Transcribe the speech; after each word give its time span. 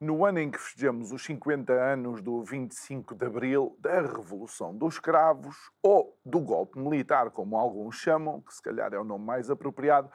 No 0.00 0.24
ano 0.24 0.38
em 0.38 0.50
que 0.50 0.58
festejamos 0.58 1.12
os 1.12 1.22
50 1.26 1.74
anos 1.74 2.22
do 2.22 2.42
25 2.42 3.14
de 3.14 3.26
Abril, 3.26 3.76
da 3.78 4.00
Revolução 4.00 4.74
dos 4.74 4.98
Cravos, 4.98 5.54
ou 5.82 6.18
do 6.24 6.40
golpe 6.40 6.78
militar, 6.78 7.30
como 7.30 7.54
alguns 7.54 7.96
chamam, 7.96 8.40
que 8.40 8.54
se 8.54 8.62
calhar 8.62 8.94
é 8.94 8.98
o 8.98 9.04
nome 9.04 9.26
mais 9.26 9.50
apropriado, 9.50 10.10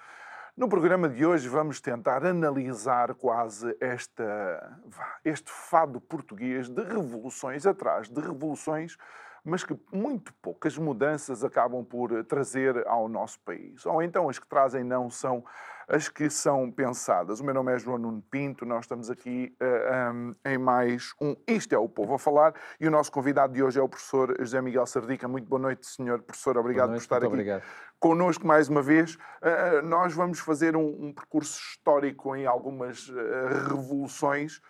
no 0.58 0.68
programa 0.68 1.08
de 1.08 1.24
hoje 1.24 1.48
vamos 1.48 1.80
tentar 1.80 2.26
analisar 2.26 3.14
quase 3.14 3.78
esta, 3.80 4.82
este 5.24 5.52
fado 5.52 6.02
português 6.02 6.68
de 6.68 6.82
revoluções 6.82 7.68
atrás 7.68 8.10
de 8.10 8.20
revoluções, 8.20 8.98
mas 9.44 9.64
que 9.64 9.80
muito 9.92 10.34
poucas 10.42 10.76
mudanças 10.80 11.44
acabam 11.44 11.86
por 11.86 12.24
trazer 12.24 12.88
ao 12.88 13.08
nosso 13.08 13.40
país. 13.42 13.86
Ou 13.86 14.02
então 14.02 14.30
as 14.30 14.40
que 14.40 14.48
trazem 14.48 14.84
não 14.84 15.12
são 15.12 15.46
as 15.88 16.10
que 16.10 16.30
são 16.30 16.72
pensadas. 16.72 17.40
O 17.40 17.44
meu 17.44 17.54
nome 17.54 17.74
é 17.74 17.78
João 17.78 17.98
Nuno 17.98 18.22
Pinto, 18.22 18.66
nós 18.66 18.86
estamos 18.86 19.10
aqui 19.10 19.56
uh, 19.62 19.66
eh, 19.66 20.12
um, 20.12 20.36
em 20.46 20.58
mais 20.58 21.14
um 21.22 21.36
Isto 21.48 21.74
é 21.74 21.78
o 21.78 21.88
Povo 21.88 22.16
a 22.16 22.20
Falar 22.20 22.54
e 22.80 22.88
o 22.88 22.92
nosso 22.92 23.12
convidado 23.12 23.54
de 23.54 23.62
hoje 23.62 23.80
é 23.80 23.84
o 23.84 23.90
professor 23.90 24.36
José 24.40 24.62
Miguel 24.62 24.86
Sardica. 24.86 25.28
Muito 25.28 25.48
boa 25.48 25.62
noite, 25.62 25.86
senhor 25.86 26.22
professor, 26.22 26.58
obrigado 26.58 26.90
noite, 26.90 27.02
por 27.02 27.04
estar 27.04 27.18
aqui 27.18 27.28
obrigado. 27.28 27.64
connosco 28.00 28.46
mais 28.46 28.68
uma 28.68 28.82
vez. 28.82 29.16
Uh, 29.16 29.82
nós 29.84 30.14
vamos 30.14 30.40
fazer 30.40 30.76
um, 30.76 31.08
um, 31.08 31.14
percurso 31.14 31.60
histórico 31.60 32.36
em 32.36 32.46
algumas 32.46 33.08
uh, 33.10 33.70
revoluções, 33.70 34.62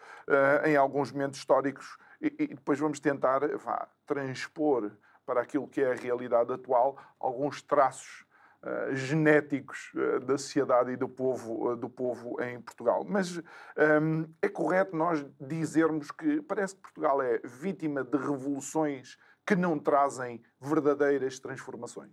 em 0.66 0.76
alguns 0.76 1.12
momentos 1.12 1.40
históricos 1.40 1.98
e, 2.20 2.34
e 2.40 2.48
depois 2.48 2.80
vamos 2.80 3.00
tentar 3.00 3.48
vá, 3.58 3.88
transpor 4.08 4.92
para 5.24 5.42
aquilo 5.42 5.68
que 5.68 5.82
é 5.82 5.92
a 5.92 5.96
realidade 5.96 6.52
atual 6.52 6.98
alguns 7.20 7.62
traços 7.62 8.26
Uh, 8.66 8.96
genéticos 8.96 9.92
uh, 9.94 10.20
da 10.22 10.40
sociedade 10.40 10.92
e 10.92 10.96
do 10.96 11.08
povo, 11.08 11.70
uh, 11.70 11.76
do 11.76 11.88
povo 11.88 12.42
em 12.42 12.60
Portugal. 12.60 13.06
Mas 13.08 13.38
um, 13.38 13.44
ehm, 13.78 14.26
é 14.42 14.50
correto 14.50 14.96
nós 14.96 15.24
dizermos 15.40 16.10
que 16.10 16.42
parece 16.42 16.74
que 16.74 16.82
Portugal 16.82 17.22
é 17.22 17.40
vítima 17.44 18.04
de 18.04 18.18
revoluções 18.18 19.20
que 19.46 19.56
não 19.56 19.78
trazem 19.78 20.42
verdadeiras 20.60 21.38
transformações. 21.40 22.12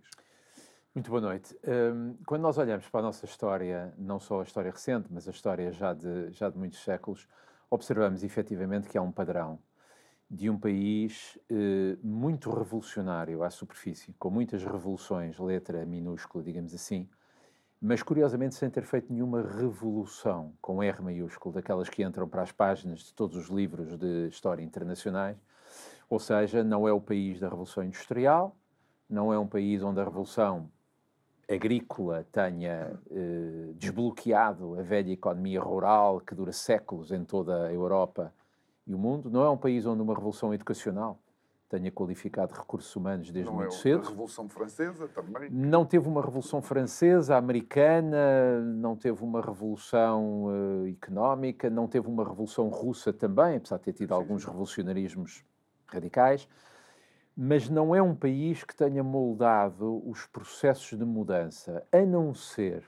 Muito 0.93 1.09
boa 1.09 1.21
noite. 1.21 1.57
Um, 1.65 1.71
ehm, 1.71 2.13
quando 2.23 2.43
nós 2.43 2.59
olhamos 2.59 2.87
para 2.87 2.99
a 2.99 3.03
nossa 3.03 3.25
história, 3.25 3.91
não 3.97 4.19
só 4.19 4.41
a 4.41 4.43
história 4.43 4.69
recente, 4.69 5.07
mas 5.09 5.27
a 5.27 5.31
história 5.31 5.71
já 5.71 5.91
de, 5.91 6.29
já 6.29 6.51
de 6.51 6.57
muitos 6.57 6.83
séculos, 6.83 7.27
observamos 7.67 8.23
efetivamente 8.23 8.87
que 8.87 8.95
há 8.95 9.01
um 9.01 9.11
padrão 9.11 9.57
de 10.29 10.49
um 10.49 10.57
país 10.57 11.37
eh, 11.49 11.97
muito 12.01 12.49
revolucionário 12.49 13.43
à 13.43 13.49
superfície, 13.49 14.13
com 14.17 14.29
muitas 14.29 14.63
revoluções, 14.63 15.37
letra 15.37 15.85
minúscula, 15.85 16.43
digamos 16.43 16.73
assim, 16.73 17.07
mas 17.79 18.01
curiosamente 18.01 18.55
sem 18.55 18.69
ter 18.69 18.85
feito 18.85 19.11
nenhuma 19.11 19.41
revolução, 19.41 20.53
com 20.61 20.81
R 20.81 21.01
maiúsculo, 21.01 21.53
daquelas 21.53 21.89
que 21.89 22.01
entram 22.01 22.27
para 22.27 22.41
as 22.41 22.51
páginas 22.51 23.01
de 23.01 23.13
todos 23.13 23.35
os 23.35 23.49
livros 23.49 23.97
de 23.97 24.27
história 24.29 24.63
internacionais. 24.63 25.37
Ou 26.09 26.17
seja, 26.17 26.63
não 26.63 26.87
é 26.87 26.93
o 26.93 27.01
país 27.01 27.39
da 27.39 27.49
Revolução 27.49 27.83
Industrial, 27.83 28.55
não 29.09 29.33
é 29.33 29.37
um 29.37 29.47
país 29.47 29.83
onde 29.83 29.99
a 29.99 30.03
Revolução 30.05 30.71
Agrícola 31.49 32.25
tenha 32.31 32.97
eh, 33.11 33.73
desbloqueado 33.75 34.79
a 34.79 34.81
velha 34.81 35.11
economia 35.11 35.59
rural 35.59 36.21
que 36.21 36.33
dura 36.33 36.53
séculos 36.53 37.11
em 37.11 37.25
toda 37.25 37.67
a 37.67 37.73
Europa 37.73 38.33
e 38.85 38.93
o 38.93 38.97
mundo. 38.97 39.29
Não 39.29 39.43
é 39.43 39.49
um 39.49 39.57
país 39.57 39.85
onde 39.85 40.01
uma 40.01 40.13
revolução 40.13 40.53
educacional 40.53 41.19
tenha 41.69 41.91
qualificado 41.91 42.53
recursos 42.53 42.95
humanos 42.95 43.31
desde 43.31 43.49
não 43.49 43.57
muito 43.57 43.73
é 43.73 43.77
cedo. 43.77 44.05
A 44.05 44.09
Revolução 44.09 44.47
Francesa 44.47 45.07
também. 45.07 45.49
Não 45.49 45.83
teve 45.85 46.07
uma 46.07 46.21
Revolução 46.21 46.61
Francesa, 46.61 47.35
americana, 47.35 48.61
não 48.61 48.95
teve 48.95 49.23
uma 49.23 49.41
Revolução 49.41 50.45
uh, 50.45 50.87
económica, 50.87 51.71
não 51.71 51.87
teve 51.87 52.07
uma 52.07 52.23
Revolução 52.23 52.69
Russa 52.69 53.11
também, 53.11 53.55
apesar 53.55 53.77
de 53.77 53.83
ter 53.85 53.93
tido 53.93 54.09
sim, 54.09 54.13
alguns 54.13 54.43
sim. 54.43 54.49
revolucionarismos 54.49 55.43
radicais. 55.87 56.47
Mas 57.35 57.67
não 57.67 57.95
é 57.95 58.01
um 58.01 58.13
país 58.13 58.63
que 58.63 58.75
tenha 58.75 59.03
moldado 59.03 60.07
os 60.07 60.27
processos 60.27 60.95
de 60.95 61.03
mudança, 61.03 61.83
a 61.91 62.05
não 62.05 62.35
ser 62.35 62.83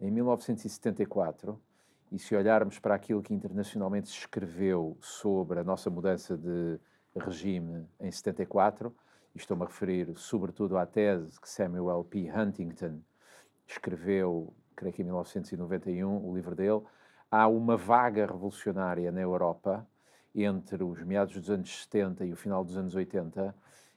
em 0.00 0.10
1974, 0.10 1.60
e 2.10 2.18
se 2.18 2.34
olharmos 2.34 2.78
para 2.78 2.94
aquilo 2.94 3.22
que 3.22 3.34
internacionalmente 3.34 4.08
se 4.08 4.14
escreveu 4.14 4.96
sobre 5.00 5.60
a 5.60 5.64
nossa 5.64 5.90
mudança 5.90 6.36
de 6.36 6.78
regime 7.16 7.86
em 8.00 8.10
74, 8.10 8.94
e 9.34 9.38
estou-me 9.38 9.64
a 9.64 9.66
referir 9.66 10.16
sobretudo 10.16 10.76
à 10.76 10.86
tese 10.86 11.40
que 11.40 11.48
Samuel 11.48 12.04
P. 12.04 12.30
Huntington 12.30 13.00
escreveu, 13.66 14.54
creio 14.74 14.94
que 14.94 15.02
em 15.02 15.04
1991, 15.04 16.24
o 16.24 16.34
livro 16.34 16.54
dele, 16.54 16.82
há 17.30 17.46
uma 17.46 17.76
vaga 17.76 18.26
revolucionária 18.26 19.12
na 19.12 19.20
Europa 19.20 19.86
entre 20.34 20.82
os 20.82 21.02
meados 21.02 21.34
dos 21.34 21.50
anos 21.50 21.82
70 21.82 22.24
e 22.24 22.32
o 22.32 22.36
final 22.36 22.64
dos 22.64 22.76
anos 22.76 22.94
80, 22.94 23.54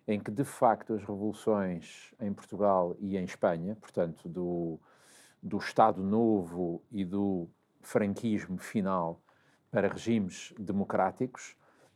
em 0.07 0.19
que 0.19 0.31
de 0.31 0.43
facto 0.43 0.93
as 0.93 1.01
revoluções 1.01 2.13
em 2.19 2.33
Portugal 2.33 2.95
e 2.99 3.17
em 3.17 3.23
Espanha, 3.23 3.75
portanto 3.75 4.27
do, 4.27 4.79
do 5.41 5.57
Estado 5.57 6.03
Novo 6.03 6.83
e 6.91 7.05
do 7.05 7.47
franquismo 7.81 8.57
final 8.57 9.21
para 9.69 9.87
regimes 9.87 10.53
democráticos, 10.59 11.55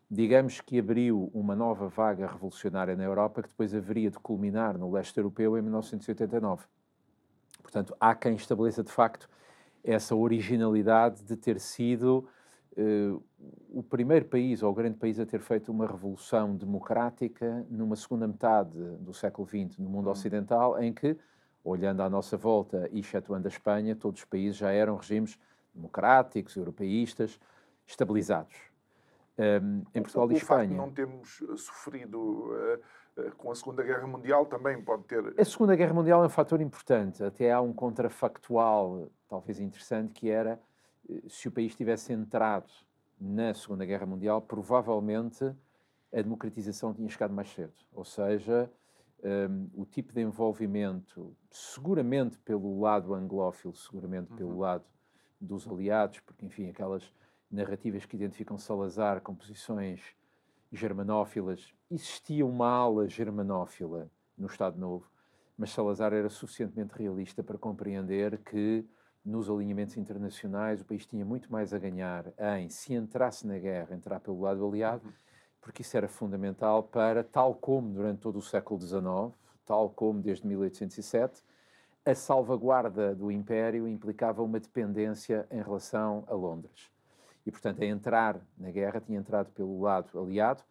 digamos 0.10 0.62
que 0.62 0.80
abriu 0.80 1.30
uma 1.34 1.56
nova 1.56 1.88
vaga 1.88 2.28
revolucionária 2.28 2.96
na 2.96 3.04
Europa 3.04 3.42
que 3.42 3.50
depois 3.50 3.74
haveria 3.74 4.10
de 4.10 4.20
culminar 4.20 4.78
no 4.78 4.92
leste 4.92 5.18
europeu 5.18 5.58
em 5.58 5.62
1989. 5.62 6.66
Portanto, 7.62 7.96
há 8.00 8.14
quem 8.16 8.36
estabeleça 8.36 8.84
de 8.84 8.92
facto 8.92 9.30
essa 9.84 10.16
originalidade 10.16 11.24
de 11.24 11.36
ter 11.36 11.60
sido 11.60 12.28
uh, 12.78 13.24
o 13.70 13.84
primeiro 13.84 14.26
país 14.26 14.64
ou 14.64 14.72
o 14.72 14.74
grande 14.74 14.98
país 14.98 15.20
a 15.20 15.26
ter 15.26 15.42
feito 15.42 15.72
uma 15.72 15.86
revolução 15.86 16.56
democrática 16.56 17.66
numa 17.70 17.96
segunda 17.96 18.28
metade 18.28 18.78
do 19.00 19.14
século 19.14 19.48
XX 19.48 19.78
no 19.78 19.90
mundo 19.90 20.06
uhum. 20.06 20.12
ocidental, 20.12 20.82
em 20.82 20.94
que, 20.94 21.18
olhando 21.64 22.02
à 22.02 22.10
nossa 22.10 22.38
volta 22.38 22.90
e 22.92 23.00
excetuando 23.00 23.48
a 23.48 23.52
Espanha, 23.52 23.96
todos 23.96 24.22
os 24.22 24.26
países 24.26 24.58
já 24.58 24.72
eram 24.72 24.96
regimes 24.96 25.38
democráticos, 25.76 26.56
europeístas, 26.56 27.40
estabilizados. 27.86 28.56
Um, 29.38 29.84
em 29.94 30.02
Portugal 30.02 30.28
o, 30.28 30.32
e 30.32 30.38
Espanha. 30.38 30.78
não 30.78 30.90
temos 30.90 31.42
eh, 31.42 31.58
sofrido 31.58 32.18
uh, 32.18 33.22
uh, 33.22 33.36
com 33.36 33.52
a 33.52 33.56
Segunda 33.56 33.84
Guerra 33.84 34.08
Mundial 34.08 34.46
também 34.46 34.82
pode 34.82 35.04
ter. 35.04 35.34
A 35.38 35.44
Segunda 35.44 35.76
Guerra 35.76 35.94
Mundial 35.94 36.24
é 36.24 36.28
um 36.28 36.30
fator 36.30 36.62
importante. 36.62 37.22
Até 37.22 37.52
há 37.52 37.60
um 37.60 37.74
contrafactual, 37.74 39.10
talvez 39.28 39.60
interessante, 39.60 40.14
que 40.14 40.30
era 40.30 40.58
se 41.28 41.50
o 41.50 41.52
país 41.52 41.76
tivesse 41.76 42.14
entrado 42.14 42.72
na 43.20 43.54
Segunda 43.54 43.86
Guerra 43.86 44.06
Mundial, 44.06 44.42
provavelmente 44.42 45.44
a 46.14 46.22
democratização 46.22 46.94
tinha 46.94 47.10
chegado 47.10 47.34
mais 47.34 47.50
cedo. 47.50 47.74
Ou 47.94 48.06
seja, 48.06 48.72
um, 49.24 49.70
o 49.74 49.86
tipo 49.86 50.14
de 50.14 50.22
envolvimento, 50.22 51.36
seguramente 51.50 52.38
pelo 52.40 52.80
lado 52.80 53.14
anglófilo, 53.14 53.76
seguramente 53.76 54.32
uhum. 54.32 54.38
pelo 54.38 54.58
lado 54.60 54.86
dos 55.46 55.68
aliados, 55.68 56.20
porque, 56.22 56.46
enfim, 56.46 56.70
aquelas 56.70 57.14
narrativas 57.50 58.06
que 58.06 58.16
identificam 58.16 58.58
Salazar 58.58 59.22
com 59.22 59.34
posições 59.34 60.02
germanófilas, 60.72 61.74
existia 61.90 62.46
uma 62.46 62.68
ala 62.68 63.08
germanófila 63.08 64.10
no 64.38 64.48
Estado 64.48 64.78
Novo, 64.78 65.10
mas 65.58 65.70
Salazar 65.70 66.12
era 66.14 66.30
suficientemente 66.30 66.94
realista 66.98 67.42
para 67.44 67.58
compreender 67.58 68.40
que 68.40 68.86
nos 69.24 69.50
alinhamentos 69.50 69.98
internacionais 69.98 70.82
o 70.82 70.86
país 70.86 71.06
tinha 71.06 71.26
muito 71.26 71.52
mais 71.52 71.74
a 71.74 71.80
ganhar 71.80 72.32
em, 72.38 72.70
se 72.70 72.94
entrasse 72.94 73.48
na 73.48 73.58
guerra, 73.58 73.96
entrar 73.96 74.20
pelo 74.20 74.42
lado 74.42 74.66
aliado, 74.68 75.08
uhum. 75.08 75.14
porque 75.62 75.82
isso 75.82 75.96
era 75.98 76.08
fundamental 76.08 76.84
para, 76.84 77.24
tal 77.24 77.56
como 77.56 77.94
durante 77.94 78.20
todo 78.20 78.38
o 78.38 78.42
século 78.42 78.80
XIX, 78.80 79.34
tal 79.66 79.90
como 79.90 80.22
desde 80.22 80.46
1807, 80.46 81.42
a 82.06 82.14
salvaguarda 82.14 83.16
do 83.16 83.32
Império 83.32 83.88
implicava 83.88 84.44
uma 84.44 84.60
dependência 84.60 85.48
em 85.50 85.62
relação 85.62 86.24
a 86.28 86.34
Londres. 86.34 86.92
E, 87.46 87.52
portanto, 87.52 87.82
a 87.82 87.86
entrar 87.86 88.40
na 88.58 88.70
guerra 88.72 89.02
tinha 89.02 89.18
entrado 89.20 89.52
pelo 89.52 89.82
lado 89.82 90.20
aliado, 90.20 90.64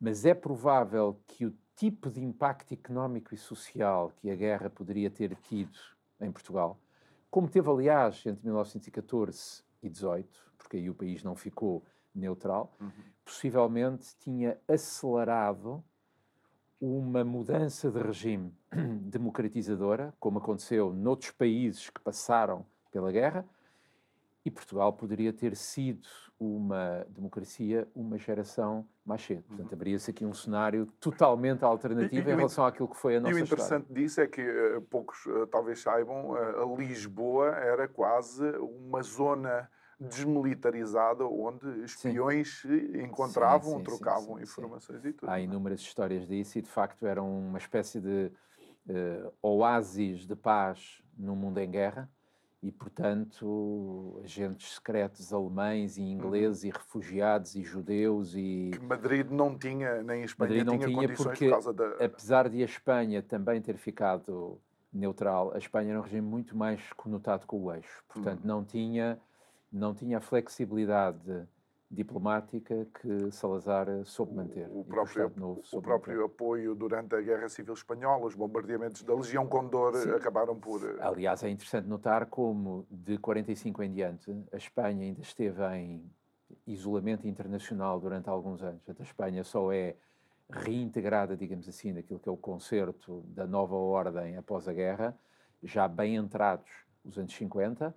mas 0.00 0.24
é 0.24 0.34
provável 0.34 1.20
que 1.26 1.46
o 1.46 1.54
tipo 1.76 2.10
de 2.10 2.22
impacto 2.22 2.72
económico 2.74 3.34
e 3.34 3.38
social 3.38 4.12
que 4.16 4.30
a 4.30 4.34
guerra 4.34 4.68
poderia 4.68 5.10
ter 5.10 5.34
tido 5.36 5.78
em 6.20 6.30
Portugal, 6.30 6.78
como 7.30 7.48
teve, 7.48 7.68
aliás, 7.70 8.24
entre 8.26 8.44
1914 8.44 9.62
XVIII, 9.82 10.26
porque 10.58 10.76
aí 10.76 10.90
o 10.90 10.94
país 10.94 11.22
não 11.22 11.34
ficou 11.34 11.82
neutral, 12.14 12.76
Uhum. 12.80 12.90
possivelmente 13.24 14.14
tinha 14.18 14.58
acelerado 14.68 15.82
uma 16.82 17.22
mudança 17.22 17.92
de 17.92 18.00
regime 18.02 18.52
democratizadora, 19.02 20.12
como 20.18 20.38
aconteceu 20.38 20.92
noutros 20.92 21.30
países 21.30 21.88
que 21.88 22.00
passaram 22.00 22.66
pela 22.90 23.12
guerra, 23.12 23.46
e 24.44 24.50
Portugal 24.50 24.92
poderia 24.92 25.32
ter 25.32 25.54
sido 25.54 26.04
uma 26.40 27.06
democracia 27.08 27.86
uma 27.94 28.18
geração 28.18 28.84
mais 29.06 29.22
cedo. 29.22 29.44
Portanto, 29.44 29.70
Uhum. 29.70 29.76
abria-se 29.76 30.10
aqui 30.10 30.26
um 30.26 30.34
cenário 30.34 30.86
totalmente 30.98 31.64
alternativo 31.64 32.26
E- 32.28 32.30
e 32.30 32.32
em 32.32 32.34
o 32.34 32.36
relação 32.38 32.66
àquilo 32.66 32.88
que 32.88 32.96
foi 32.96 33.14
a 33.14 33.18
E 33.18 33.20
nossa 33.20 33.36
o 33.36 33.38
história. 33.38 33.62
interessante 33.62 33.92
disso 33.92 34.20
é 34.20 34.26
que 34.26 34.40
eh, 34.40 34.80
poucos 34.90 35.24
eh, 35.28 35.46
talvez 35.52 35.80
saibam, 35.80 36.36
eh, 36.36 36.54
a 36.60 36.76
Lisboa 36.76 37.50
era 37.50 37.86
quase 37.86 38.44
uma 38.58 39.00
zona 39.04 39.70
desmilitarizada 40.08 41.24
onde 41.26 41.84
espiões 41.84 42.60
se 42.60 43.02
encontravam, 43.02 43.72
Sim, 43.72 43.78
sim, 43.78 43.84
trocavam 43.84 44.22
sim, 44.22 44.28
sim, 44.28 44.36
sim. 44.36 44.42
informações 44.60 45.04
e 45.04 45.12
tudo. 45.12 45.28
Há 45.30 45.40
inúmeras 45.40 45.80
histórias 45.80 46.26
disso 46.26 46.58
e, 46.58 46.62
de 46.62 46.68
facto, 46.70 47.06
era 47.06 47.22
uma 47.22 47.58
espécie 47.58 48.00
de 48.00 48.30
eh, 48.88 49.30
oásis 49.40 50.26
de 50.26 50.34
paz 50.34 51.02
num 51.16 51.36
mundo 51.36 51.58
em 51.58 51.70
guerra 51.70 52.10
e, 52.62 52.70
portanto, 52.70 54.20
agentes 54.24 54.74
secretos 54.76 55.32
alemães 55.32 55.96
e 55.96 56.02
ingleses 56.02 56.62
e 56.64 56.70
refugiados 56.70 57.56
e 57.56 57.62
judeus 57.64 58.34
e... 58.36 58.70
Que 58.72 58.78
Madrid 58.78 59.28
não 59.30 59.58
tinha, 59.58 60.00
nem 60.02 60.22
Espanha 60.22 60.48
Madrid 60.50 60.66
não 60.66 60.78
tinha, 60.78 60.88
tinha 60.88 61.00
condições 61.08 61.26
porque, 61.26 61.44
por 61.46 61.50
causa 61.50 61.72
da... 61.72 62.04
apesar 62.04 62.48
de 62.48 62.62
a 62.62 62.64
Espanha 62.64 63.20
também 63.22 63.60
ter 63.60 63.76
ficado 63.76 64.60
neutral, 64.92 65.52
a 65.54 65.58
Espanha 65.58 65.90
era 65.90 65.98
um 65.98 66.02
regime 66.02 66.26
muito 66.28 66.56
mais 66.56 66.80
conotado 66.92 67.46
com 67.46 67.62
o 67.64 67.72
eixo. 67.72 68.04
Portanto, 68.08 68.40
Uhum. 68.42 68.46
não 68.46 68.64
tinha 68.64 69.18
não 69.72 69.94
tinha 69.94 70.18
a 70.18 70.20
flexibilidade 70.20 71.46
diplomática 71.90 72.86
que 73.00 73.30
Salazar 73.30 73.86
soube 74.04 74.34
manter. 74.34 74.66
o 74.70 74.82
próprio- 74.84 75.26
O 75.72 75.82
próprio 75.82 76.20
manter. 76.20 76.24
apoio 76.32 76.74
durante 76.74 77.14
a 77.14 77.20
Guerra 77.20 77.48
Civil 77.50 77.74
Espanhola, 77.74 78.26
os 78.26 78.34
bombardeamentos 78.34 79.02
da 79.02 79.14
Legião 79.14 79.46
Condor 79.46 79.94
Sim. 79.96 80.10
acabaram 80.10 80.58
por... 80.58 80.82
eh, 80.82 80.96
Aliás, 81.00 81.42
é 81.42 81.50
interessante 81.50 81.86
notar 81.86 82.26
como 82.26 82.86
de 82.90 83.18
45 83.18 83.82
em 83.82 83.92
diante 83.92 84.30
a 84.52 84.56
Espanha 84.56 85.04
ainda 85.04 85.20
esteve 85.20 85.62
em 85.76 86.10
isolamento 86.66 87.26
internacional 87.28 88.00
durante 88.00 88.28
alguns 88.28 88.62
anos. 88.62 88.82
A 88.88 89.02
Espanha 89.02 89.44
só 89.44 89.70
é 89.72 89.94
reintegrada, 90.50 91.36
digamos 91.36 91.68
assim, 91.68 91.92
naquilo 91.92 92.18
que 92.18 92.28
é 92.28 92.32
o 92.32 92.36
concerto 92.36 93.22
da 93.28 93.46
nova 93.46 93.74
ordem 93.74 94.36
após 94.36 94.66
a 94.66 94.72
guerra, 94.72 95.16
já 95.62 95.86
bem 95.88 96.16
entrados 96.16 96.70
os 97.04 97.18
anos 97.18 97.34
50, 97.34 97.94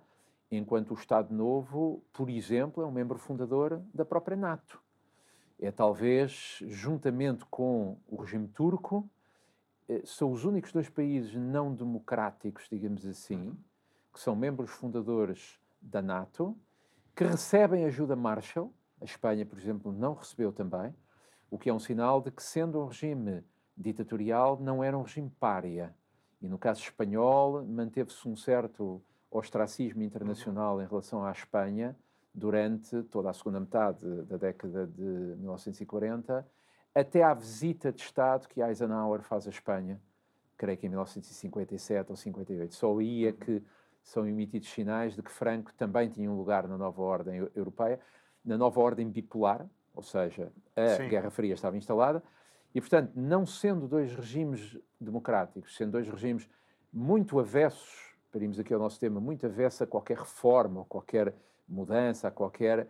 enquanto 0.50 0.92
o 0.92 0.94
Estado 0.94 1.34
Novo, 1.34 2.02
por 2.12 2.30
exemplo, 2.30 2.82
é 2.82 2.86
um 2.86 2.92
membro 2.92 3.18
fundador 3.18 3.82
da 3.92 4.04
própria 4.04 4.36
NATO. 4.36 4.80
É 5.58 5.70
talvez, 5.70 6.62
juntamente 6.66 7.44
com 7.46 7.98
o 8.06 8.16
regime 8.16 8.46
turco, 8.48 9.08
eh, 9.88 10.02
são 10.04 10.30
os 10.30 10.44
únicos 10.44 10.72
dois 10.72 10.88
países 10.88 11.34
não 11.34 11.74
democráticos, 11.74 12.68
digamos 12.70 13.06
assim, 13.06 13.56
que 14.12 14.20
são 14.20 14.36
membros 14.36 14.70
fundadores 14.70 15.58
da 15.80 16.02
NATO, 16.02 16.56
que 17.14 17.24
recebem 17.24 17.84
ajuda 17.84 18.14
Marshall. 18.14 18.72
A 19.00 19.04
Espanha, 19.04 19.46
por 19.46 19.58
exemplo, 19.58 19.92
não 19.92 20.14
recebeu 20.14 20.52
também, 20.52 20.94
o 21.50 21.58
que 21.58 21.70
é 21.70 21.72
um 21.72 21.78
sinal 21.78 22.20
de 22.20 22.30
que, 22.30 22.42
sendo 22.42 22.80
um 22.80 22.86
regime 22.86 23.42
ditatorial, 23.76 24.58
não 24.60 24.82
era 24.82 24.96
um 24.96 25.02
regime 25.02 25.30
pária. 25.38 25.94
E 26.40 26.48
no 26.48 26.58
caso 26.58 26.82
espanhol, 26.82 27.64
manteve-se 27.64 28.28
um 28.28 28.36
certo 28.36 29.02
ostracismo 29.36 30.02
internacional 30.02 30.80
em 30.80 30.86
relação 30.86 31.24
à 31.24 31.30
Espanha 31.32 31.96
durante 32.34 33.02
toda 33.04 33.30
a 33.30 33.32
segunda 33.32 33.60
metade 33.60 34.04
da 34.22 34.36
década 34.36 34.86
de 34.86 35.02
1940, 35.02 36.46
até 36.94 37.22
à 37.22 37.32
visita 37.32 37.92
de 37.92 38.00
Estado 38.00 38.48
que 38.48 38.60
Eisenhower 38.60 39.22
faz 39.22 39.46
à 39.46 39.50
Espanha, 39.50 40.00
creio 40.56 40.78
que 40.78 40.86
em 40.86 40.90
1957 40.90 42.10
ou 42.10 42.16
58. 42.16 42.74
Só 42.74 42.98
aí 42.98 43.26
é 43.26 43.32
que 43.32 43.62
são 44.02 44.26
emitidos 44.26 44.70
sinais 44.70 45.14
de 45.14 45.22
que 45.22 45.30
Franco 45.30 45.72
também 45.74 46.08
tinha 46.08 46.30
um 46.30 46.36
lugar 46.36 46.68
na 46.68 46.78
nova 46.78 47.02
ordem 47.02 47.36
eu- 47.36 47.50
europeia, 47.54 47.98
na 48.44 48.56
nova 48.56 48.80
ordem 48.80 49.08
bipolar, 49.08 49.66
ou 49.94 50.02
seja, 50.02 50.52
a 50.76 50.96
Sim. 50.96 51.08
Guerra 51.08 51.30
Fria 51.30 51.54
estava 51.54 51.76
instalada, 51.76 52.22
e, 52.74 52.80
portanto, 52.80 53.12
não 53.16 53.46
sendo 53.46 53.88
dois 53.88 54.14
regimes 54.14 54.78
democráticos, 55.00 55.74
sendo 55.74 55.92
dois 55.92 56.08
regimes 56.08 56.48
muito 56.92 57.40
avessos, 57.40 58.05
irmos 58.42 58.58
aqui 58.58 58.72
ao 58.72 58.80
nosso 58.80 58.98
tema, 58.98 59.20
muito 59.20 59.46
avessos 59.46 59.82
a 59.82 59.86
qualquer 59.86 60.18
reforma, 60.18 60.80
ou 60.80 60.84
qualquer 60.84 61.34
mudança, 61.68 62.28
a 62.28 62.30
qualquer. 62.30 62.88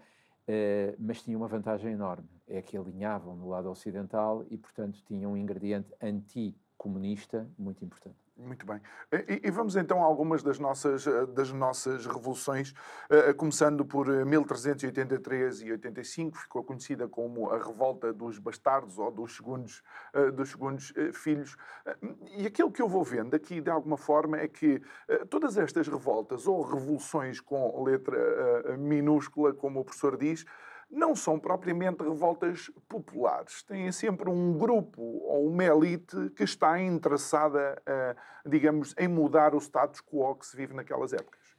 eh, 0.48 0.94
mas 0.98 1.22
tinham 1.22 1.40
uma 1.40 1.48
vantagem 1.48 1.92
enorme: 1.92 2.28
é 2.46 2.62
que 2.62 2.76
alinhavam 2.76 3.36
no 3.36 3.48
lado 3.48 3.70
ocidental 3.70 4.44
e, 4.50 4.56
portanto, 4.56 5.02
tinham 5.06 5.32
um 5.32 5.36
ingrediente 5.36 5.92
anticomunista 6.00 7.48
muito 7.58 7.84
importante. 7.84 8.25
Muito 8.38 8.66
bem. 8.66 8.82
E, 9.10 9.48
e 9.48 9.50
vamos 9.50 9.76
então 9.76 10.02
a 10.02 10.04
algumas 10.04 10.42
das 10.42 10.58
nossas, 10.58 11.06
eh, 11.06 11.24
das 11.26 11.50
nossas 11.52 12.04
revoluções, 12.04 12.74
eh, 13.08 13.32
começando 13.32 13.82
por 13.82 14.10
eh, 14.12 14.26
1383 14.26 15.62
e 15.62 15.72
85, 15.72 16.36
ficou 16.36 16.62
conhecida 16.62 17.08
como 17.08 17.48
a 17.50 17.56
Revolta 17.56 18.12
dos 18.12 18.38
Bastardos 18.38 18.98
ou 18.98 19.10
dos 19.10 19.36
Segundos, 19.36 19.82
eh, 20.12 20.30
dos 20.30 20.50
segundos 20.50 20.92
eh, 20.96 21.12
Filhos. 21.14 21.56
Eh, 21.86 21.96
E 22.42 22.46
aquilo 22.46 22.70
que 22.70 22.82
eu 22.82 22.88
vou 22.88 23.02
vendo 23.02 23.34
aqui, 23.34 23.58
de 23.62 23.70
alguma 23.70 23.96
forma, 23.96 24.36
é 24.38 24.46
que 24.46 24.82
eh, 25.08 25.24
todas 25.30 25.56
estas 25.56 25.88
revoltas 25.88 26.46
ou 26.46 26.60
revoluções 26.62 27.40
com 27.40 27.82
letra 27.84 28.18
eh, 28.66 28.76
minúscula, 28.76 29.54
como 29.54 29.80
o 29.80 29.84
professor 29.84 30.14
diz, 30.14 30.44
não 30.90 31.14
são 31.14 31.38
propriamente 31.38 32.02
revoltas 32.02 32.70
populares. 32.88 33.62
Têm 33.62 33.90
sempre 33.92 34.30
um 34.30 34.56
grupo 34.56 35.02
ou 35.02 35.48
uma 35.48 35.64
elite 35.64 36.30
que 36.30 36.44
está 36.44 36.80
interessada, 36.80 37.80
eh, 37.84 38.16
digamos, 38.44 38.94
em 38.98 39.08
mudar 39.08 39.54
o 39.54 39.58
status 39.58 40.00
quo 40.00 40.34
que 40.36 40.46
se 40.46 40.56
vive 40.56 40.74
naquelas 40.74 41.12
épocas. 41.12 41.56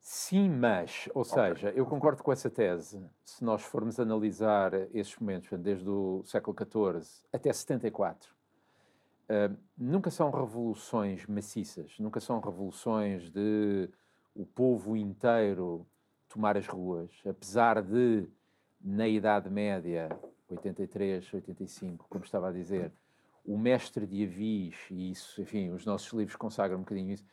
Sim, 0.00 0.48
mas, 0.50 1.08
ou 1.12 1.24
seja, 1.24 1.70
eu 1.70 1.84
concordo 1.84 2.22
com 2.22 2.30
essa 2.30 2.48
tese. 2.48 3.04
Se 3.24 3.42
nós 3.42 3.62
formos 3.62 3.98
analisar 3.98 4.72
esses 4.94 5.16
momentos, 5.18 5.58
desde 5.58 5.88
o 5.88 6.22
século 6.24 6.56
XIV 6.56 7.26
até 7.32 7.52
74, 7.52 8.32
eh, 9.28 9.50
nunca 9.76 10.08
são 10.08 10.30
revoluções 10.30 11.26
maciças, 11.26 11.98
nunca 11.98 12.20
são 12.20 12.38
revoluções 12.38 13.28
de 13.28 13.90
o 14.32 14.46
povo 14.46 14.96
inteiro 14.96 15.84
tomar 16.36 16.56
as 16.56 16.66
ruas, 16.66 17.10
apesar 17.26 17.82
de, 17.82 18.28
na 18.78 19.08
Idade 19.08 19.48
Média, 19.48 20.08
83, 20.50 21.32
85, 21.32 22.06
como 22.10 22.24
estava 22.24 22.50
a 22.50 22.52
dizer, 22.52 22.92
o 23.44 23.56
mestre 23.56 24.06
de 24.06 24.22
Avis, 24.22 24.76
e 24.90 25.10
isso, 25.10 25.40
enfim, 25.40 25.70
os 25.70 25.86
nossos 25.86 26.12
livros 26.12 26.36
consagram 26.36 26.78
um 26.78 26.82
bocadinho 26.82 27.14
isso, 27.14 27.24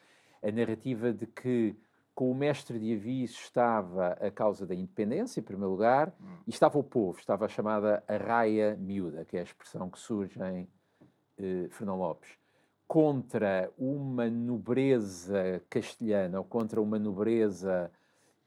a 0.41 0.49
narrativa 0.51 1.11
de 1.11 1.27
que 1.27 1.75
com 2.15 2.31
o 2.31 2.35
mestre 2.35 2.79
de 2.79 2.93
Avis 2.93 3.31
estava 3.31 4.13
a 4.13 4.31
causa 4.31 4.65
da 4.65 4.73
independência, 4.73 5.41
em 5.41 5.43
primeiro 5.43 5.71
lugar, 5.71 6.15
e 6.47 6.49
estava 6.49 6.77
o 6.79 6.83
povo, 6.83 7.19
estava 7.19 7.45
a 7.45 7.49
chamada 7.49 8.03
arraia 8.07 8.77
miúda, 8.79 9.25
que 9.25 9.35
é 9.35 9.41
a 9.41 9.43
expressão 9.43 9.89
que 9.89 9.99
surge 9.99 10.39
em 10.41 10.67
eh, 11.39 11.67
Fernão 11.71 11.97
Lopes, 11.97 12.29
contra 12.87 13.69
uma 13.77 14.29
nobreza 14.29 15.61
castelhana 15.69 16.37
ou 16.37 16.45
contra 16.45 16.79
uma 16.79 16.99
nobreza 16.99 17.91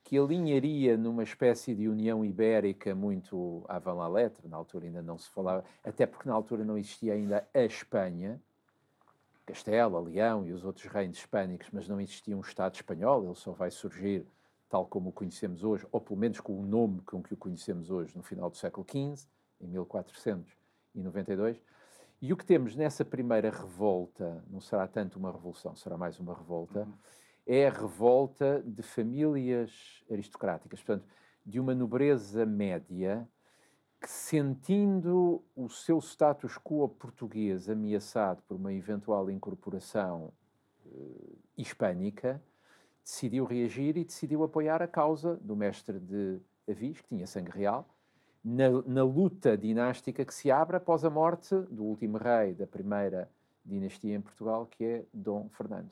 que 0.06 0.16
alinharia 0.16 0.96
numa 0.96 1.24
espécie 1.24 1.74
de 1.74 1.88
União 1.88 2.24
Ibérica 2.24 2.94
muito 2.94 3.64
avant 3.68 3.96
la 3.96 4.06
lettre, 4.06 4.46
na 4.46 4.56
altura 4.56 4.86
ainda 4.86 5.02
não 5.02 5.18
se 5.18 5.28
falava, 5.30 5.64
até 5.82 6.06
porque 6.06 6.28
na 6.28 6.34
altura 6.34 6.64
não 6.64 6.78
existia 6.78 7.14
ainda 7.14 7.44
a 7.52 7.62
Espanha, 7.62 8.40
Castela, 9.44 9.98
Leão 10.00 10.46
e 10.46 10.52
os 10.52 10.64
outros 10.64 10.86
reinos 10.86 11.18
hispânicos, 11.18 11.70
mas 11.72 11.88
não 11.88 12.00
existia 12.00 12.36
um 12.36 12.40
Estado 12.40 12.76
espanhol, 12.76 13.24
ele 13.24 13.34
só 13.34 13.50
vai 13.50 13.68
surgir 13.68 14.24
tal 14.68 14.86
como 14.86 15.08
o 15.08 15.12
conhecemos 15.12 15.64
hoje, 15.64 15.84
ou 15.90 16.00
pelo 16.00 16.20
menos 16.20 16.38
com 16.38 16.56
o 16.56 16.62
nome 16.62 17.00
com 17.00 17.20
que 17.20 17.34
o 17.34 17.36
conhecemos 17.36 17.90
hoje, 17.90 18.16
no 18.16 18.22
final 18.22 18.48
do 18.48 18.56
século 18.56 18.86
XV, 18.88 19.26
em 19.60 19.66
1492. 19.66 21.60
E 22.22 22.32
o 22.32 22.36
que 22.36 22.46
temos 22.46 22.76
nessa 22.76 23.04
primeira 23.04 23.50
revolta, 23.50 24.40
não 24.48 24.60
será 24.60 24.86
tanto 24.86 25.18
uma 25.18 25.32
revolução, 25.32 25.74
será 25.74 25.98
mais 25.98 26.20
uma 26.20 26.32
revolta, 26.32 26.86
é 27.46 27.68
a 27.68 27.70
revolta 27.70 28.62
de 28.66 28.82
famílias 28.82 30.02
aristocráticas, 30.10 30.82
portanto, 30.82 31.06
de 31.44 31.60
uma 31.60 31.74
nobreza 31.74 32.44
média 32.44 33.26
que, 34.00 34.10
sentindo 34.10 35.44
o 35.54 35.68
seu 35.68 35.98
status 36.00 36.58
quo 36.58 36.88
português 36.88 37.70
ameaçado 37.70 38.42
por 38.42 38.56
uma 38.56 38.72
eventual 38.72 39.30
incorporação 39.30 40.32
eh, 40.84 41.36
hispânica, 41.56 42.42
decidiu 43.04 43.44
reagir 43.44 43.96
e 43.96 44.04
decidiu 44.04 44.42
apoiar 44.42 44.82
a 44.82 44.88
causa 44.88 45.36
do 45.36 45.54
mestre 45.54 46.00
de 46.00 46.40
Avis, 46.68 47.00
que 47.00 47.08
tinha 47.08 47.26
sangue 47.28 47.52
real, 47.52 47.88
na, 48.44 48.70
na 48.84 49.04
luta 49.04 49.56
dinástica 49.56 50.24
que 50.24 50.34
se 50.34 50.50
abre 50.50 50.76
após 50.76 51.04
a 51.04 51.10
morte 51.10 51.54
do 51.70 51.84
último 51.84 52.18
rei 52.18 52.54
da 52.54 52.66
primeira 52.66 53.30
dinastia 53.64 54.16
em 54.16 54.20
Portugal, 54.20 54.66
que 54.66 54.84
é 54.84 55.04
Dom 55.12 55.48
Fernando. 55.50 55.90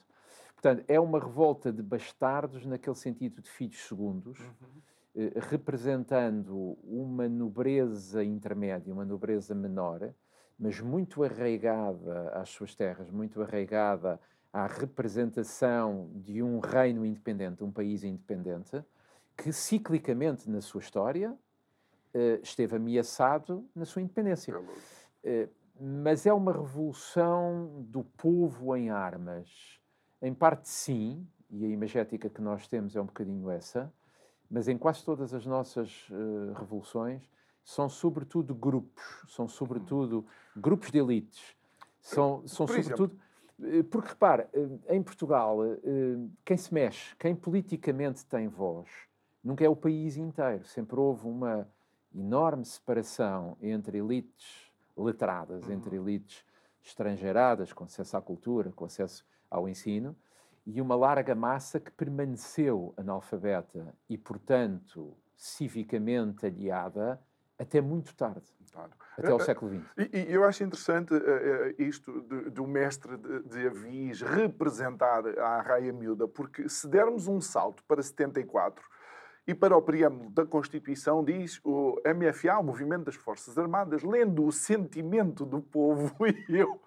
Portanto, 0.65 0.85
é 0.89 0.99
uma 0.99 1.19
revolta 1.19 1.71
de 1.71 1.83
bastardos 1.83 2.65
naquele 2.65 2.97
sentido 2.97 3.43
de 3.43 3.51
filhos 3.51 3.87
segundos, 3.87 4.41
uhum. 4.41 4.81
eh, 5.15 5.33
representando 5.37 6.79
uma 6.83 7.29
nobreza 7.29 8.25
intermédia, 8.25 8.93
uma 8.93 9.05
nobreza 9.05 9.55
menor, 9.55 10.15
mas 10.59 10.81
muito 10.81 11.23
arraigada 11.23 12.31
às 12.31 12.49
suas 12.49 12.75
terras, 12.75 13.11
muito 13.11 13.43
arraigada 13.43 14.19
à 14.51 14.67
representação 14.67 16.11
de 16.15 16.43
um 16.43 16.61
reino 16.61 17.05
independente, 17.05 17.63
um 17.63 17.71
país 17.71 18.03
independente, 18.03 18.83
que 19.37 19.53
ciclicamente 19.53 20.49
na 20.49 20.63
sua 20.63 20.81
história 20.81 21.37
eh, 22.15 22.41
esteve 22.43 22.77
ameaçado 22.77 23.69
na 23.75 23.85
sua 23.85 24.01
independência. 24.01 24.55
É 25.23 25.49
mas 25.81 26.25
é 26.25 26.33
uma 26.33 26.53
revolução 26.53 27.85
do 27.89 28.05
povo 28.05 28.77
em 28.77 28.91
armas. 28.91 29.83
Em 30.25 30.33
parte, 30.33 30.71
sim, 30.71 31.29
e 31.51 31.67
a 31.67 31.69
imagética 31.69 32.31
que 32.31 32.41
nós 32.41 32.67
temos 32.67 32.97
é 32.97 33.01
um 33.01 33.05
bocadinho 33.05 33.51
essa, 33.51 33.93
mas 34.51 34.69
em 34.69 34.79
quase 34.79 35.05
todas 35.05 35.35
as 35.35 35.45
nossas 35.45 36.09
uh, 36.09 36.55
revoluções 36.55 37.31
são 37.63 37.91
sobretudo 37.91 38.55
grupos, 38.55 39.05
são 39.29 39.47
sobretudo 39.47 40.25
grupos 40.57 40.91
de 40.91 40.97
elites, 40.97 41.55
são, 42.01 42.43
são 42.49 42.65
Por 42.65 42.75
sobretudo. 42.75 43.13
Exemplo? 43.59 43.79
Eh, 43.79 43.83
porque 43.83 44.09
repare, 44.09 44.47
em 44.89 45.03
Portugal, 45.03 45.59
quem 46.45 46.57
se 46.57 46.73
mexe, 46.73 47.15
quem 47.17 47.35
politicamente 47.35 48.25
tem 48.25 48.49
voz, 48.49 48.89
nunca 49.43 49.63
é 49.63 49.69
o 49.69 49.77
país 49.77 50.17
inteiro. 50.17 50.65
Sempre 50.65 50.99
houve 50.99 51.27
uma 51.27 51.69
enorme 52.15 52.65
separação 52.65 53.59
entre 53.61 53.99
elites 53.99 54.73
letradas, 54.97 55.69
entre 55.69 55.99
uhum. 55.99 56.09
elites 56.09 56.45
estrangeiradas, 56.83 57.73
com 57.73 57.85
acesso 57.85 58.17
à 58.17 58.23
cultura, 58.23 58.73
com 58.73 58.87
acesso 58.87 59.25
ao 59.51 59.69
ensino, 59.69 60.17
e 60.67 60.81
uma 60.81 60.95
larga 60.95 61.35
massa 61.35 61.79
que 61.79 61.91
permaneceu 61.91 62.95
analfabeta 62.97 63.95
e, 64.09 64.17
portanto, 64.17 65.17
civicamente 65.37 66.47
aliada 66.47 67.21
até 67.59 67.81
muito 67.81 68.15
tarde. 68.17 68.47
Claro. 68.73 68.91
Até 69.17 69.31
ao 69.31 69.39
eh, 69.39 69.43
eh, 69.43 69.45
século 69.45 69.71
XX. 69.71 69.87
E, 69.97 70.19
e, 70.19 70.33
eu 70.33 70.45
acho 70.45 70.65
interessante 70.65 71.15
uh, 71.15 71.75
isto 71.79 72.21
do 72.51 72.67
mestre 72.67 73.17
de, 73.17 73.43
de 73.43 73.67
Avis 73.69 74.23
representar 74.23 75.27
a 75.39 75.63
raia 75.63 75.93
miúda, 75.93 76.27
porque 76.27 76.69
se 76.69 76.89
dermos 76.89 77.29
um 77.29 77.41
salto 77.41 77.85
para 77.85 78.03
74, 78.03 78.85
e 79.47 79.55
para 79.55 79.77
o 79.77 79.83
preâmbulo 79.83 80.31
da 80.31 80.47
Constituição 80.47 81.23
diz 81.23 81.61
o 81.63 82.01
MFA, 82.07 82.59
o 82.59 82.65
Movimento 82.65 83.05
das 83.05 83.15
Forças 83.15 83.59
Armadas, 83.59 84.03
lendo 84.03 84.45
o 84.45 84.51
sentimento 84.51 85.45
do 85.45 85.61
povo, 85.61 86.17
e 86.49 86.57
eu 86.57 86.81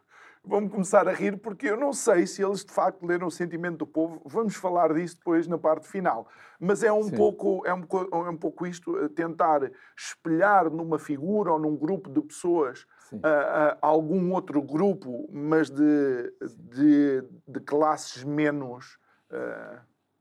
vamos 0.47 0.71
começar 0.71 1.07
a 1.07 1.11
rir 1.11 1.37
porque 1.37 1.67
eu 1.67 1.77
não 1.77 1.93
sei 1.93 2.25
se 2.25 2.43
eles 2.43 2.63
de 2.63 2.71
facto 2.71 3.05
leram 3.05 3.27
o 3.27 3.31
sentimento 3.31 3.77
do 3.77 3.87
povo. 3.87 4.21
Vamos 4.25 4.55
falar 4.55 4.93
disso 4.93 5.17
depois 5.17 5.47
na 5.47 5.57
parte 5.57 5.87
final. 5.87 6.27
Mas 6.59 6.83
é 6.83 6.91
um, 6.91 7.09
pouco, 7.09 7.63
é 7.65 7.73
um, 7.73 7.85
é 8.25 8.29
um 8.29 8.37
pouco 8.37 8.65
isto, 8.65 8.97
eh, 8.97 9.09
tentar 9.09 9.71
espelhar 9.95 10.69
numa 10.71 10.97
figura 10.97 11.51
ou 11.51 11.59
num 11.59 11.75
grupo 11.75 12.09
de 12.09 12.21
pessoas 12.21 12.87
uh, 13.11 13.17
uh, 13.17 13.77
algum 13.81 14.33
outro 14.33 14.61
grupo, 14.61 15.29
mas 15.31 15.69
de, 15.69 16.33
de, 16.57 17.23
de 17.47 17.59
classes 17.59 18.23
menos. 18.23 18.97
Uh, 19.31 19.79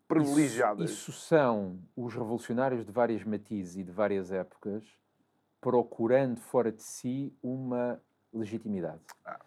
privilegiadas. 0.08 0.88
Isso, 0.88 1.10
isso 1.10 1.20
são 1.20 1.80
os 1.96 2.14
revolucionários 2.14 2.84
de 2.86 2.92
várias 2.92 3.24
matizes 3.24 3.74
e 3.74 3.82
de 3.82 3.90
várias 3.90 4.30
épocas 4.30 4.84
procurando 5.60 6.38
fora 6.38 6.70
de 6.70 6.80
si 6.80 7.36
uma 7.42 8.00
legitimidade. 8.32 9.00
Ah. 9.24 9.40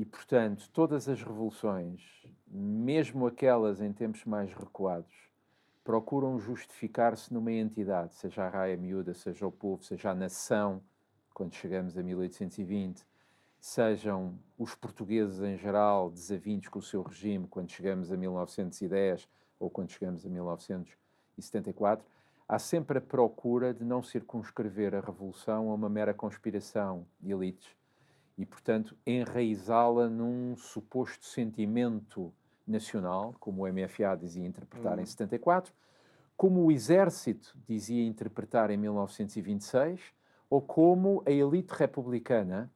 E, 0.00 0.04
portanto, 0.06 0.70
todas 0.72 1.10
as 1.10 1.22
revoluções, 1.22 2.00
mesmo 2.46 3.26
aquelas 3.26 3.82
em 3.82 3.92
tempos 3.92 4.24
mais 4.24 4.50
recuados, 4.50 5.14
procuram 5.84 6.40
justificar-se 6.40 7.30
numa 7.34 7.52
entidade, 7.52 8.14
seja 8.14 8.44
a 8.44 8.48
raia 8.48 8.78
miúda, 8.78 9.12
seja 9.12 9.46
o 9.46 9.52
povo, 9.52 9.84
seja 9.84 10.12
a 10.12 10.14
nação, 10.14 10.82
quando 11.34 11.52
chegamos 11.54 11.98
a 11.98 12.02
1820, 12.02 13.06
sejam 13.58 14.38
os 14.56 14.74
portugueses 14.74 15.42
em 15.42 15.58
geral 15.58 16.10
desavindos 16.10 16.68
com 16.68 16.78
o 16.78 16.82
seu 16.82 17.02
regime, 17.02 17.46
quando 17.46 17.70
chegamos 17.70 18.10
a 18.10 18.16
1910, 18.16 19.28
ou 19.58 19.68
quando 19.68 19.90
chegamos 19.90 20.24
a 20.24 20.30
1974, 20.30 22.06
há 22.48 22.58
sempre 22.58 22.96
a 22.96 23.02
procura 23.02 23.74
de 23.74 23.84
não 23.84 24.02
circunscrever 24.02 24.94
a 24.94 25.00
revolução 25.00 25.70
a 25.70 25.74
uma 25.74 25.90
mera 25.90 26.14
conspiração 26.14 27.06
de 27.20 27.32
elites 27.32 27.78
e, 28.40 28.46
portanto, 28.46 28.96
enraizá-la 29.06 30.08
num 30.08 30.56
suposto 30.56 31.26
sentimento 31.26 32.32
nacional, 32.66 33.34
como 33.38 33.64
o 33.64 33.68
MFA 33.70 34.16
dizia 34.16 34.46
interpretar 34.46 34.98
em 34.98 35.04
74, 35.04 35.70
hum. 35.70 35.76
como 36.38 36.64
o 36.64 36.72
exército 36.72 37.54
dizia 37.68 38.02
interpretar 38.02 38.70
em 38.70 38.78
1926, 38.78 40.00
ou 40.48 40.62
como 40.62 41.22
a 41.26 41.30
elite 41.30 41.74
republicana, 41.74 42.72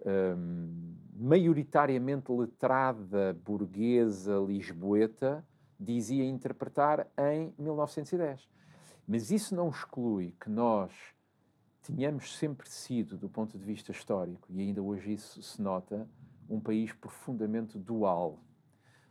um, 0.00 0.96
maioritariamente 1.14 2.32
letrada, 2.32 3.38
burguesa, 3.44 4.38
lisboeta, 4.38 5.46
dizia 5.78 6.24
interpretar 6.24 7.06
em 7.18 7.52
1910. 7.58 8.48
Mas 9.06 9.30
isso 9.30 9.54
não 9.54 9.68
exclui 9.68 10.34
que 10.40 10.48
nós 10.48 10.90
tínhamos 11.86 12.36
sempre 12.36 12.68
sido, 12.68 13.16
do 13.16 13.28
ponto 13.28 13.56
de 13.56 13.64
vista 13.64 13.92
histórico, 13.92 14.52
e 14.52 14.60
ainda 14.60 14.82
hoje 14.82 15.12
isso 15.12 15.40
se 15.40 15.62
nota, 15.62 16.08
um 16.48 16.60
país 16.60 16.92
profundamente 16.92 17.78
dual. 17.78 18.42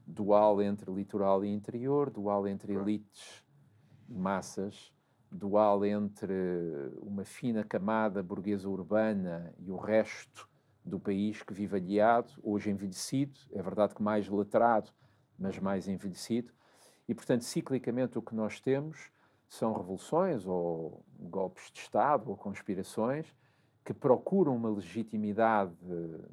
Dual 0.05 0.61
entre 0.61 0.91
litoral 0.91 1.45
e 1.45 1.47
interior, 1.47 2.09
dual 2.09 2.45
entre 2.47 2.73
elites 2.73 3.45
e 4.09 4.13
massas, 4.13 4.93
dual 5.31 5.85
entre 5.85 6.33
uma 7.01 7.23
fina 7.23 7.63
camada 7.63 8.21
burguesa 8.21 8.67
urbana 8.67 9.53
e 9.57 9.71
o 9.71 9.77
resto 9.77 10.47
do 10.83 10.99
país 10.99 11.41
que 11.41 11.53
vive 11.53 11.77
aliado, 11.77 12.33
hoje 12.43 12.69
envelhecido, 12.69 13.39
é 13.53 13.61
verdade 13.61 13.95
que 13.95 14.03
mais 14.03 14.27
letrado, 14.27 14.91
mas 15.39 15.57
mais 15.57 15.87
envelhecido. 15.87 16.53
E, 17.07 17.15
portanto, 17.15 17.43
ciclicamente 17.43 18.17
o 18.17 18.21
que 18.21 18.35
nós 18.35 18.59
temos 18.59 19.11
são 19.55 19.73
revoluções 19.73 20.45
ou 20.45 21.03
golpes 21.19 21.71
de 21.71 21.79
Estado 21.79 22.29
ou 22.29 22.35
conspirações 22.37 23.33
que 23.83 23.93
procuram 23.93 24.55
uma 24.55 24.69
legitimidade 24.69 25.73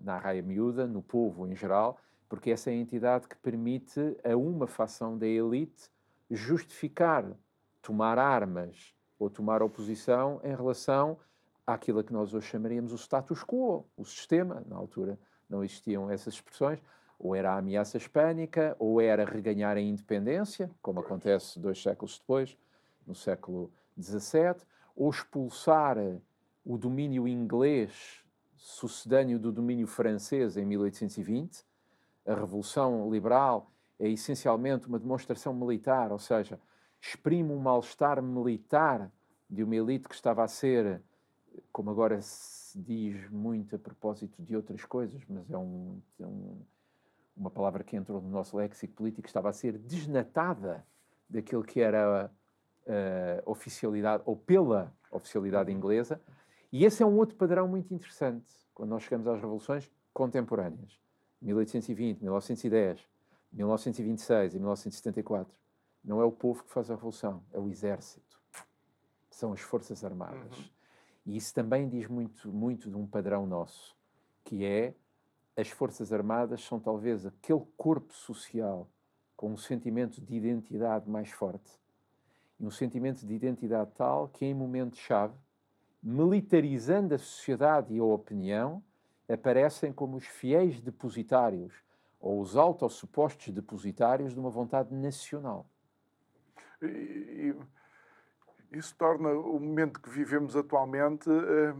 na 0.02 0.19
raia 0.19 0.43
miúda, 0.43 0.87
no 0.87 1.02
povo 1.02 1.47
em 1.47 1.55
geral, 1.55 1.99
porque 2.29 2.50
essa 2.50 2.71
é 2.71 2.73
a 2.73 2.76
entidade 2.76 3.29
que 3.29 3.37
permite 3.37 4.00
a 4.25 4.37
uma 4.37 4.67
facção 4.67 5.19
da 5.19 5.26
elite 5.26 5.91
justificar 6.31 7.26
tomar 7.83 8.19
armas 8.19 8.95
ou 9.19 9.29
tomar 9.29 9.62
oposição 9.62 10.41
em 10.43 10.55
relação 10.55 11.19
àquilo 11.67 12.02
que 12.02 12.12
nós 12.12 12.33
hoje 12.33 12.47
chamaríamos 12.47 12.93
o 12.93 12.97
status 12.97 13.45
quo, 13.45 13.85
o 13.97 14.05
sistema. 14.05 14.64
Na 14.67 14.76
altura 14.76 15.19
não 15.49 15.62
existiam 15.62 16.11
essas 16.11 16.35
expressões, 16.35 16.83
ou 17.19 17.37
era 17.37 17.52
a 17.52 17.59
ameaça 17.59 17.99
hispânica, 17.99 18.75
ou 18.79 19.00
era 19.00 19.25
reganhar 19.25 19.76
a 19.76 19.81
independência, 19.81 20.71
como 20.81 21.00
acontece 21.00 21.61
dois 21.61 21.81
séculos 21.81 22.19
depois, 22.19 22.57
no 23.06 23.14
século 23.14 23.73
XVII, 24.00 24.66
ou 24.94 25.11
expulsar 25.11 25.97
o 26.64 26.78
domínio 26.78 27.26
inglês 27.26 28.25
sucedâneo 28.56 29.38
do 29.38 29.50
domínio 29.50 29.87
francês 29.87 30.56
em 30.56 30.64
1820. 30.64 31.64
A 32.26 32.35
Revolução 32.35 33.11
Liberal 33.11 33.73
é 33.99 34.09
essencialmente 34.09 34.87
uma 34.87 34.99
demonstração 34.99 35.52
militar, 35.52 36.12
ou 36.12 36.18
seja, 36.18 36.61
exprime 37.00 37.52
um 37.52 37.59
mal-estar 37.59 38.23
militar 38.23 39.11
de 39.50 39.64
uma 39.64 39.75
elite 39.75 40.09
que 40.09 40.14
estava 40.14 40.44
a 40.44 40.49
ser, 40.49 41.02
como 41.73 41.90
agora 41.90 42.21
se 42.21 42.80
diz 42.80 43.28
muito 43.30 43.75
a 43.75 43.78
propósito 43.78 44.40
de 44.42 44.54
outras 44.54 44.85
coisas, 44.85 45.21
mas 45.28 45.50
é 45.50 45.59
um, 45.59 46.00
é 46.21 46.26
um 46.26 46.62
uma 47.37 47.50
palavra 47.50 47.82
que 47.82 47.97
entrou 47.97 48.21
no 48.21 48.28
nosso 48.28 48.56
léxico 48.56 48.94
político, 48.94 49.26
estava 49.26 49.49
a 49.49 49.52
ser 49.52 49.78
desnatada 49.78 50.87
daquilo 51.28 51.62
que 51.62 51.80
era 51.80 52.30
a 52.87 53.51
oficialidade, 53.51 54.23
ou 54.27 54.37
pela 54.37 54.93
oficialidade 55.11 55.71
uhum. 55.71 55.77
inglesa. 55.77 56.21
E 56.73 56.85
esse 56.85 57.03
é 57.03 57.07
um 57.07 57.17
outro 57.17 57.37
padrão 57.37 57.69
muito 57.69 57.93
interessante 57.93 58.51
quando 58.75 58.91
nós 58.91 59.03
chegamos 59.03 59.27
às 59.27 59.41
revoluções 59.41 59.91
contemporâneas. 60.12 60.99
1820, 61.41 62.21
1910, 62.21 63.09
1926 63.53 64.55
e 64.55 64.59
1974. 64.59 65.55
Não 66.05 66.21
é 66.21 66.25
o 66.25 66.33
povo 66.33 66.65
que 66.65 66.73
faz 66.73 66.91
a 66.91 66.95
revolução, 66.95 67.43
é 67.53 67.59
o 67.59 67.69
exército. 67.69 68.41
São 69.31 69.53
as 69.53 69.61
forças 69.61 70.05
armadas. 70.05 70.59
Uhum. 70.59 70.65
E 71.27 71.37
isso 71.37 71.55
também 71.55 71.89
diz 71.89 72.09
muito, 72.09 72.53
muito 72.53 72.91
de 72.91 72.97
um 72.97 73.07
padrão 73.07 73.47
nosso, 73.47 73.97
que 74.45 74.65
é 74.65 74.95
as 75.57 75.69
Forças 75.69 76.12
Armadas 76.12 76.65
são 76.65 76.81
talvez 76.81 77.27
aquele 77.27 77.65
corpo 77.77 78.15
social 78.15 78.89
com 79.37 79.53
um 79.53 79.57
sentimento 79.57 80.21
de 80.21 80.35
identidade 80.35 81.09
mais 81.11 81.31
forte. 81.31 81.71
E 82.62 82.64
um 82.64 82.71
sentimento 82.71 83.26
de 83.26 83.35
identidade 83.35 83.90
tal 83.97 84.28
que, 84.28 84.47
em 84.47 84.54
momentos-chave, 84.54 85.35
militarizando 86.00 87.12
a 87.12 87.19
sociedade 87.19 87.92
e 87.92 87.99
a 87.99 88.04
opinião, 88.04 88.81
aparecem 89.28 89.92
como 89.92 90.16
os 90.16 90.25
fiéis 90.25 90.81
depositários 90.81 91.75
ou 92.21 92.40
os 92.40 92.57
autossupostos 92.57 93.52
depositários 93.52 94.33
de 94.33 94.38
uma 94.38 94.49
vontade 94.49 94.95
nacional. 94.95 95.66
E, 96.81 97.52
isso 98.71 98.95
torna 98.95 99.31
o 99.31 99.59
momento 99.59 100.00
que 100.00 100.09
vivemos 100.09 100.54
atualmente. 100.54 101.28
Eh, 101.28 101.75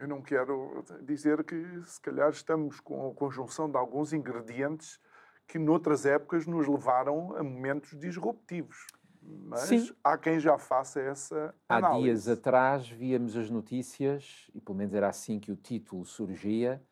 eu 0.00 0.08
não 0.08 0.22
quero 0.22 0.82
dizer 1.02 1.44
que, 1.44 1.82
se 1.84 2.00
calhar, 2.00 2.30
estamos 2.30 2.80
com 2.80 3.10
a 3.10 3.14
conjunção 3.14 3.70
de 3.70 3.76
alguns 3.76 4.14
ingredientes 4.14 4.98
que, 5.46 5.58
noutras 5.58 6.06
épocas, 6.06 6.46
nos 6.46 6.66
levaram 6.66 7.36
a 7.36 7.42
momentos 7.42 7.98
disruptivos. 7.98 8.86
Mas 9.26 9.60
Sim. 9.60 9.90
há 10.02 10.18
quem 10.18 10.38
já 10.38 10.58
faça 10.58 11.00
essa 11.00 11.54
análise. 11.68 11.98
Há 11.98 12.02
dias 12.02 12.28
atrás 12.28 12.88
víamos 12.88 13.36
as 13.36 13.50
notícias, 13.50 14.50
e 14.54 14.60
pelo 14.60 14.76
menos 14.76 14.94
era 14.94 15.08
assim 15.08 15.38
que 15.38 15.52
o 15.52 15.56
título 15.56 16.04
surgia, 16.04 16.82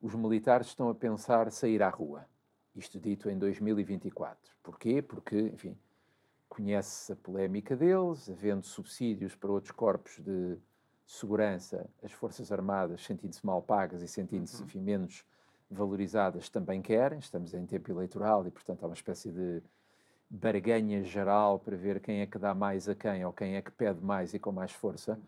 os 0.00 0.14
militares 0.14 0.68
estão 0.68 0.88
a 0.88 0.94
pensar 0.94 1.50
sair 1.50 1.82
à 1.82 1.88
rua. 1.88 2.26
Isto 2.74 2.98
dito 2.98 3.30
em 3.30 3.38
2024. 3.38 4.52
Porquê? 4.62 5.00
Porque, 5.00 5.38
enfim, 5.40 5.76
conhece 6.48 7.12
a 7.12 7.16
polémica 7.16 7.76
deles, 7.76 8.28
havendo 8.28 8.66
subsídios 8.66 9.34
para 9.34 9.50
outros 9.50 9.72
corpos 9.72 10.18
de 10.18 10.58
segurança, 11.06 11.88
as 12.02 12.12
Forças 12.12 12.50
Armadas, 12.50 13.04
sentindo-se 13.04 13.44
mal 13.44 13.62
pagas 13.62 14.02
e 14.02 14.08
sentindo-se 14.08 14.62
uhum. 14.62 14.82
menos 14.82 15.24
valorizadas, 15.70 16.48
também 16.48 16.80
querem. 16.80 17.18
Estamos 17.18 17.54
em 17.54 17.64
tempo 17.66 17.90
eleitoral 17.90 18.46
e, 18.46 18.50
portanto, 18.50 18.82
há 18.82 18.86
uma 18.86 18.94
espécie 18.94 19.30
de 19.30 19.62
barganha 20.28 21.02
geral 21.02 21.58
para 21.58 21.76
ver 21.76 22.00
quem 22.00 22.20
é 22.20 22.26
que 22.26 22.38
dá 22.38 22.54
mais 22.54 22.88
a 22.88 22.94
quem 22.94 23.24
ou 23.24 23.32
quem 23.32 23.56
é 23.56 23.62
que 23.62 23.70
pede 23.70 24.02
mais 24.02 24.34
e 24.34 24.38
com 24.38 24.52
mais 24.52 24.72
força. 24.72 25.20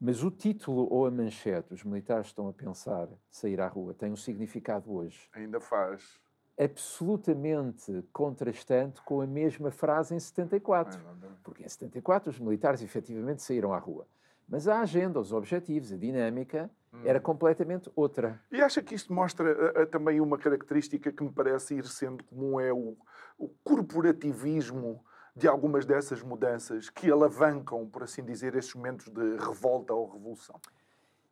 Mas 0.00 0.22
o 0.22 0.30
título 0.30 0.86
ou 0.92 1.06
a 1.06 1.10
manchete, 1.10 1.74
os 1.74 1.82
militares 1.82 2.28
estão 2.28 2.48
a 2.48 2.52
pensar 2.52 3.08
sair 3.30 3.60
à 3.60 3.66
rua, 3.66 3.94
tem 3.94 4.12
um 4.12 4.16
significado 4.16 4.92
hoje. 4.92 5.28
Ainda 5.34 5.60
faz 5.60 6.20
absolutamente 6.58 8.04
contrastante 8.12 9.00
com 9.02 9.20
a 9.20 9.26
mesma 9.26 9.70
frase 9.70 10.14
em 10.14 10.18
74. 10.18 11.00
Porque 11.42 11.62
em 11.64 11.68
74 11.68 12.30
os 12.30 12.38
militares 12.40 12.82
efetivamente 12.82 13.42
saíram 13.42 13.72
à 13.72 13.78
rua. 13.78 14.06
Mas 14.48 14.66
a 14.66 14.80
agenda, 14.80 15.20
os 15.20 15.32
objetivos, 15.32 15.92
a 15.92 15.96
dinâmica 15.96 16.70
hum. 16.92 17.02
era 17.04 17.20
completamente 17.20 17.90
outra. 17.94 18.40
E 18.50 18.60
acha 18.60 18.82
que 18.82 18.94
isto 18.94 19.12
mostra 19.12 19.52
uh, 19.52 19.82
uh, 19.82 19.86
também 19.86 20.20
uma 20.20 20.38
característica 20.38 21.12
que 21.12 21.22
me 21.22 21.30
parece 21.30 21.74
ir 21.76 21.84
sendo 21.84 22.24
comum, 22.24 22.58
é 22.58 22.72
o, 22.72 22.96
o 23.38 23.48
corporativismo 23.62 25.02
de 25.34 25.46
algumas 25.46 25.86
dessas 25.86 26.20
mudanças 26.22 26.90
que 26.90 27.10
alavancam, 27.10 27.88
por 27.88 28.02
assim 28.02 28.24
dizer, 28.24 28.56
esses 28.56 28.74
momentos 28.74 29.08
de 29.08 29.36
revolta 29.36 29.94
ou 29.94 30.10
revolução? 30.10 30.60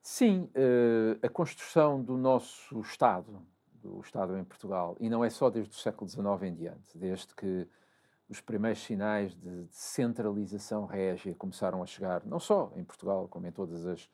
Sim, 0.00 0.48
uh, 0.54 1.26
a 1.26 1.28
construção 1.28 2.00
do 2.00 2.16
nosso 2.16 2.80
Estado, 2.80 3.42
do 3.82 4.00
Estado 4.00 4.38
em 4.38 4.44
Portugal, 4.44 4.96
e 5.00 5.10
não 5.10 5.24
é 5.24 5.28
só 5.28 5.50
desde 5.50 5.72
o 5.72 5.80
século 5.80 6.08
XIX 6.08 6.42
em 6.42 6.54
diante, 6.54 6.96
desde 6.96 7.34
que 7.34 7.68
os 8.28 8.40
primeiros 8.40 8.80
sinais 8.82 9.34
de 9.34 9.66
centralização 9.70 10.84
régia 10.84 11.34
começaram 11.34 11.82
a 11.82 11.86
chegar, 11.86 12.24
não 12.24 12.38
só 12.38 12.72
em 12.76 12.84
Portugal, 12.84 13.26
como 13.28 13.46
em 13.46 13.52
todas 13.52 13.84
as, 13.86 14.08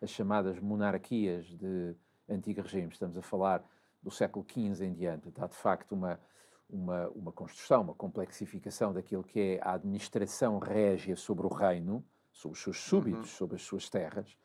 as 0.00 0.10
chamadas 0.10 0.58
monarquias 0.58 1.46
de 1.46 1.94
antigo 2.28 2.62
regime. 2.62 2.88
Estamos 2.92 3.16
a 3.16 3.22
falar 3.22 3.62
do 4.02 4.10
século 4.10 4.44
XV 4.46 4.84
em 4.84 4.92
diante. 4.92 5.32
Há, 5.38 5.46
de 5.46 5.56
facto, 5.56 5.92
uma, 5.92 6.20
uma, 6.68 7.08
uma 7.10 7.32
construção, 7.32 7.82
uma 7.82 7.94
complexificação 7.94 8.92
daquilo 8.92 9.24
que 9.24 9.40
é 9.40 9.60
a 9.62 9.72
administração 9.72 10.58
régia 10.58 11.16
sobre 11.16 11.46
o 11.46 11.48
reino, 11.48 12.04
sobre 12.32 12.56
os 12.56 12.62
seus 12.62 12.78
súbitos, 12.78 13.30
uhum. 13.30 13.36
sobre 13.36 13.56
as 13.56 13.62
suas 13.62 13.88
terras. 13.88 14.36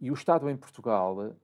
E 0.00 0.10
o 0.10 0.14
Estado 0.14 0.48
em 0.48 0.56
Portugal 0.56 1.34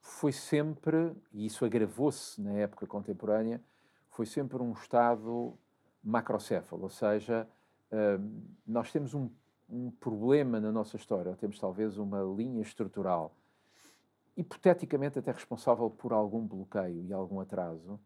foi 0.00 0.32
sempre, 0.32 1.12
e 1.32 1.46
isso 1.46 1.64
agravou-se 1.64 2.40
na 2.40 2.52
época 2.52 2.86
contemporânea, 2.86 3.62
foi 4.10 4.26
sempre 4.26 4.62
um 4.62 4.72
Estado 4.72 5.58
macrocéfalo, 6.02 6.82
ou 6.82 6.90
seja, 6.90 7.48
hum, 7.90 8.42
nós 8.66 8.92
temos 8.92 9.14
um, 9.14 9.30
um 9.68 9.90
problema 9.90 10.60
na 10.60 10.70
nossa 10.70 10.96
história, 10.96 11.34
temos 11.34 11.58
talvez 11.58 11.96
uma 11.96 12.22
linha 12.22 12.60
estrutural, 12.60 13.34
hipoteticamente 14.36 15.18
até 15.18 15.32
responsável 15.32 15.88
por 15.88 16.12
algum 16.12 16.46
bloqueio 16.46 17.02
e 17.06 17.12
algum 17.12 17.40
atraso, 17.40 17.98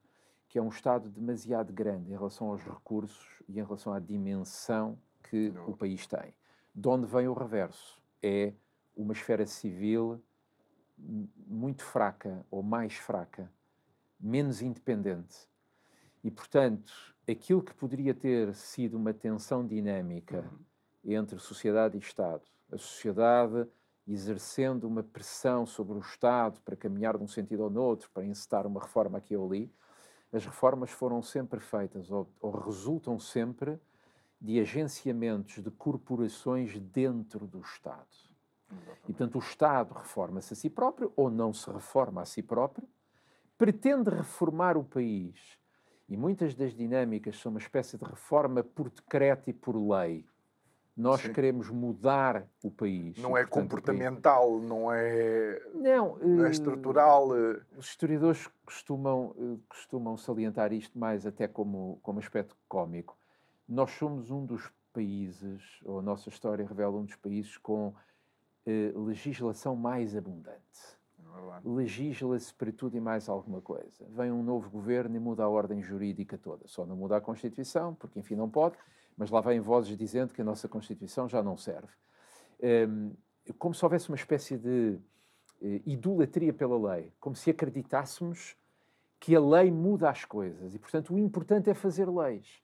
que 0.48 0.58
é 0.58 0.62
um 0.62 0.68
Estado 0.68 1.10
demasiado 1.10 1.72
grande 1.72 2.10
em 2.10 2.16
relação 2.16 2.48
aos 2.48 2.62
recursos 2.62 3.42
e 3.46 3.60
em 3.60 3.62
relação 3.62 3.92
à 3.92 4.00
dimensão 4.00 4.98
que 5.24 5.50
Não. 5.50 5.68
o 5.68 5.76
país 5.76 6.06
tem. 6.06 6.34
De 6.74 6.88
onde 6.88 7.06
vem 7.06 7.28
o 7.28 7.34
reverso? 7.34 8.02
É 8.22 8.54
uma 8.96 9.12
esfera 9.12 9.46
civil 9.46 10.22
muito 11.46 11.84
fraca 11.84 12.44
ou 12.50 12.62
mais 12.62 12.94
fraca, 12.94 13.52
menos 14.18 14.62
independente. 14.62 15.46
E, 16.24 16.30
portanto, 16.30 16.92
aquilo 17.28 17.62
que 17.62 17.74
poderia 17.74 18.14
ter 18.14 18.54
sido 18.54 18.96
uma 18.96 19.12
tensão 19.12 19.64
dinâmica 19.64 20.40
uhum. 21.04 21.12
entre 21.12 21.38
sociedade 21.38 21.96
e 21.96 22.00
Estado, 22.00 22.42
a 22.72 22.78
sociedade 22.78 23.68
exercendo 24.06 24.84
uma 24.84 25.02
pressão 25.02 25.66
sobre 25.66 25.94
o 25.94 26.00
Estado 26.00 26.60
para 26.62 26.74
caminhar 26.74 27.18
de 27.18 27.22
um 27.22 27.28
sentido 27.28 27.64
ou 27.64 27.70
no 27.70 27.82
outro, 27.82 28.10
para 28.10 28.24
incitar 28.24 28.66
uma 28.66 28.80
reforma 28.80 29.18
aqui 29.18 29.36
ou 29.36 29.46
ali, 29.46 29.70
as 30.32 30.44
reformas 30.44 30.90
foram 30.90 31.22
sempre 31.22 31.60
feitas 31.60 32.10
ou, 32.10 32.28
ou 32.40 32.50
resultam 32.50 33.18
sempre 33.18 33.78
de 34.40 34.60
agenciamentos 34.60 35.62
de 35.62 35.70
corporações 35.70 36.78
dentro 36.78 37.46
do 37.46 37.60
Estado. 37.60 38.06
Exatamente. 38.70 39.00
E, 39.04 39.06
portanto, 39.06 39.34
o 39.36 39.38
Estado 39.38 39.94
reforma-se 39.94 40.52
a 40.52 40.56
si 40.56 40.70
próprio 40.70 41.12
ou 41.16 41.30
não 41.30 41.52
se 41.52 41.70
reforma 41.70 42.22
a 42.22 42.24
si 42.24 42.42
próprio, 42.42 42.86
pretende 43.56 44.10
reformar 44.10 44.76
o 44.76 44.84
país. 44.84 45.58
E 46.08 46.16
muitas 46.16 46.54
das 46.54 46.74
dinâmicas 46.74 47.38
são 47.38 47.50
uma 47.50 47.58
espécie 47.58 47.98
de 47.98 48.04
reforma 48.04 48.62
por 48.62 48.90
decreto 48.90 49.50
e 49.50 49.52
por 49.52 49.76
lei. 49.76 50.24
Nós 50.98 51.20
Sim. 51.20 51.32
queremos 51.32 51.70
mudar 51.70 52.44
o 52.60 52.72
país. 52.72 53.16
Não 53.18 53.36
é 53.36 53.42
portanto, 53.42 53.62
comportamental, 53.62 54.58
não 54.58 54.92
é, 54.92 55.62
não, 55.72 56.16
não 56.16 56.44
é 56.44 56.48
eh, 56.48 56.50
estrutural. 56.50 57.36
Eh. 57.36 57.60
Os 57.76 57.86
historiadores 57.86 58.50
costumam, 58.66 59.32
eh, 59.38 59.58
costumam 59.68 60.16
salientar 60.16 60.72
isto 60.72 60.98
mais 60.98 61.24
até 61.24 61.46
como, 61.46 62.00
como 62.02 62.18
aspecto 62.18 62.56
cômico. 62.68 63.16
Nós 63.68 63.92
somos 63.92 64.32
um 64.32 64.44
dos 64.44 64.72
países, 64.92 65.62
ou 65.84 66.00
a 66.00 66.02
nossa 66.02 66.28
história 66.30 66.66
revela 66.66 66.96
um 66.96 67.04
dos 67.04 67.14
países 67.14 67.56
com 67.56 67.94
eh, 68.66 68.92
legislação 68.96 69.76
mais 69.76 70.16
abundante. 70.16 70.98
É 71.20 71.60
Legisla-se 71.64 72.52
para 72.52 72.72
tudo 72.72 72.96
e 72.96 73.00
mais 73.00 73.28
alguma 73.28 73.60
coisa. 73.60 74.04
Vem 74.08 74.32
um 74.32 74.42
novo 74.42 74.68
governo 74.68 75.14
e 75.14 75.20
muda 75.20 75.44
a 75.44 75.48
ordem 75.48 75.80
jurídica 75.80 76.36
toda. 76.36 76.66
Só 76.66 76.84
não 76.84 76.96
muda 76.96 77.16
a 77.16 77.20
Constituição, 77.20 77.94
porque 77.94 78.18
enfim 78.18 78.34
não 78.34 78.50
pode, 78.50 78.76
mas 79.18 79.30
lá 79.30 79.40
vêm 79.40 79.58
vozes 79.58 79.96
dizendo 79.96 80.32
que 80.32 80.40
a 80.40 80.44
nossa 80.44 80.68
Constituição 80.68 81.28
já 81.28 81.42
não 81.42 81.56
serve. 81.56 81.92
Um, 82.62 83.12
como 83.58 83.74
se 83.74 83.84
houvesse 83.84 84.08
uma 84.08 84.16
espécie 84.16 84.56
de 84.56 84.96
uh, 85.60 85.82
idolatria 85.84 86.52
pela 86.52 86.94
lei, 86.94 87.12
como 87.18 87.34
se 87.34 87.50
acreditássemos 87.50 88.56
que 89.18 89.34
a 89.34 89.40
lei 89.40 89.72
muda 89.72 90.08
as 90.08 90.24
coisas 90.24 90.72
e, 90.72 90.78
portanto, 90.78 91.12
o 91.12 91.18
importante 91.18 91.68
é 91.68 91.74
fazer 91.74 92.08
leis. 92.08 92.62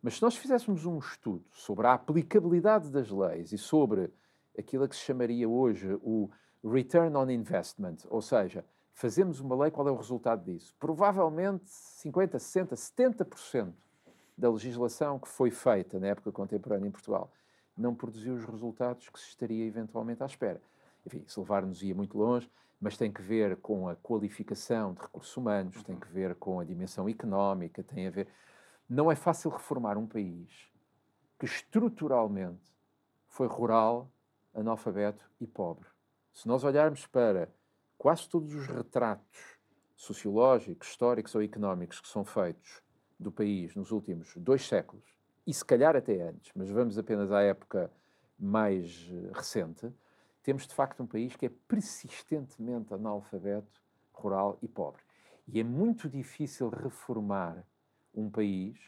Mas 0.00 0.14
se 0.14 0.22
nós 0.22 0.34
fizéssemos 0.34 0.86
um 0.86 0.98
estudo 0.98 1.44
sobre 1.52 1.86
a 1.86 1.92
aplicabilidade 1.92 2.90
das 2.90 3.10
leis 3.10 3.52
e 3.52 3.58
sobre 3.58 4.10
aquilo 4.58 4.88
que 4.88 4.96
se 4.96 5.02
chamaria 5.02 5.46
hoje 5.46 5.98
o 6.00 6.30
return 6.64 7.14
on 7.14 7.30
investment, 7.30 7.96
ou 8.08 8.22
seja, 8.22 8.64
fazemos 8.94 9.40
uma 9.40 9.54
lei, 9.54 9.70
qual 9.70 9.86
é 9.86 9.90
o 9.90 9.96
resultado 9.96 10.44
disso? 10.44 10.74
Provavelmente 10.80 11.68
50, 11.68 12.38
60, 12.38 12.74
70% 12.74 13.72
da 14.40 14.50
legislação 14.50 15.18
que 15.18 15.28
foi 15.28 15.50
feita 15.50 16.00
na 16.00 16.08
época 16.08 16.32
contemporânea 16.32 16.88
em 16.88 16.90
Portugal 16.90 17.30
não 17.76 17.94
produziu 17.94 18.34
os 18.34 18.44
resultados 18.44 19.08
que 19.10 19.20
se 19.20 19.28
estaria 19.28 19.64
eventualmente 19.66 20.22
à 20.22 20.26
espera. 20.26 20.60
Enfim, 21.06 21.22
isso 21.26 21.40
levar-nos 21.40 21.82
ia 21.82 21.94
muito 21.94 22.16
longe, 22.16 22.50
mas 22.80 22.96
tem 22.96 23.12
que 23.12 23.20
ver 23.20 23.56
com 23.56 23.88
a 23.88 23.96
qualificação 23.96 24.94
de 24.94 25.00
recursos 25.00 25.36
humanos, 25.36 25.82
tem 25.82 25.98
que 25.98 26.08
ver 26.08 26.34
com 26.34 26.58
a 26.58 26.64
dimensão 26.64 27.08
económica, 27.08 27.82
tem 27.82 28.06
a 28.06 28.10
ver. 28.10 28.28
Não 28.88 29.10
é 29.10 29.14
fácil 29.14 29.50
reformar 29.50 29.96
um 29.96 30.06
país 30.06 30.70
que 31.38 31.44
estruturalmente 31.44 32.74
foi 33.28 33.46
rural, 33.46 34.10
analfabeto 34.54 35.30
e 35.40 35.46
pobre. 35.46 35.86
Se 36.32 36.48
nós 36.48 36.64
olharmos 36.64 37.06
para 37.06 37.48
quase 37.96 38.28
todos 38.28 38.54
os 38.54 38.66
retratos 38.66 39.58
sociológicos, 39.94 40.88
históricos 40.88 41.34
ou 41.34 41.42
económicos 41.42 42.00
que 42.00 42.08
são 42.08 42.24
feitos 42.24 42.82
do 43.20 43.30
país 43.30 43.74
nos 43.74 43.92
últimos 43.92 44.34
dois 44.36 44.66
séculos, 44.66 45.04
e 45.46 45.52
se 45.52 45.64
calhar 45.64 45.94
até 45.94 46.22
antes, 46.22 46.50
mas 46.54 46.70
vamos 46.70 46.98
apenas 46.98 47.30
à 47.30 47.42
época 47.42 47.90
mais 48.38 49.10
eh, 49.12 49.30
recente, 49.32 49.92
temos 50.42 50.66
de 50.66 50.74
facto 50.74 51.02
um 51.02 51.06
país 51.06 51.36
que 51.36 51.46
é 51.46 51.50
persistentemente 51.68 52.94
analfabeto, 52.94 53.80
rural 54.12 54.58
e 54.62 54.68
pobre. 54.68 55.02
E 55.46 55.60
é 55.60 55.64
muito 55.64 56.08
difícil 56.08 56.68
reformar 56.70 57.62
um 58.14 58.30
país 58.30 58.78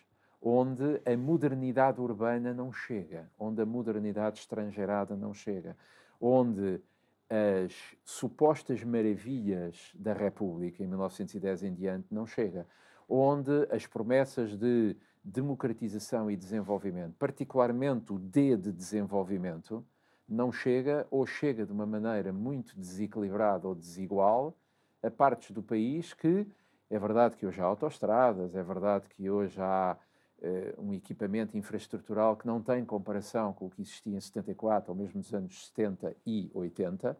onde 0.40 1.00
a 1.04 1.16
modernidade 1.16 2.00
urbana 2.00 2.54
não 2.54 2.72
chega, 2.72 3.30
onde 3.38 3.60
a 3.60 3.66
modernidade 3.66 4.40
estrangeirada 4.40 5.14
não 5.14 5.32
chega, 5.32 5.76
onde 6.20 6.80
as 7.28 7.72
supostas 8.04 8.82
maravilhas 8.82 9.92
da 9.94 10.12
República 10.12 10.82
em 10.82 10.86
1910 10.86 11.62
em 11.62 11.74
diante 11.74 12.06
não 12.10 12.26
chega, 12.26 12.66
onde 13.14 13.66
as 13.70 13.86
promessas 13.86 14.56
de 14.56 14.96
democratização 15.22 16.30
e 16.30 16.36
desenvolvimento, 16.36 17.14
particularmente 17.18 18.12
o 18.12 18.18
D 18.18 18.56
de 18.56 18.72
desenvolvimento, 18.72 19.84
não 20.26 20.50
chega 20.50 21.06
ou 21.10 21.26
chega 21.26 21.66
de 21.66 21.72
uma 21.72 21.84
maneira 21.84 22.32
muito 22.32 22.74
desequilibrada 22.78 23.68
ou 23.68 23.74
desigual 23.74 24.56
a 25.02 25.10
partes 25.10 25.50
do 25.50 25.62
país 25.62 26.14
que 26.14 26.46
é 26.88 26.98
verdade 26.98 27.36
que 27.36 27.46
hoje 27.46 27.60
há 27.60 27.64
autoestradas, 27.64 28.54
é 28.54 28.62
verdade 28.62 29.08
que 29.08 29.28
hoje 29.28 29.60
há 29.60 29.96
uh, 30.38 30.82
um 30.82 30.94
equipamento 30.94 31.56
infraestrutural 31.56 32.36
que 32.36 32.46
não 32.46 32.62
tem 32.62 32.84
comparação 32.84 33.52
com 33.52 33.66
o 33.66 33.70
que 33.70 33.82
existia 33.82 34.16
em 34.16 34.20
74 34.20 34.90
ou 34.90 34.96
mesmo 34.96 35.18
nos 35.18 35.32
anos 35.34 35.66
70 35.66 36.16
e 36.26 36.50
80, 36.54 37.16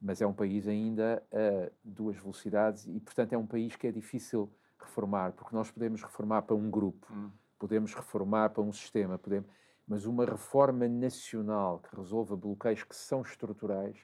mas 0.00 0.22
é 0.22 0.26
um 0.26 0.32
país 0.32 0.66
ainda 0.66 1.22
a 1.30 1.70
duas 1.84 2.16
velocidades 2.16 2.86
e, 2.86 2.98
portanto, 3.00 3.34
é 3.34 3.38
um 3.38 3.46
país 3.46 3.76
que 3.76 3.86
é 3.86 3.92
difícil 3.92 4.50
reformar, 4.84 5.32
porque 5.32 5.54
nós 5.54 5.70
podemos 5.70 6.02
reformar 6.02 6.42
para 6.42 6.56
um 6.56 6.70
grupo, 6.70 7.06
hum. 7.12 7.30
podemos 7.58 7.94
reformar 7.94 8.50
para 8.50 8.62
um 8.62 8.72
sistema, 8.72 9.18
podemos, 9.18 9.48
mas 9.86 10.06
uma 10.06 10.24
reforma 10.24 10.86
nacional 10.86 11.80
que 11.80 11.96
resolva 11.96 12.36
bloqueios 12.36 12.84
que 12.84 12.94
são 12.94 13.22
estruturais 13.22 13.96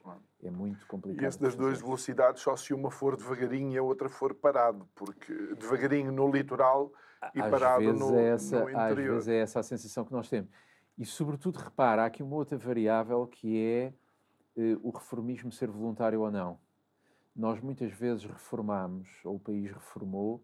é 0.42 0.50
muito 0.50 0.84
complicado. 0.86 1.22
E 1.22 1.26
esse 1.26 1.40
das 1.40 1.54
duas 1.54 1.80
velocidades, 1.80 2.42
só 2.42 2.56
se 2.56 2.74
uma 2.74 2.90
for 2.90 3.16
devagarinho 3.16 3.72
e 3.72 3.78
a 3.78 3.82
outra 3.82 4.08
for 4.08 4.34
parado, 4.34 4.88
porque 4.94 5.32
devagarinho 5.54 6.10
no 6.10 6.28
litoral 6.30 6.92
e 7.34 7.40
às 7.40 7.50
parado 7.50 7.84
vezes 7.84 8.00
no, 8.00 8.16
é 8.16 8.28
essa, 8.30 8.64
no 8.64 8.70
interior. 8.70 9.18
Às 9.18 9.26
vezes 9.26 9.28
é 9.28 9.38
essa 9.38 9.60
a 9.60 9.62
sensação 9.62 10.04
que 10.04 10.12
nós 10.12 10.28
temos. 10.28 10.50
E, 10.98 11.04
sobretudo, 11.04 11.58
repara, 11.58 12.02
há 12.02 12.06
aqui 12.06 12.22
uma 12.22 12.36
outra 12.36 12.56
variável 12.56 13.26
que 13.26 13.58
é 13.58 13.92
eh, 14.56 14.76
o 14.82 14.90
reformismo 14.90 15.52
ser 15.52 15.68
voluntário 15.68 16.20
ou 16.20 16.30
não. 16.30 16.58
Nós 17.34 17.60
muitas 17.60 17.92
vezes 17.92 18.24
reformamos, 18.24 19.08
ou 19.24 19.36
o 19.36 19.40
país 19.40 19.70
reformou, 19.70 20.42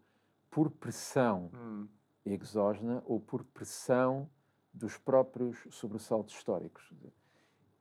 por 0.53 0.69
pressão 0.69 1.49
hum. 1.51 1.87
exógena 2.23 3.01
ou 3.07 3.19
por 3.19 3.43
pressão 3.43 4.29
dos 4.71 4.97
próprios 4.97 5.57
sobressaltos 5.71 6.35
históricos. 6.35 6.93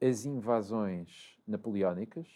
As 0.00 0.24
invasões 0.24 1.38
napoleónicas 1.46 2.26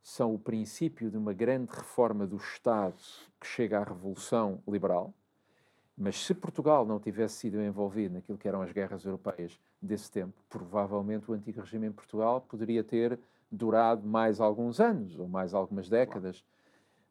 são 0.00 0.32
o 0.32 0.38
princípio 0.38 1.10
de 1.10 1.16
uma 1.16 1.32
grande 1.32 1.72
reforma 1.72 2.26
do 2.28 2.36
Estado 2.36 2.96
que 3.40 3.46
chega 3.46 3.80
à 3.80 3.82
Revolução 3.82 4.62
Liberal, 4.68 5.12
mas 5.96 6.24
se 6.24 6.32
Portugal 6.32 6.86
não 6.86 7.00
tivesse 7.00 7.38
sido 7.38 7.60
envolvido 7.60 8.14
naquilo 8.14 8.38
que 8.38 8.46
eram 8.46 8.62
as 8.62 8.70
guerras 8.70 9.04
europeias 9.04 9.58
desse 9.82 10.12
tempo, 10.12 10.34
provavelmente 10.48 11.28
o 11.28 11.34
antigo 11.34 11.60
regime 11.60 11.88
em 11.88 11.92
Portugal 11.92 12.40
poderia 12.40 12.84
ter 12.84 13.18
durado 13.50 14.06
mais 14.06 14.40
alguns 14.40 14.78
anos 14.78 15.18
ou 15.18 15.26
mais 15.26 15.54
algumas 15.54 15.88
décadas 15.88 16.44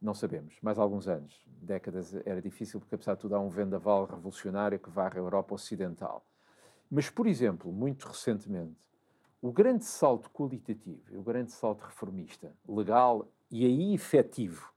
não 0.03 0.13
sabemos, 0.13 0.57
mais 0.61 0.77
alguns 0.77 1.07
anos. 1.07 1.41
Décadas 1.61 2.13
era 2.25 2.41
difícil, 2.41 2.79
porque 2.79 2.95
apesar 2.95 3.15
de 3.15 3.21
tudo 3.21 3.35
há 3.35 3.39
um 3.39 3.49
vendaval 3.49 4.05
revolucionário 4.05 4.77
que 4.77 4.89
varre 4.89 5.17
a 5.17 5.21
Europa 5.21 5.55
Ocidental. 5.55 6.25
Mas, 6.91 7.09
por 7.09 7.25
exemplo, 7.25 7.71
muito 7.71 8.07
recentemente, 8.07 8.75
o 9.41 9.51
grande 9.51 9.85
salto 9.85 10.29
qualitativo, 10.29 11.17
o 11.17 11.23
grande 11.23 11.51
salto 11.51 11.81
reformista, 11.81 12.53
legal 12.67 13.27
e 13.49 13.65
aí 13.65 13.93
efetivo, 13.93 14.71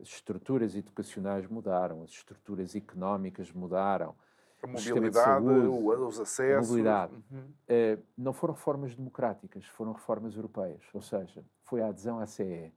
as 0.00 0.08
estruturas 0.08 0.74
educacionais 0.76 1.46
mudaram, 1.46 2.02
as 2.02 2.10
estruturas 2.10 2.74
económicas 2.74 3.52
mudaram, 3.52 4.14
a 4.62 4.66
mobilidade, 4.66 5.24
saúde, 5.24 6.02
os 6.02 6.20
acessos. 6.20 6.68
Mobilidade. 6.70 7.14
Uhum. 7.30 7.40
Uh, 7.40 8.02
não 8.16 8.32
foram 8.32 8.54
reformas 8.54 8.94
democráticas, 8.94 9.66
foram 9.66 9.92
reformas 9.92 10.34
europeias. 10.36 10.82
Ou 10.94 11.02
seja, 11.02 11.44
foi 11.64 11.82
a 11.82 11.88
adesão 11.88 12.18
à 12.18 12.26
CE 12.26 12.72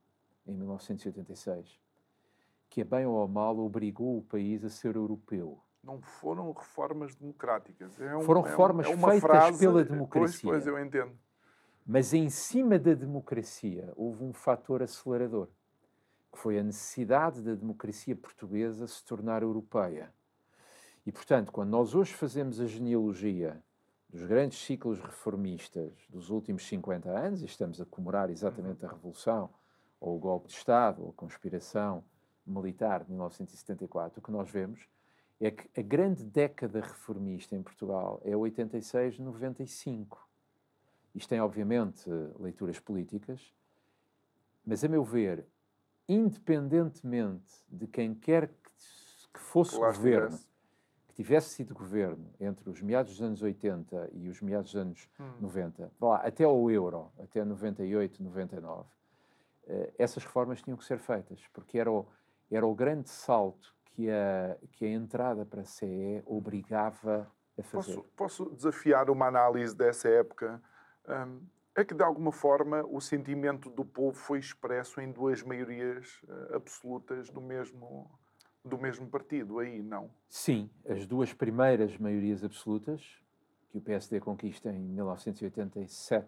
em 0.47 0.55
1986, 0.55 1.79
que, 2.69 2.81
a 2.81 2.85
bem 2.85 3.05
ou 3.05 3.21
a 3.21 3.27
mal, 3.27 3.57
obrigou 3.59 4.17
o 4.17 4.21
país 4.21 4.63
a 4.63 4.69
ser 4.69 4.95
europeu. 4.95 5.59
Não 5.83 6.01
foram 6.01 6.51
reformas 6.51 7.15
democráticas. 7.15 7.99
É 7.99 8.15
um, 8.15 8.21
foram 8.21 8.41
reformas 8.41 8.87
é 8.87 8.89
um, 8.89 8.93
é 8.93 9.11
feitas 9.11 9.21
frase, 9.21 9.59
pela 9.59 9.83
democracia. 9.83 10.49
Pois, 10.49 10.63
pois, 10.63 10.67
eu 10.67 10.83
entendo. 10.83 11.11
Mas 11.85 12.13
em 12.13 12.29
cima 12.29 12.77
da 12.77 12.93
democracia 12.93 13.93
houve 13.95 14.23
um 14.23 14.33
fator 14.33 14.83
acelerador, 14.83 15.47
que 16.31 16.37
foi 16.37 16.59
a 16.59 16.63
necessidade 16.63 17.41
da 17.41 17.55
democracia 17.55 18.15
portuguesa 18.15 18.85
se 18.87 19.03
tornar 19.05 19.41
europeia. 19.41 20.13
E, 21.05 21.11
portanto, 21.11 21.53
quando 21.53 21.69
nós 21.69 21.95
hoje 21.95 22.13
fazemos 22.13 22.59
a 22.59 22.65
genealogia 22.65 23.63
dos 24.09 24.25
grandes 24.25 24.59
ciclos 24.59 24.99
reformistas 24.99 25.93
dos 26.09 26.29
últimos 26.29 26.67
50 26.67 27.09
anos, 27.09 27.41
e 27.41 27.45
estamos 27.45 27.79
a 27.79 27.85
comemorar 27.85 28.29
exatamente 28.29 28.85
a 28.85 28.89
Revolução, 28.89 29.49
ou 29.99 30.15
o 30.15 30.19
golpe 30.19 30.47
de 30.47 30.53
Estado, 30.53 31.03
ou 31.03 31.09
a 31.09 31.13
conspiração 31.13 32.03
militar 32.45 33.03
de 33.03 33.11
1974, 33.11 34.19
o 34.19 34.23
que 34.23 34.31
nós 34.31 34.49
vemos 34.49 34.87
é 35.39 35.51
que 35.51 35.69
a 35.79 35.83
grande 35.83 36.23
década 36.23 36.81
reformista 36.81 37.55
em 37.55 37.61
Portugal 37.61 38.19
é 38.23 38.31
86-95. 38.31 40.17
Isto 41.13 41.29
tem, 41.29 41.39
obviamente, 41.39 42.09
leituras 42.39 42.79
políticas, 42.79 43.53
mas, 44.65 44.83
a 44.83 44.87
meu 44.87 45.03
ver, 45.03 45.45
independentemente 46.07 47.63
de 47.69 47.87
quem 47.87 48.13
quer 48.13 48.49
que 49.33 49.39
fosse 49.39 49.75
o 49.75 49.79
governo, 49.79 50.37
que 51.07 51.13
tivesse 51.13 51.49
sido 51.49 51.73
governo 51.73 52.29
entre 52.39 52.69
os 52.69 52.81
meados 52.81 53.13
dos 53.13 53.21
anos 53.21 53.41
80 53.41 54.09
e 54.13 54.29
os 54.29 54.41
meados 54.41 54.71
dos 54.71 54.81
anos 54.81 55.09
hum. 55.19 55.31
90, 55.41 55.91
lá, 56.01 56.17
até 56.17 56.43
ao 56.43 56.69
euro, 56.71 57.11
até 57.19 57.43
98, 57.43 58.21
99, 58.23 58.81
eh, 58.81 58.96
essas 59.97 60.23
reformas 60.23 60.61
tinham 60.61 60.77
que 60.77 60.85
ser 60.85 60.99
feitas, 60.99 61.41
porque 61.53 61.77
era 61.77 61.91
o, 61.91 62.05
era 62.49 62.65
o 62.65 62.73
grande 62.73 63.09
salto 63.09 63.75
que 63.85 64.09
a, 64.09 64.57
que 64.71 64.85
a 64.85 64.89
entrada 64.89 65.45
para 65.45 65.61
a 65.61 65.65
CE 65.65 66.21
obrigava 66.25 67.29
a 67.57 67.63
fazer. 67.63 67.95
Posso, 67.95 68.09
posso 68.15 68.55
desafiar 68.55 69.09
uma 69.09 69.27
análise 69.27 69.75
dessa 69.75 70.07
época? 70.07 70.61
É 71.75 71.85
que, 71.85 71.93
de 71.93 72.03
alguma 72.03 72.31
forma, 72.31 72.83
o 72.89 72.99
sentimento 72.99 73.69
do 73.69 73.85
povo 73.85 74.17
foi 74.17 74.39
expresso 74.39 74.99
em 74.99 75.11
duas 75.11 75.43
maiorias 75.43 76.21
uh, 76.23 76.55
absolutas 76.55 77.29
do 77.29 77.39
mesmo, 77.39 78.09
do 78.65 78.79
mesmo 78.79 79.07
partido, 79.07 79.59
aí 79.59 79.81
não? 79.83 80.09
Sim, 80.27 80.71
as 80.89 81.05
duas 81.05 81.33
primeiras 81.33 81.95
maiorias 81.99 82.43
absolutas, 82.43 83.21
que 83.69 83.77
o 83.77 83.81
PSD 83.81 84.19
conquista 84.19 84.71
em 84.71 84.79
1987 84.79 86.27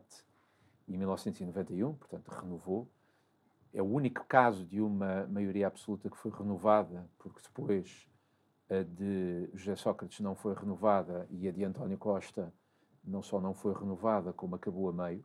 e 0.88 0.96
1991, 0.96 1.96
portanto 1.96 2.28
renovou, 2.30 2.88
é 3.74 3.82
o 3.82 3.86
único 3.86 4.26
caso 4.26 4.66
de 4.66 4.82
uma 4.82 5.28
maioria 5.28 5.68
absoluta 5.68 6.10
que 6.10 6.18
foi 6.18 6.32
renovada, 6.32 7.08
porque 7.18 7.42
depois 7.42 8.08
a 8.70 8.84
de 8.84 9.50
José 9.54 9.76
Sócrates 9.76 10.20
não 10.20 10.36
foi 10.36 10.54
renovada 10.54 11.28
e 11.32 11.48
a 11.48 11.52
de 11.52 11.64
António 11.64 11.98
Costa 11.98 12.54
não 13.04 13.22
só 13.22 13.40
não 13.40 13.54
foi 13.54 13.74
renovada, 13.74 14.32
como 14.34 14.56
acabou 14.56 14.90
a 14.90 14.94
meio. 14.94 15.24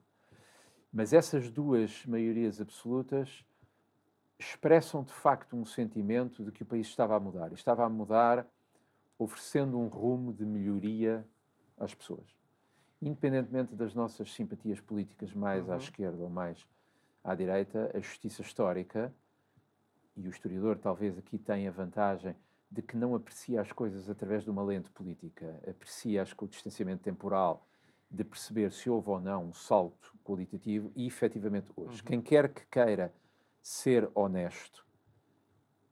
Mas 0.92 1.12
essas 1.12 1.50
duas 1.50 2.07
maiorias 2.07 2.61
absolutas 2.61 3.44
expressam 4.38 5.02
de 5.02 5.12
facto 5.12 5.57
um 5.57 5.64
sentimento 5.64 6.44
de 6.44 6.52
que 6.52 6.62
o 6.62 6.66
país 6.66 6.87
estava 6.87 7.16
a 7.16 7.20
mudar. 7.20 7.50
E 7.50 7.54
estava 7.54 7.85
a 7.85 7.88
mudar 7.88 8.46
oferecendo 9.18 9.78
um 9.78 9.88
rumo 9.88 10.33
de 10.33 10.44
melhoria 10.44 11.26
às 11.78 11.94
pessoas. 11.94 12.35
Independentemente 13.00 13.74
das 13.74 13.94
nossas 13.94 14.33
simpatias 14.33 14.80
políticas 14.80 15.33
mais 15.35 15.66
uhum. 15.66 15.74
à 15.74 15.76
esquerda 15.76 16.22
ou 16.22 16.30
mais 16.30 16.66
à 17.24 17.34
direita, 17.34 17.90
a 17.94 17.98
justiça 17.98 18.42
histórica, 18.42 19.12
e 20.14 20.28
o 20.28 20.30
historiador 20.30 20.78
talvez 20.78 21.18
aqui 21.18 21.38
tenha 21.38 21.70
a 21.70 21.72
vantagem 21.72 22.37
de 22.70 22.82
que 22.82 22.96
não 22.96 23.14
aprecia 23.14 23.60
as 23.60 23.72
coisas 23.72 24.08
através 24.10 24.44
de 24.44 24.50
uma 24.50 24.62
lente 24.62 24.90
política, 24.90 25.60
aprecia-as 25.68 26.32
com 26.32 26.44
o 26.44 26.48
distanciamento 26.48 27.02
temporal, 27.02 27.66
de 28.10 28.22
perceber 28.22 28.70
se 28.70 28.88
houve 28.90 29.10
ou 29.10 29.20
não 29.20 29.46
um 29.46 29.52
salto 29.52 30.14
qualitativo, 30.22 30.92
e 30.94 31.06
efetivamente 31.06 31.72
hoje. 31.74 32.00
Uhum. 32.00 32.06
Quem 32.06 32.20
quer 32.20 32.52
que 32.52 32.66
queira 32.66 33.12
ser 33.62 34.08
honesto 34.14 34.87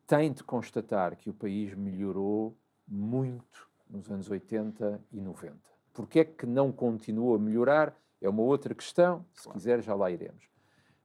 tem 0.06 0.32
de 0.32 0.44
constatar 0.44 1.16
que 1.16 1.30
o 1.30 1.34
país 1.34 1.74
melhorou 1.74 2.56
muito 2.86 3.68
nos 3.88 4.10
anos 4.10 4.28
80 4.28 5.02
e 5.10 5.20
90. 5.20 5.56
Porquê 5.92 6.20
é 6.20 6.24
que 6.24 6.46
não 6.46 6.70
continuou 6.70 7.34
a 7.34 7.38
melhorar? 7.38 7.96
É 8.20 8.28
uma 8.28 8.42
outra 8.42 8.74
questão, 8.74 9.24
se 9.32 9.44
claro. 9.44 9.58
quiser 9.58 9.82
já 9.82 9.94
lá 9.94 10.10
iremos. 10.10 10.51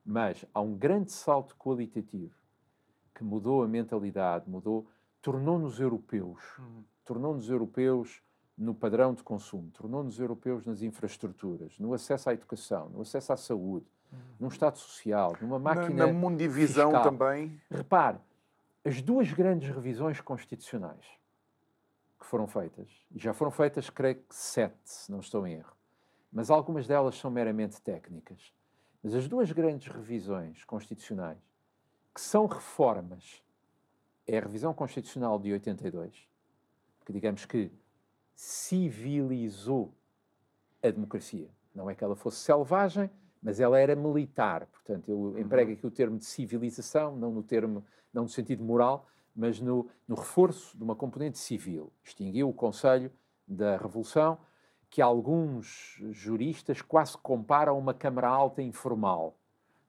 Mas 0.10 0.46
há 0.54 0.62
um 0.62 0.74
grande 0.74 1.12
salto 1.12 1.54
qualitativo 1.58 2.34
que 3.14 3.26
mudou 3.26 3.62
a 3.62 3.68
mentalidade, 3.68 4.50
mudou, 4.50 4.88
tornou-nos 5.22 5.82
europeus, 5.82 6.42
uhum. 6.58 6.84
tornou-nos 7.04 7.50
europeus 7.50 8.22
no 8.58 8.74
padrão 8.74 9.14
de 9.14 9.22
consumo, 9.22 9.70
tornou-nos 9.72 10.18
europeus 10.18 10.64
nas 10.66 10.82
infraestruturas, 10.82 11.78
no 11.78 11.94
acesso 11.94 12.30
à 12.30 12.34
educação, 12.34 12.88
no 12.88 13.02
acesso 13.02 13.34
à 13.34 13.38
saúde, 13.38 13.86
uhum. 14.10 14.20
num 14.40 14.48
Estado 14.48 14.78
social, 14.78 15.36
numa 15.42 15.60
máquina. 15.60 15.90
Na, 15.90 16.08
na 16.08 16.14
mundivisão 16.14 16.92
fiscal. 16.92 17.12
também. 17.12 17.62
Repare, 17.70 18.20
as 18.86 19.02
duas 19.02 19.34
grandes 19.34 19.70
revisões 19.70 20.22
constitucionais 20.22 21.06
que 22.18 22.26
foram 22.26 22.48
feitas, 22.48 22.88
e 23.12 23.20
já 23.20 23.34
foram 23.34 23.52
feitas, 23.52 23.90
creio 23.90 24.16
que 24.16 24.34
sete, 24.34 24.78
se 24.86 25.12
não 25.12 25.20
estou 25.20 25.46
em 25.46 25.56
erro, 25.56 25.76
mas 26.32 26.50
algumas 26.50 26.88
delas 26.88 27.16
são 27.18 27.30
meramente 27.30 27.82
técnicas 27.82 28.56
Mas 29.08 29.16
as 29.16 29.26
duas 29.26 29.50
grandes 29.54 29.88
revisões 29.88 30.66
constitucionais, 30.66 31.38
que 32.14 32.20
são 32.20 32.46
reformas, 32.46 33.42
é 34.28 34.38
a 34.38 34.42
revisão 34.42 34.74
constitucional 34.74 35.40
de 35.40 35.54
82, 35.54 36.28
que 37.06 37.14
digamos 37.14 37.46
que 37.46 37.72
civilizou 38.36 39.94
a 40.84 40.90
democracia. 40.90 41.48
Não 41.74 41.90
é 41.90 41.96
que 41.96 42.04
ela 42.04 42.18
fosse 42.18 42.40
selvagem, 42.40 43.10
mas 43.42 43.62
ela 43.62 43.80
era 43.80 43.96
militar. 43.96 44.66
Portanto, 44.66 45.10
eu 45.10 45.18
uhum. 45.18 45.40
emprego 45.40 45.72
aqui 45.72 45.88
o 45.88 45.92
termo 45.92 46.18
de 46.18 46.26
civilização, 46.26 47.16
não 47.16 47.32
no 47.32 47.44
termo, 47.44 47.86
não 48.14 48.24
no 48.24 48.30
sentido 48.30 48.62
moral, 48.62 49.08
mas 49.34 49.62
no, 49.62 49.90
no 50.06 50.16
reforço 50.16 50.78
de 50.78 50.84
uma 50.84 50.98
componente 50.98 51.38
civil. 51.38 51.94
Extinguiu 52.04 52.50
o 52.50 52.54
Conselho 52.54 53.10
da 53.48 53.78
Revolução, 53.78 54.38
que 54.98 55.02
alguns 55.04 56.02
juristas 56.10 56.82
quase 56.82 57.16
comparam 57.20 57.74
a 57.74 57.78
uma 57.78 57.94
Câmara 57.94 58.30
Alta 58.30 58.64
informal. 58.64 59.38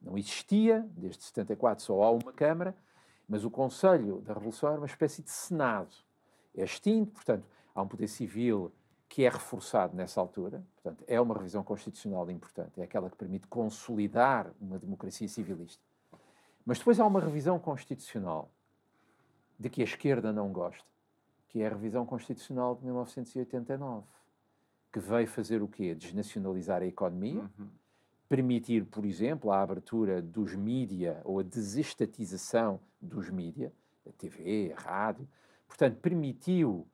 Não 0.02 0.18
existia, 0.18 0.86
desde 0.94 1.24
74 1.24 1.82
só 1.82 2.02
há 2.02 2.10
uma 2.10 2.30
Câmara, 2.30 2.76
mas 3.26 3.42
o 3.42 3.50
Conselho 3.50 4.20
da 4.20 4.34
Revolução 4.34 4.68
era 4.68 4.78
uma 4.78 4.86
espécie 4.86 5.22
de 5.22 5.30
Senado. 5.30 5.96
É 6.54 6.62
extinto, 6.62 7.12
portanto, 7.12 7.48
há 7.74 7.80
um 7.80 7.88
poder 7.88 8.06
civil 8.06 8.70
que 9.08 9.24
é 9.24 9.30
reforçado 9.30 9.96
nessa 9.96 10.20
altura. 10.20 10.62
Portanto, 10.74 11.02
é 11.08 11.18
uma 11.18 11.34
revisão 11.34 11.64
constitucional 11.64 12.30
importante, 12.30 12.78
é 12.78 12.84
aquela 12.84 13.08
que 13.08 13.16
permite 13.16 13.46
consolidar 13.46 14.52
uma 14.60 14.78
democracia 14.78 15.26
civilista. 15.26 15.82
Mas 16.66 16.80
depois 16.80 17.00
há 17.00 17.06
uma 17.06 17.20
revisão 17.20 17.58
constitucional 17.58 18.50
de 19.58 19.70
que 19.70 19.80
a 19.80 19.84
esquerda 19.84 20.34
não 20.34 20.52
gosta, 20.52 20.84
que 21.48 21.62
é 21.62 21.66
a 21.66 21.70
revisão 21.70 22.04
constitucional 22.04 22.74
de 22.74 22.84
1989, 22.84 24.04
que 24.92 24.98
veio 24.98 25.26
fazer 25.26 25.62
o 25.62 25.68
quê? 25.68 25.94
Desnacionalizar 25.94 26.82
a 26.82 26.86
economia, 26.86 27.42
uhum. 27.58 27.68
permitir, 28.28 28.84
por 28.86 29.04
exemplo, 29.04 29.50
a 29.50 29.60
abertura 29.62 30.22
dos 30.22 30.54
mídia 30.54 31.20
ou 31.24 31.40
a 31.40 31.42
desestatização 31.42 32.80
dos 33.00 33.28
mídia, 33.30 33.72
a 34.06 34.12
TV, 34.12 34.74
a 34.76 34.80
rádio. 34.80 35.28
Portanto, 35.66 35.98
permitiu 36.00 36.86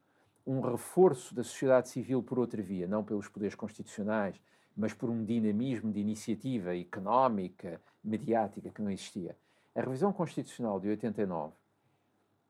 um 0.47 0.61
reforço 0.61 1.35
da 1.35 1.43
sociedade 1.43 1.89
civil 1.89 2.23
por 2.23 2.39
outra 2.39 2.63
via, 2.63 2.87
não 2.87 3.03
pelos 3.03 3.29
poderes 3.29 3.55
constitucionais, 3.55 4.41
mas 4.77 4.93
por 4.93 5.09
um 5.09 5.25
dinamismo 5.25 5.93
de 5.93 6.01
iniciativa 6.01 6.77
económica, 6.77 7.81
mediática 8.03 8.71
que 8.71 8.83
não 8.83 8.91
existia. 8.91 9.37
A 9.75 9.81
revisão 9.81 10.13
constitucional 10.13 10.79
de 10.79 10.89
89, 10.89 11.55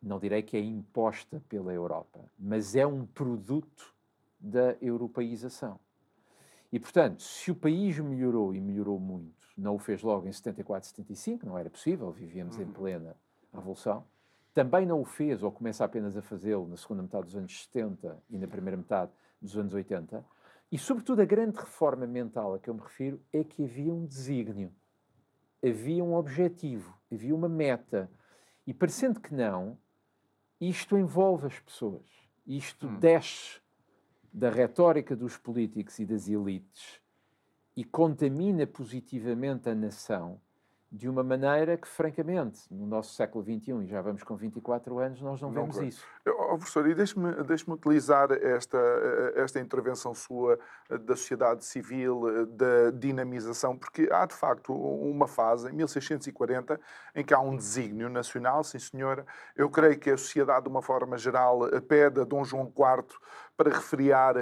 não 0.02 0.18
direi 0.18 0.42
que 0.42 0.56
é 0.56 0.60
imposta 0.60 1.42
pela 1.48 1.72
Europa, 1.72 2.20
mas 2.38 2.74
é 2.74 2.86
um 2.86 3.06
produto 3.06 3.93
da 4.44 4.76
europeização. 4.80 5.80
E, 6.70 6.78
portanto, 6.78 7.22
se 7.22 7.50
o 7.50 7.54
país 7.54 7.98
melhorou 7.98 8.54
e 8.54 8.60
melhorou 8.60 9.00
muito, 9.00 9.48
não 9.56 9.76
o 9.76 9.78
fez 9.78 10.02
logo 10.02 10.28
em 10.28 10.32
74, 10.32 10.88
75, 10.88 11.46
não 11.46 11.56
era 11.56 11.70
possível, 11.70 12.10
vivíamos 12.10 12.58
em 12.58 12.64
uhum. 12.64 12.72
plena 12.72 13.16
revolução, 13.52 14.04
também 14.52 14.84
não 14.84 15.00
o 15.00 15.04
fez, 15.04 15.42
ou 15.42 15.50
começa 15.50 15.84
apenas 15.84 16.16
a 16.16 16.22
fazê-lo 16.22 16.68
na 16.68 16.76
segunda 16.76 17.02
metade 17.02 17.24
dos 17.24 17.36
anos 17.36 17.64
70 17.64 18.22
e 18.28 18.38
na 18.38 18.46
primeira 18.46 18.76
metade 18.76 19.10
dos 19.40 19.56
anos 19.56 19.72
80. 19.72 20.24
E, 20.70 20.78
sobretudo, 20.78 21.22
a 21.22 21.24
grande 21.24 21.56
reforma 21.58 22.06
mental 22.06 22.54
a 22.54 22.58
que 22.58 22.68
eu 22.68 22.74
me 22.74 22.80
refiro 22.80 23.20
é 23.32 23.42
que 23.42 23.64
havia 23.64 23.92
um 23.92 24.04
desígnio, 24.04 24.72
havia 25.64 26.04
um 26.04 26.14
objetivo, 26.14 26.96
havia 27.10 27.34
uma 27.34 27.48
meta. 27.48 28.10
E, 28.66 28.74
parecendo 28.74 29.20
que 29.20 29.32
não, 29.34 29.78
isto 30.60 30.98
envolve 30.98 31.46
as 31.46 31.58
pessoas, 31.60 32.06
isto 32.46 32.86
hum. 32.86 32.98
desce 32.98 33.63
da 34.34 34.50
retórica 34.50 35.14
dos 35.14 35.38
políticos 35.38 36.00
e 36.00 36.04
das 36.04 36.28
elites 36.28 37.00
e 37.76 37.84
contamina 37.84 38.66
positivamente 38.66 39.68
a 39.68 39.74
nação 39.74 40.40
de 40.94 41.08
uma 41.08 41.24
maneira 41.24 41.76
que, 41.76 41.88
francamente, 41.88 42.72
no 42.72 42.86
nosso 42.86 43.14
século 43.14 43.42
XXI, 43.42 43.82
e 43.82 43.86
já 43.86 44.00
vamos 44.00 44.22
com 44.22 44.36
24 44.36 44.96
anos, 45.00 45.20
nós 45.20 45.40
não, 45.40 45.50
não 45.50 45.62
vemos 45.62 45.76
isso. 45.78 46.06
Oh, 46.24 46.56
professor, 46.56 46.88
e 46.88 46.94
deixe-me 46.94 47.32
deixe 47.42 47.68
utilizar 47.68 48.30
esta, 48.30 48.78
esta 49.34 49.58
intervenção 49.58 50.14
sua 50.14 50.56
da 50.88 51.16
sociedade 51.16 51.64
civil, 51.64 52.46
da 52.46 52.92
dinamização, 52.92 53.76
porque 53.76 54.08
há, 54.12 54.24
de 54.24 54.34
facto, 54.34 54.72
uma 54.72 55.26
fase, 55.26 55.68
em 55.68 55.72
1640, 55.72 56.80
em 57.16 57.24
que 57.24 57.34
há 57.34 57.40
um 57.40 57.56
desígnio 57.56 58.08
nacional, 58.08 58.62
sim 58.62 58.78
senhora. 58.78 59.26
Eu 59.56 59.68
creio 59.68 59.98
que 59.98 60.10
a 60.10 60.16
sociedade, 60.16 60.62
de 60.62 60.68
uma 60.68 60.82
forma 60.82 61.18
geral, 61.18 61.62
pede 61.88 62.20
a 62.20 62.24
Dom 62.24 62.44
João 62.44 62.66
IV 62.66 63.18
para 63.56 63.70
refriar 63.70 64.36
uh, 64.36 64.40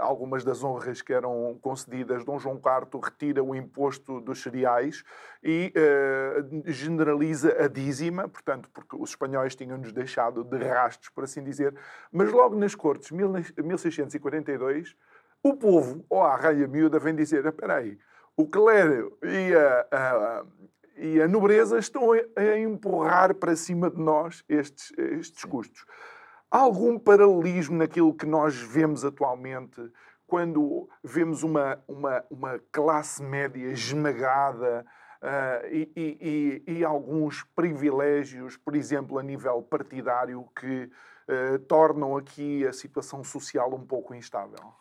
algumas 0.00 0.42
das 0.42 0.64
honras 0.64 1.02
que 1.02 1.12
eram 1.12 1.58
concedidas, 1.60 2.24
Dom 2.24 2.38
João 2.38 2.56
IV 2.56 3.00
retira 3.02 3.42
o 3.42 3.54
imposto 3.54 4.20
dos 4.20 4.42
cereais 4.42 5.04
e 5.42 5.72
uh, 5.76 6.62
generaliza 6.70 7.62
a 7.62 7.68
dízima, 7.68 8.28
portanto, 8.28 8.70
porque 8.72 8.96
os 8.96 9.10
espanhóis 9.10 9.54
tinham-nos 9.54 9.92
deixado 9.92 10.42
de 10.42 10.56
rastos, 10.58 11.10
por 11.10 11.24
assim 11.24 11.44
dizer. 11.44 11.74
Mas 12.10 12.32
logo 12.32 12.56
nas 12.56 12.74
Cortes, 12.74 13.10
1642, 13.10 14.96
o 15.42 15.54
povo, 15.54 16.04
ou 16.08 16.22
a 16.22 16.34
raia 16.36 16.66
miúda, 16.66 16.98
vem 16.98 17.14
dizer: 17.14 17.44
espera 17.44 17.76
aí, 17.76 17.98
o 18.34 18.46
clero 18.48 19.18
e 19.22 19.54
a, 19.54 19.86
a, 19.92 20.44
e 20.96 21.20
a 21.20 21.28
nobreza 21.28 21.78
estão 21.78 22.12
a 22.12 22.58
empurrar 22.58 23.34
para 23.34 23.54
cima 23.54 23.90
de 23.90 24.00
nós 24.00 24.42
estes, 24.48 24.92
estes 24.96 25.44
custos. 25.44 25.84
Há 26.50 26.58
algum 26.58 26.98
paralelismo 26.98 27.76
naquilo 27.76 28.14
que 28.14 28.26
nós 28.26 28.56
vemos 28.56 29.04
atualmente, 29.04 29.80
quando 30.26 30.88
vemos 31.02 31.42
uma, 31.42 31.82
uma, 31.86 32.24
uma 32.30 32.58
classe 32.72 33.22
média 33.22 33.66
esmagada 33.68 34.84
uh, 35.22 35.66
e, 35.70 36.62
e, 36.66 36.72
e, 36.78 36.84
alguns 36.84 37.44
privilégios, 37.54 38.56
por 38.56 38.74
exemplo, 38.74 39.18
a 39.18 39.22
nível 39.22 39.62
partidário, 39.62 40.46
que 40.58 40.90
uh, 41.28 41.58
tornam 41.60 42.16
aqui 42.16 42.66
a 42.66 42.72
situação 42.72 43.22
social 43.22 43.72
um 43.74 43.86
pouco 43.86 44.14
instável? 44.14 44.72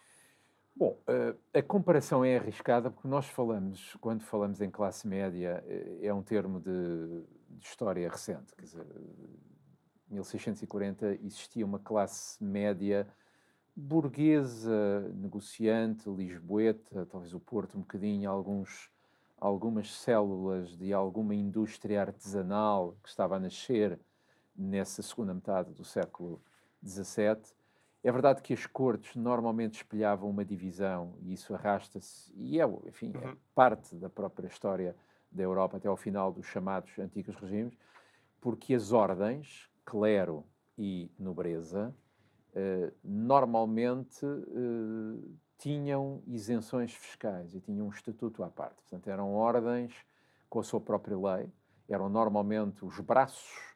Bom, 0.76 0.98
uh, 1.08 1.38
a 1.54 1.62
comparação 1.62 2.26
é 2.26 2.38
arriscada 2.38 2.90
porque 2.90 3.08
nós 3.08 3.28
falamos, 3.28 3.96
quando 4.02 4.24
falamos 4.24 4.60
em 4.62 4.72
classe 4.72 5.08
média, 5.08 5.64
é 6.02 6.14
um 6.14 6.24
termo 6.24 6.60
de, 6.60 7.26
de 7.50 7.66
história 7.66 8.10
recente. 8.10 8.56
Quer 8.56 8.64
dizer, 8.64 8.86
1640 10.14 11.20
existia 11.24 11.66
uma 11.66 11.80
classe 11.80 12.44
média 12.44 13.08
burguesa, 13.76 15.12
negociante, 15.16 16.10
lisboeta, 16.10 17.06
talvez 17.08 17.34
o 17.34 17.40
Porto 17.40 17.78
um 17.78 17.82
bocadinho, 17.82 18.30
alguns, 18.30 18.92
algumas 19.38 19.92
células 19.92 20.78
de 20.78 20.94
alguma 20.94 21.34
indústria 21.34 22.02
artesanal 22.02 22.96
que 23.02 23.10
estava 23.10 23.36
a 23.36 23.40
nascer 23.40 24.00
nessa 24.56 25.02
segunda 25.02 25.34
metade 25.34 25.74
do 25.74 25.84
século 25.84 26.42
XVII. 26.86 27.42
É 28.04 28.12
verdade 28.12 28.42
que 28.42 28.54
as 28.54 28.66
cortes 28.66 29.16
normalmente 29.16 29.76
espelhavam 29.76 30.30
uma 30.30 30.46
divisão, 30.46 31.16
e 31.22 31.34
isso 31.34 31.56
arrasta-se, 31.56 32.32
e 32.36 32.60
é, 32.60 32.66
enfim, 32.86 33.12
é 33.16 33.28
uhum. 33.28 33.38
parte 33.56 33.96
da 33.96 34.10
própria 34.10 34.48
história 34.48 34.96
da 35.32 35.42
Europa 35.42 35.78
até 35.78 35.88
ao 35.88 35.98
final 35.98 36.32
dos 36.32 36.46
chamados 36.46 37.00
antigos 37.00 37.36
regimes, 37.36 37.76
porque 38.40 38.76
as 38.76 38.92
ordens, 38.92 39.70
clero 39.86 40.46
e 40.78 41.12
nobreza, 41.20 41.96
eh, 42.56 42.92
normalmente 43.04 44.26
eh, 44.26 45.28
tinham 45.58 46.22
isenções 46.28 46.94
fiscais 46.94 47.54
e 47.56 47.60
tinham 47.60 47.88
um 47.88 47.90
estatuto 47.90 48.44
à 48.44 48.50
parte. 48.50 48.82
Portanto, 48.82 49.10
eram 49.10 49.34
ordens 49.34 49.94
com 50.50 50.60
a 50.60 50.64
sua 50.64 50.80
própria 50.80 51.18
lei, 51.18 51.52
eram 51.88 52.10
normalmente 52.10 52.86
os 52.86 53.00
braços 53.00 53.76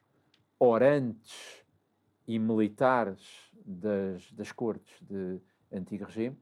orantes 0.58 1.64
e 2.26 2.38
militares 2.38 3.50
das, 3.64 4.30
das 4.32 4.52
cortes 4.52 5.00
de 5.02 5.40
antigo 5.72 6.04
regime. 6.04 6.38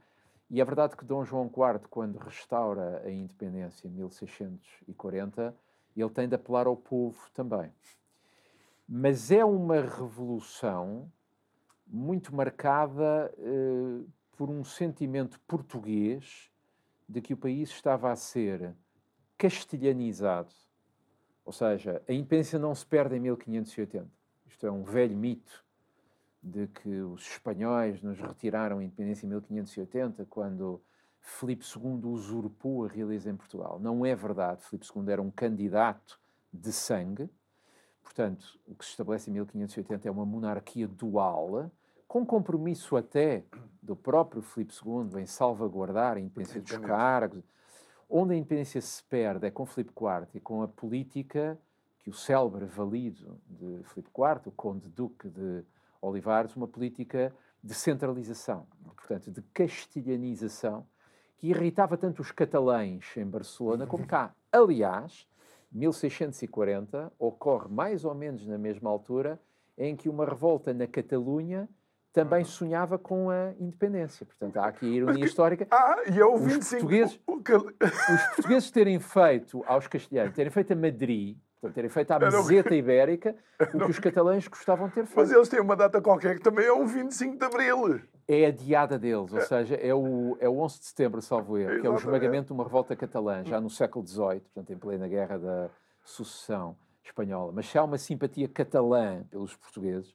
E 0.49 0.61
é 0.61 0.65
verdade 0.65 0.97
que 0.97 1.05
Dom 1.05 1.25
João 1.25 1.47
IV, 1.47 1.89
quando 1.91 2.17
restaura 2.19 3.03
a 3.05 3.11
independência 3.11 3.89
em 3.89 3.91
1640, 3.91 5.55
ele 5.97 6.11
tem 6.11 6.29
de 6.29 6.35
apelar 6.35 6.67
ao 6.67 6.77
povo 6.77 7.19
também. 7.33 7.73
Mas 8.88 9.31
é 9.31 9.44
uma 9.44 9.81
revolução 9.81 11.11
muito 11.87 12.35
marcada 12.35 13.33
eh, 13.38 14.05
por 14.37 14.51
um 14.51 14.64
sentimento 14.64 15.40
português 15.40 16.51
de 17.09 17.20
que 17.20 17.35
o 17.35 17.37
país 17.37 17.70
estava 17.70 18.11
a 18.11 18.16
ser 18.16 18.75
castelhanizado. 19.38 20.53
Ou 21.44 21.53
seja, 21.53 22.03
a 22.09 22.12
independência 22.12 22.59
não 22.59 22.75
se 22.75 22.85
perde 22.85 23.16
em 23.16 23.20
1580. 23.20 24.09
Isto 24.46 24.66
é 24.66 24.70
um 24.70 24.83
velho 24.83 25.16
mito 25.16 25.64
de 26.42 26.66
que 26.68 27.01
os 27.01 27.22
espanhóis 27.22 28.01
nos 28.03 28.18
retiraram 28.20 28.79
a 28.79 28.85
independência 28.85 29.27
em 29.27 29.31
1580, 29.31 30.25
quando 30.27 30.81
Filipe 31.20 31.64
II 31.64 32.05
usurpou 32.05 32.85
a 32.85 32.88
realeza 32.88 33.31
em 33.31 33.37
Portugal. 33.37 33.79
Não 33.81 34.07
é 34.07 34.14
verdade. 34.14 34.64
Filipe 34.64 34.87
II 34.94 35.12
era 35.12 35.20
um 35.20 35.31
candidato 35.31 36.20
de 36.53 36.72
sangue, 36.72 37.29
Portanto, 38.07 38.57
o 38.69 38.75
que 38.77 38.85
se 38.85 38.92
estabelece 38.92 39.29
em 39.29 39.33
1580 39.33 40.07
é 40.07 40.11
uma 40.11 40.25
monarquia 40.25 40.87
dual, 40.87 41.69
com 42.07 42.25
compromisso 42.25 42.97
até 42.97 43.45
do 43.83 43.97
próprio 43.97 44.40
Filipe 44.42 44.73
II 44.73 45.21
em 45.21 45.27
salvaguardar 45.27 46.16
a 46.16 46.21
independência 46.21 46.61
dos 46.61 46.77
cargos. 46.79 47.42
Onde 48.09 48.35
a 48.35 48.37
independência 48.37 48.81
se 48.81 49.03
perde 49.03 49.49
é 49.49 49.51
com 49.51 49.66
Filipe 49.66 49.90
IV 49.90 50.29
e 50.35 50.40
com 50.40 50.62
a 50.62 50.69
política 50.69 51.59
que 51.99 52.09
o 52.09 52.14
célebre 52.14 52.64
valido 52.64 53.40
de 53.45 53.83
Filipe 53.88 54.11
IV, 54.16 54.42
o 54.47 54.53
conde 54.53 54.88
duque 54.88 55.29
de 55.29 55.64
Olivares, 56.01 56.55
uma 56.55 56.69
política 56.69 57.35
de 57.62 57.75
centralização, 57.75 58.69
portanto, 58.85 59.33
de 59.33 59.42
castilhanização, 59.53 60.87
que 61.37 61.49
irritava 61.49 61.97
tanto 61.97 62.23
os 62.23 62.31
catalães 62.31 63.05
em 63.16 63.27
Barcelona 63.27 63.85
como 63.85 64.07
cá. 64.07 64.33
Aliás, 64.53 65.27
1640 65.73 67.13
ocorre 67.19 67.69
mais 67.69 68.05
ou 68.05 68.15
menos 68.15 68.47
na 68.47 68.59
mesma 68.59 68.91
altura 68.91 69.41
em 69.77 69.95
que 69.95 70.09
uma 70.09 70.25
revolta 70.25 70.73
na 70.73 70.87
Catalunha 70.87 71.69
também 72.13 72.39
uhum. 72.39 72.45
sonhava 72.47 72.99
com 72.99 73.29
a 73.29 73.53
independência. 73.61 74.25
Portanto, 74.25 74.57
há 74.57 74.69
aqui 74.69 74.87
a 74.87 74.89
ironia 74.89 75.21
que... 75.21 75.29
histórica. 75.29 75.67
Ah, 75.71 76.03
e 76.11 76.19
eu 76.19 76.33
os 76.33 76.71
portugueses, 76.71 77.21
os 77.29 78.35
portugueses 78.35 78.71
terem 78.71 78.99
feito 78.99 79.63
aos 79.67 79.87
castelhanos, 79.87 80.35
terem 80.35 80.51
feito 80.51 80.73
a 80.73 80.77
Madrid, 80.77 81.37
portanto, 81.61 81.75
terem 81.75 81.91
feito 81.91 82.11
a 82.13 82.19
meseta 82.19 82.75
ibérica, 82.75 83.37
o 83.75 83.79
que 83.81 83.91
os 83.91 83.99
catalães 83.99 84.49
gostavam 84.49 84.89
de 84.89 84.95
ter 84.95 85.05
feito. 85.05 85.17
Mas 85.19 85.31
eles 85.31 85.49
têm 85.51 85.61
uma 85.61 85.77
data 85.77 86.01
qualquer 86.01 86.37
que 86.37 86.43
também 86.43 86.65
é 86.65 86.73
o 86.73 86.87
25 86.87 87.37
de 87.37 87.45
Abril. 87.45 88.01
É 88.29 88.47
a 88.47 88.51
diada 88.51 88.99
deles, 88.99 89.33
ou 89.33 89.41
seja, 89.41 89.77
é 89.77 89.95
o, 89.95 90.37
é 90.41 90.49
o 90.49 90.59
11 90.59 90.81
de 90.81 90.87
setembro, 90.87 91.23
salvo 91.23 91.57
erro, 91.57 91.81
que 91.81 91.87
é 91.87 91.91
o 91.91 91.95
esmagamento 91.95 92.49
de 92.49 92.53
uma 92.53 92.65
revolta 92.65 92.97
catalã, 92.97 93.45
já 93.45 93.61
no 93.61 93.71
século 93.71 94.05
XVIII, 94.05 94.41
portanto, 94.41 94.73
em 94.73 94.77
plena 94.77 95.07
guerra 95.07 95.39
da 95.39 95.71
sucessão 96.03 96.77
espanhola. 97.05 97.53
Mas 97.55 97.67
se 97.67 97.79
há 97.79 97.85
uma 97.85 97.99
simpatia 97.99 98.49
catalã 98.49 99.23
pelos 99.31 99.55
portugueses, 99.55 100.12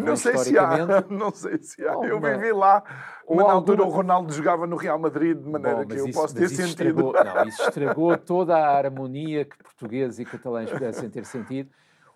não 0.00 0.16
sei 0.16 0.38
se 0.38 0.58
há, 0.58 0.86
não 1.10 1.30
sei 1.30 1.58
se 1.62 1.86
há. 1.86 1.92
Eu 1.92 2.18
vivi 2.18 2.52
lá, 2.52 2.82
mas 3.28 3.46
na 3.46 3.52
altura 3.52 3.82
o 3.84 3.90
Ronaldo 3.90 4.32
jogava 4.32 4.66
no 4.66 4.76
Real 4.76 4.98
Madrid, 4.98 5.36
de 5.36 5.48
maneira 5.48 5.78
Bom, 5.78 5.86
que 5.86 5.96
eu 5.96 6.08
isso, 6.08 6.18
posso 6.18 6.34
ter 6.34 6.48
sentido. 6.48 7.10
Estragou, 7.10 7.12
não, 7.12 7.44
isso 7.46 7.62
estragou 7.68 8.18
toda 8.18 8.56
a 8.56 8.76
harmonia 8.76 9.44
que 9.44 9.56
portugueses 9.58 10.18
e 10.18 10.24
catalães 10.24 10.70
pudessem 10.70 11.10
ter 11.10 11.26
sentido. 11.26 11.70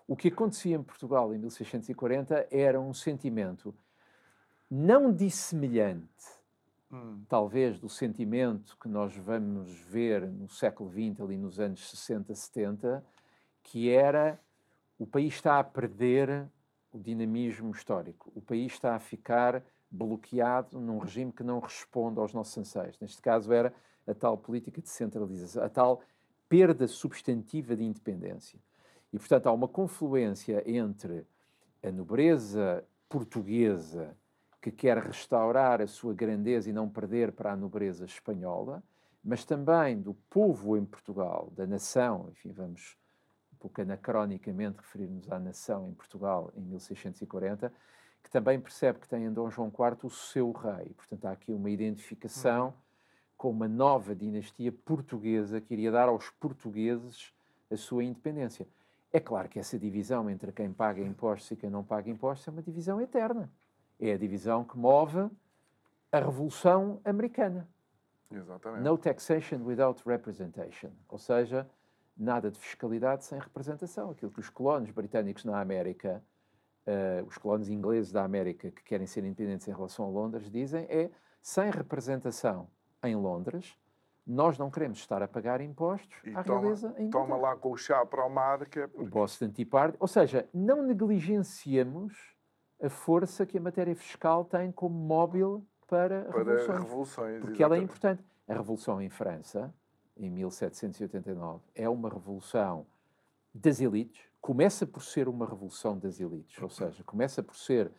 O 0.07 0.15
que 0.15 0.29
acontecia 0.29 0.75
em 0.75 0.81
Portugal 0.81 1.33
em 1.33 1.37
1640 1.37 2.47
era 2.49 2.79
um 2.79 2.93
sentimento 2.93 3.75
não 4.69 5.13
dissemelhante, 5.13 6.25
hum. 6.91 7.23
talvez, 7.27 7.79
do 7.79 7.89
sentimento 7.89 8.77
que 8.79 8.87
nós 8.87 9.15
vamos 9.15 9.71
ver 9.81 10.27
no 10.27 10.49
século 10.49 10.89
XX, 10.89 11.21
ali 11.21 11.37
nos 11.37 11.59
anos 11.59 11.89
60, 11.89 12.33
70, 12.33 13.05
que 13.63 13.89
era 13.89 14.39
o 14.99 15.05
país 15.05 15.35
está 15.35 15.59
a 15.59 15.63
perder 15.63 16.47
o 16.91 16.99
dinamismo 16.99 17.71
histórico. 17.71 18.31
O 18.33 18.41
país 18.41 18.73
está 18.73 18.95
a 18.95 18.99
ficar 18.99 19.63
bloqueado 19.89 20.79
num 20.79 20.97
regime 20.97 21.31
que 21.31 21.43
não 21.43 21.59
responde 21.59 22.19
aos 22.19 22.33
nossos 22.33 22.57
anseios. 22.57 22.99
Neste 22.99 23.21
caso 23.21 23.53
era 23.53 23.73
a 24.07 24.13
tal 24.13 24.37
política 24.37 24.81
de 24.81 24.89
centralização, 24.89 25.63
a 25.63 25.69
tal 25.69 26.01
perda 26.49 26.87
substantiva 26.87 27.75
de 27.75 27.83
independência. 27.83 28.59
E, 29.13 29.19
portanto, 29.19 29.47
há 29.47 29.53
uma 29.53 29.67
confluência 29.67 30.63
entre 30.65 31.25
a 31.83 31.91
nobreza 31.91 32.83
portuguesa, 33.07 34.15
que 34.71 34.87
quer 34.87 34.97
restaurar 34.97 35.81
a 35.81 35.87
sua 35.87 36.13
grandeza 36.13 36.69
e 36.69 36.73
não 36.73 36.89
perder 36.89 37.31
para 37.31 37.53
a 37.53 37.55
nobreza 37.55 38.05
espanhola, 38.05 38.83
mas 39.23 39.45
também 39.45 39.99
do 39.99 40.13
povo 40.29 40.77
em 40.77 40.85
Portugal, 40.85 41.51
da 41.55 41.65
nação, 41.65 42.27
enfim, 42.31 42.51
vamos 42.51 42.97
um 43.53 43.57
pouco 43.57 43.81
anacronicamente 43.81 44.77
referir-nos 44.77 45.31
à 45.31 45.39
nação 45.39 45.89
em 45.89 45.93
Portugal 45.93 46.51
em 46.55 46.61
1640, 46.61 47.71
que 48.23 48.29
também 48.29 48.59
percebe 48.59 48.99
que 48.99 49.07
tem 49.07 49.23
em 49.23 49.31
Dom 49.31 49.49
João 49.49 49.69
IV 49.69 49.99
o 50.03 50.09
seu 50.09 50.51
rei. 50.51 50.93
Portanto, 50.95 51.25
há 51.25 51.31
aqui 51.31 51.53
uma 51.53 51.69
identificação 51.69 52.67
uhum. 52.67 52.73
com 53.37 53.49
uma 53.51 53.67
nova 53.67 54.13
dinastia 54.13 54.71
portuguesa 54.71 55.61
que 55.61 55.73
iria 55.73 55.91
dar 55.91 56.09
aos 56.09 56.29
portugueses 56.29 57.33
a 57.71 57.77
sua 57.77 58.03
independência. 58.03 58.67
É 59.13 59.19
claro 59.19 59.47
que 59.47 59.59
essa 59.59 59.79
divisão 59.79 60.29
entre 60.29 60.51
quem 60.51 60.71
paga 60.73 61.01
impostos 61.01 61.49
e 61.51 61.55
quem 61.55 61.69
não 61.69 61.83
paga 61.83 62.09
impostos 62.09 62.47
é 62.47 62.51
uma 62.51 62.61
divisão 62.61 62.99
eterna. 62.99 63.49
É 63.99 64.13
a 64.13 64.17
divisão 64.17 64.63
que 64.63 64.77
move 64.77 65.29
a 66.11 66.19
Revolução 66.19 67.01
Americana. 67.03 67.67
Exatamente. 68.31 68.83
No 68.83 68.97
taxation 68.97 69.63
without 69.63 70.01
representation. 70.05 70.91
Ou 71.09 71.17
seja, 71.17 71.69
nada 72.15 72.51
de 72.51 72.57
fiscalidade 72.59 73.23
sem 73.23 73.39
representação. 73.39 74.11
Aquilo 74.11 74.31
que 74.31 74.39
os 74.39 74.49
colonos 74.49 74.91
britânicos 74.91 75.45
na 75.45 75.59
América, 75.59 76.23
uh, 76.85 77.25
os 77.25 77.37
colonos 77.37 77.69
ingleses 77.69 78.11
da 78.11 78.23
América 78.23 78.71
que 78.71 78.83
querem 78.83 79.07
ser 79.07 79.23
independentes 79.23 79.67
em 79.67 79.73
relação 79.73 80.05
a 80.05 80.09
Londres, 80.09 80.49
dizem 80.49 80.85
é 80.89 81.09
sem 81.41 81.69
representação 81.71 82.69
em 83.03 83.15
Londres, 83.15 83.77
nós 84.25 84.57
não 84.57 84.69
queremos 84.69 84.97
estar 84.97 85.21
a 85.23 85.27
pagar 85.27 85.61
impostos 85.61 86.19
e 86.25 86.35
à 86.35 86.43
toma, 86.43 86.59
realeza 86.59 86.93
em 86.97 87.09
Toma 87.09 87.37
lá 87.37 87.55
com 87.55 87.71
o 87.71 87.77
chá 87.77 88.05
para 88.05 88.25
o 88.25 88.29
mar, 88.29 88.65
que 88.65 88.79
é... 88.79 88.87
Porque... 88.87 89.07
O 89.07 89.09
Boston 89.09 89.49
Tea 89.49 89.65
Party. 89.65 89.95
Ou 90.01 90.07
seja, 90.07 90.49
não 90.53 90.83
negligenciamos 90.83 92.36
a 92.81 92.89
força 92.89 93.45
que 93.45 93.57
a 93.57 93.61
matéria 93.61 93.95
fiscal 93.95 94.45
tem 94.45 94.71
como 94.71 94.95
móvel 94.95 95.65
para, 95.87 96.25
para 96.25 96.37
revoluções. 96.39 96.83
revoluções 96.83 97.39
porque 97.41 97.53
exatamente. 97.53 97.63
ela 97.63 97.75
é 97.77 97.79
importante. 97.79 98.23
A 98.47 98.53
revolução 98.53 99.01
em 99.01 99.09
França 99.09 99.73
em 100.19 100.29
1789, 100.29 101.63
é 101.75 101.87
uma 101.87 102.09
revolução 102.09 102.85
das 103.53 103.79
elites, 103.79 104.21
começa 104.41 104.85
por 104.85 105.01
ser 105.01 105.27
uma 105.27 105.45
revolução 105.45 105.97
das 105.97 106.19
elites, 106.19 106.61
ou 106.61 106.69
seja, 106.69 107.03
começa 107.03 107.41
por 107.43 107.55
ser 107.55 107.91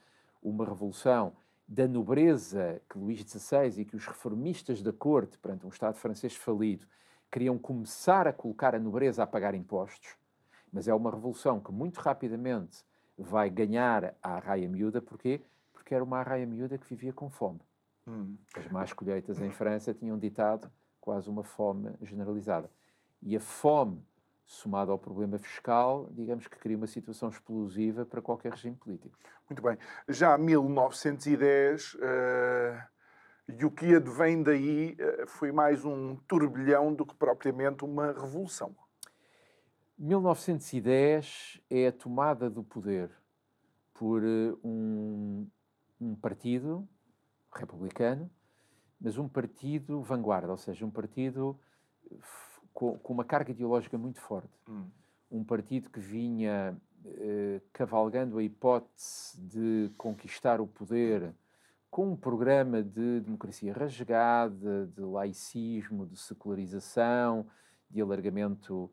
uma 0.42 0.64
revolução 0.64 1.32
da 1.66 1.86
nobreza 1.86 2.80
que 2.88 2.98
Luís 2.98 3.20
XVI 3.20 3.80
e 3.80 3.84
que 3.84 3.96
os 3.96 4.06
reformistas 4.06 4.82
da 4.82 4.92
corte, 4.92 5.38
perante 5.38 5.66
um 5.66 5.68
Estado 5.68 5.96
francês 5.96 6.34
falido, 6.34 6.86
queriam 7.30 7.58
começar 7.58 8.26
a 8.26 8.32
colocar 8.32 8.74
a 8.74 8.78
nobreza 8.78 9.22
a 9.22 9.26
pagar 9.26 9.54
impostos, 9.54 10.16
mas 10.72 10.88
é 10.88 10.94
uma 10.94 11.10
revolução 11.10 11.60
que 11.60 11.70
muito 11.70 11.98
rapidamente 11.98 12.84
vai 13.18 13.50
ganhar 13.50 14.14
a 14.22 14.36
arraia 14.36 14.68
miúda, 14.68 15.02
porquê? 15.02 15.40
Porque 15.72 15.94
era 15.94 16.04
uma 16.04 16.18
arraia 16.18 16.46
miúda 16.46 16.78
que 16.78 16.88
vivia 16.88 17.12
com 17.12 17.28
fome. 17.28 17.60
Hum. 18.06 18.36
As 18.54 18.68
más 18.68 18.92
colheitas 18.92 19.40
em 19.40 19.50
França 19.50 19.92
tinham 19.92 20.18
ditado 20.18 20.70
quase 21.00 21.28
uma 21.28 21.42
fome 21.42 21.92
generalizada. 22.02 22.70
E 23.20 23.36
a 23.36 23.40
fome, 23.40 24.04
somada 24.44 24.92
ao 24.92 24.98
problema 24.98 25.38
fiscal, 25.38 26.08
digamos 26.12 26.46
que 26.46 26.58
cria 26.58 26.76
uma 26.76 26.86
situação 26.86 27.28
explosiva 27.28 28.06
para 28.06 28.22
qualquer 28.22 28.52
regime 28.52 28.76
político. 28.76 29.18
Muito 29.48 29.62
bem. 29.62 29.76
Já 30.08 30.38
1910, 30.38 31.94
uh, 31.94 31.98
eh, 32.02 32.86
e 33.48 33.64
o 33.64 33.70
que 33.70 33.94
advém 33.94 34.42
daí 34.42 34.96
uh, 35.00 35.26
foi 35.26 35.50
mais 35.50 35.84
um 35.84 36.16
turbilhão 36.28 36.94
do 36.94 37.04
que 37.04 37.14
propriamente 37.14 37.84
uma 37.84 38.12
revolução. 38.12 38.74
1910 39.98 41.60
é 41.68 41.88
a 41.88 41.92
tomada 41.92 42.48
do 42.48 42.62
poder 42.62 43.10
por 43.92 44.22
uh, 44.22 44.58
um, 44.62 45.46
um 46.00 46.14
partido 46.14 46.88
republicano 47.52 48.30
mas 49.00 49.16
um 49.16 49.28
partido 49.28 50.02
vanguarda, 50.02 50.50
ou 50.50 50.56
seja, 50.56 50.84
um 50.84 50.90
partido 50.90 51.58
com, 52.72 52.98
com 52.98 53.12
uma 53.12 53.24
carga 53.24 53.50
ideológica 53.50 53.96
muito 53.96 54.20
forte. 54.20 54.52
Hum. 54.68 54.86
Um 55.30 55.44
partido 55.44 55.90
que 55.90 56.00
vinha 56.00 56.76
eh, 57.04 57.60
cavalgando 57.72 58.38
a 58.38 58.42
hipótese 58.42 59.40
de 59.40 59.92
conquistar 59.96 60.60
o 60.60 60.66
poder 60.66 61.32
com 61.90 62.12
um 62.12 62.16
programa 62.16 62.82
de 62.82 63.20
democracia 63.20 63.72
rasgada, 63.72 64.86
de 64.86 65.00
laicismo, 65.00 66.06
de 66.06 66.16
secularização, 66.16 67.46
de 67.88 68.00
alargamento 68.00 68.90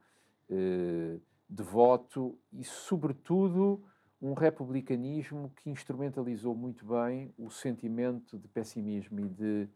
eh, 0.49 1.17
de 1.49 1.63
voto 1.63 2.37
e, 2.51 2.63
sobretudo, 2.63 3.83
um 4.21 4.33
republicanismo 4.33 5.51
que 5.55 5.69
instrumentalizou 5.69 6.55
muito 6.55 6.85
bem 6.85 7.33
o 7.37 7.49
sentimento 7.49 8.37
de 8.37 8.47
pessimismo 8.47 9.19
e 9.19 9.29
de 9.29 9.69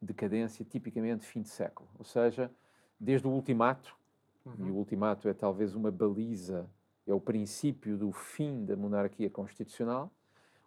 decadência 0.00 0.64
tipicamente 0.64 1.26
fim 1.26 1.42
de 1.42 1.48
século, 1.48 1.88
ou 1.98 2.04
seja, 2.04 2.50
desde 2.98 3.26
o 3.26 3.30
ultimato, 3.30 3.96
uhum. 4.44 4.66
e 4.66 4.70
o 4.70 4.74
ultimato 4.74 5.28
é 5.28 5.34
talvez 5.34 5.74
uma 5.74 5.90
baliza, 5.90 6.68
é 7.06 7.12
o 7.12 7.20
princípio 7.20 7.96
do 7.96 8.12
fim 8.12 8.64
da 8.64 8.76
monarquia 8.76 9.28
constitucional, 9.28 10.10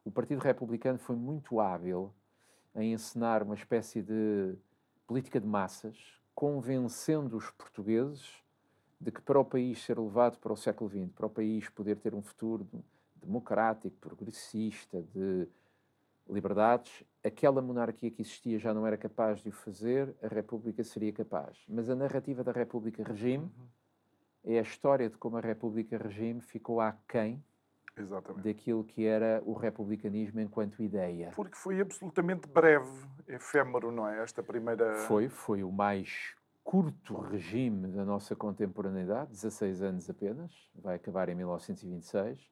o 0.06 0.12
Partido 0.12 0.40
Republicano 0.40 1.00
foi 1.00 1.16
muito 1.16 1.60
hábil 1.60 2.14
em 2.76 2.94
encenar 2.94 3.44
uma 3.44 3.56
espécie 3.56 4.02
de 4.02 4.56
política 5.08 5.40
de 5.40 5.48
massas, 5.48 5.98
convencendo 6.36 7.38
os 7.38 7.50
portugueses 7.52 8.43
de 9.04 9.12
que 9.12 9.22
para 9.22 9.39
o 9.39 9.43
país 9.43 9.84
ser 9.84 9.99
levado 9.99 10.38
para 10.39 10.54
o 10.54 10.56
século 10.56 10.89
XX, 10.89 11.12
para 11.14 11.26
o 11.26 11.30
país 11.30 11.68
poder 11.70 11.97
ter 11.97 12.16
um 12.16 12.22
futuro 12.22 12.66
democrático, 13.16 13.95
progressista, 13.97 15.04
de 15.14 15.47
liberdades, 16.30 17.04
aquela 17.22 17.62
monarquia 17.62 18.10
que 18.10 18.22
existia 18.22 18.58
já 18.58 18.74
não 18.74 18.88
era 18.88 18.97
capaz 18.97 19.41
de 19.41 19.49
o 19.49 19.51
fazer, 19.51 20.16
a 20.24 20.28
República 20.28 20.84
seria 20.84 21.12
capaz. 21.12 21.66
Mas 21.68 21.89
a 21.89 21.95
narrativa 21.95 22.43
da 22.45 22.54
República-regime 22.54 23.43
uhum. 23.43 23.68
é 24.45 24.60
a 24.60 24.62
história 24.62 25.10
de 25.10 25.18
como 25.18 25.36
a 25.36 25.41
República-regime 25.41 26.39
ficou 26.39 26.80
aquém 26.80 27.43
Exatamente. 27.97 28.45
daquilo 28.45 28.86
que 28.86 29.06
era 29.06 29.43
o 29.45 29.51
republicanismo 29.54 30.39
enquanto 30.39 30.82
ideia. 30.82 31.32
Porque 31.36 31.58
foi 31.58 31.82
absolutamente 31.82 32.47
breve, 32.47 33.06
efêmero, 33.28 33.91
não 33.91 34.08
é? 34.08 34.24
Esta 34.24 34.41
primeira. 34.41 34.95
Foi, 34.99 35.28
foi 35.28 35.62
o 35.62 35.72
mais 35.72 36.36
curto 36.64 37.20
regime 37.20 37.88
da 37.89 38.05
nossa 38.05 38.36
contemporaneidade, 38.36 39.32
16 39.32 39.82
anos 39.82 40.09
apenas, 40.09 40.51
vai 40.74 40.95
acabar 40.95 41.30
em 41.30 41.36
1926. 41.36 42.49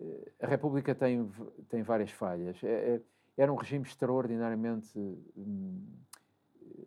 Eh, 0.00 0.32
a 0.40 0.46
República 0.46 0.94
tem, 0.94 1.30
tem 1.68 1.82
várias 1.82 2.10
falhas. 2.10 2.62
É, 2.62 2.96
é, 2.96 3.00
era 3.36 3.52
um 3.52 3.56
regime 3.56 3.86
extraordinariamente 3.86 4.98
hum, 5.36 5.86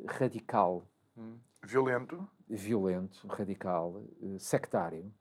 radical. 0.07 0.87
Hum. 1.17 1.37
Violento? 1.63 2.27
Violento, 2.47 3.27
radical, 3.27 4.03
eh, 4.21 4.37
sectário, 4.37 5.11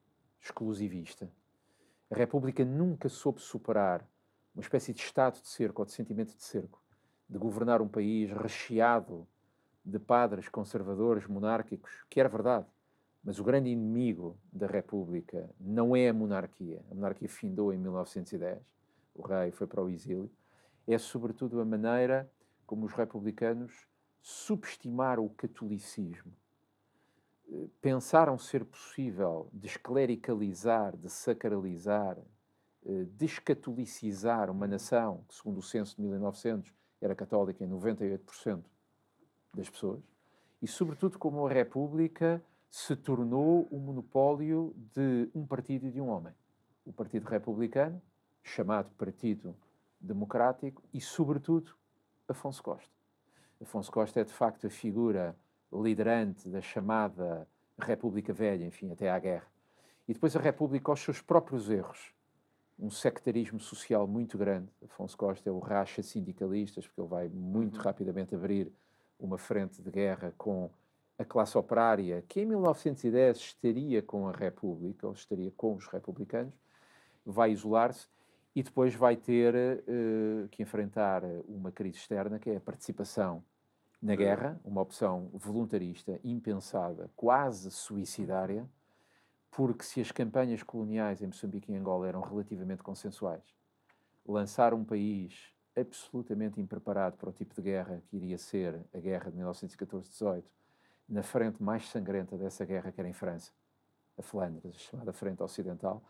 exclusivista. 0.40 1.30
A 2.10 2.16
República 2.16 2.64
nunca 2.64 3.08
soube 3.08 3.40
superar 3.40 4.06
uma 4.54 4.60
espécie 4.60 4.92
de 4.92 5.00
estado 5.00 5.40
de 5.40 5.48
cerco 5.48 5.80
ou 5.80 5.86
de 5.86 5.92
sentimento 5.92 6.36
de 6.36 6.42
cerco, 6.42 6.82
de 7.28 7.38
governar 7.38 7.80
um 7.80 7.88
país 7.88 8.30
recheado 8.30 9.26
de 9.84 9.98
padres 9.98 10.48
conservadores, 10.48 11.26
monárquicos, 11.26 12.04
que 12.08 12.18
era 12.18 12.28
verdade. 12.28 12.66
Mas 13.22 13.38
o 13.38 13.44
grande 13.44 13.68
inimigo 13.68 14.38
da 14.52 14.66
República 14.66 15.50
não 15.60 15.94
é 15.94 16.08
a 16.08 16.14
monarquia. 16.14 16.82
A 16.90 16.94
monarquia 16.94 17.28
findou 17.28 17.72
em 17.72 17.78
1910, 17.78 18.60
o 19.14 19.22
rei 19.22 19.50
foi 19.50 19.66
para 19.66 19.82
o 19.82 19.88
exílio. 19.88 20.30
É 20.86 20.98
sobretudo 20.98 21.60
a 21.60 21.64
maneira 21.64 22.30
como 22.66 22.86
os 22.86 22.92
republicanos 22.92 23.86
subestimaram 24.20 25.24
o 25.24 25.30
catolicismo. 25.30 26.32
Pensaram 27.80 28.38
ser 28.38 28.64
possível 28.64 29.48
desclericalizar, 29.52 30.96
desacralizar, 30.96 32.18
eh, 32.86 33.04
descatolicizar 33.10 34.50
uma 34.50 34.66
nação 34.66 35.24
que, 35.28 35.34
segundo 35.34 35.58
o 35.58 35.62
censo 35.62 35.96
de 35.96 36.02
1900, 36.02 36.72
era 37.00 37.14
católica 37.14 37.62
em 37.62 37.68
98% 37.68 38.64
das 39.54 39.68
pessoas, 39.68 40.02
e 40.60 40.66
sobretudo 40.66 41.18
como 41.18 41.46
a 41.46 41.52
República 41.52 42.42
se 42.70 42.96
tornou 42.96 43.68
o 43.70 43.78
monopólio 43.78 44.74
de 44.94 45.28
um 45.34 45.46
partido 45.46 45.86
e 45.86 45.90
de 45.90 46.00
um 46.00 46.08
homem. 46.08 46.32
O 46.84 46.92
Partido 46.92 47.26
Republicano, 47.26 48.02
chamado 48.42 48.90
Partido 48.98 49.56
Democrático, 50.00 50.82
e 50.92 51.00
sobretudo 51.00 51.72
Afonso 52.26 52.62
Costa. 52.62 52.90
Afonso 53.60 53.92
Costa 53.92 54.20
é 54.20 54.24
de 54.24 54.32
facto 54.32 54.66
a 54.66 54.70
figura 54.70 55.36
liderante 55.72 56.48
da 56.48 56.60
chamada 56.60 57.48
República 57.78 58.32
Velha, 58.32 58.64
enfim, 58.64 58.90
até 58.90 59.10
à 59.10 59.18
guerra. 59.18 59.46
E 60.08 60.12
depois 60.12 60.34
a 60.36 60.40
República 60.40 60.90
aos 60.90 61.00
seus 61.00 61.20
próprios 61.20 61.70
erros. 61.70 62.12
Um 62.78 62.90
sectarismo 62.90 63.60
social 63.60 64.06
muito 64.06 64.36
grande. 64.36 64.68
Afonso 64.84 65.16
Costa 65.16 65.48
é 65.48 65.52
o 65.52 65.60
racha 65.60 66.02
sindicalistas, 66.02 66.86
porque 66.86 67.00
ele 67.00 67.08
vai 67.08 67.28
muito 67.28 67.76
uhum. 67.76 67.84
rapidamente 67.84 68.34
abrir 68.34 68.72
uma 69.18 69.38
frente 69.38 69.82
de 69.82 69.90
guerra 69.90 70.32
com 70.36 70.70
a 71.18 71.24
classe 71.24 71.56
operária, 71.56 72.22
que 72.28 72.40
em 72.40 72.46
1910 72.46 73.36
estaria 73.38 74.02
com 74.02 74.28
a 74.28 74.32
República, 74.32 75.06
ou 75.06 75.12
estaria 75.12 75.52
com 75.56 75.74
os 75.74 75.86
republicanos, 75.86 76.52
vai 77.24 77.52
isolar-se 77.52 78.08
e 78.54 78.62
depois 78.62 78.94
vai 78.94 79.16
ter 79.16 79.54
uh, 79.54 80.48
que 80.48 80.62
enfrentar 80.62 81.22
uma 81.48 81.72
crise 81.72 81.98
externa, 81.98 82.38
que 82.38 82.50
é 82.50 82.56
a 82.56 82.60
participação 82.60 83.42
na 84.02 84.14
guerra, 84.14 84.60
uma 84.64 84.82
opção 84.82 85.30
voluntarista, 85.32 86.20
impensada, 86.22 87.10
quase 87.16 87.70
suicidária, 87.70 88.68
porque 89.50 89.82
se 89.82 90.00
as 90.00 90.12
campanhas 90.12 90.62
coloniais 90.62 91.22
em 91.22 91.26
Moçambique 91.26 91.72
e 91.72 91.74
Angola 91.74 92.06
eram 92.06 92.20
relativamente 92.20 92.82
consensuais, 92.82 93.42
lançar 94.26 94.74
um 94.74 94.84
país 94.84 95.53
absolutamente 95.76 96.60
impreparado 96.60 97.16
para 97.16 97.30
o 97.30 97.32
tipo 97.32 97.54
de 97.54 97.62
guerra 97.62 98.02
que 98.06 98.16
iria 98.16 98.38
ser 98.38 98.80
a 98.92 98.98
guerra 98.98 99.30
de 99.30 99.38
1914-18, 99.38 100.44
na 101.08 101.22
frente 101.22 101.62
mais 101.62 101.88
sangrenta 101.88 102.36
dessa 102.36 102.64
guerra, 102.64 102.92
que 102.92 103.00
era 103.00 103.08
em 103.08 103.12
França, 103.12 103.52
a 104.16 104.22
Flandres, 104.22 104.74
a 104.74 104.78
chamada 104.78 105.12
Frente 105.12 105.42
Ocidental, 105.42 106.02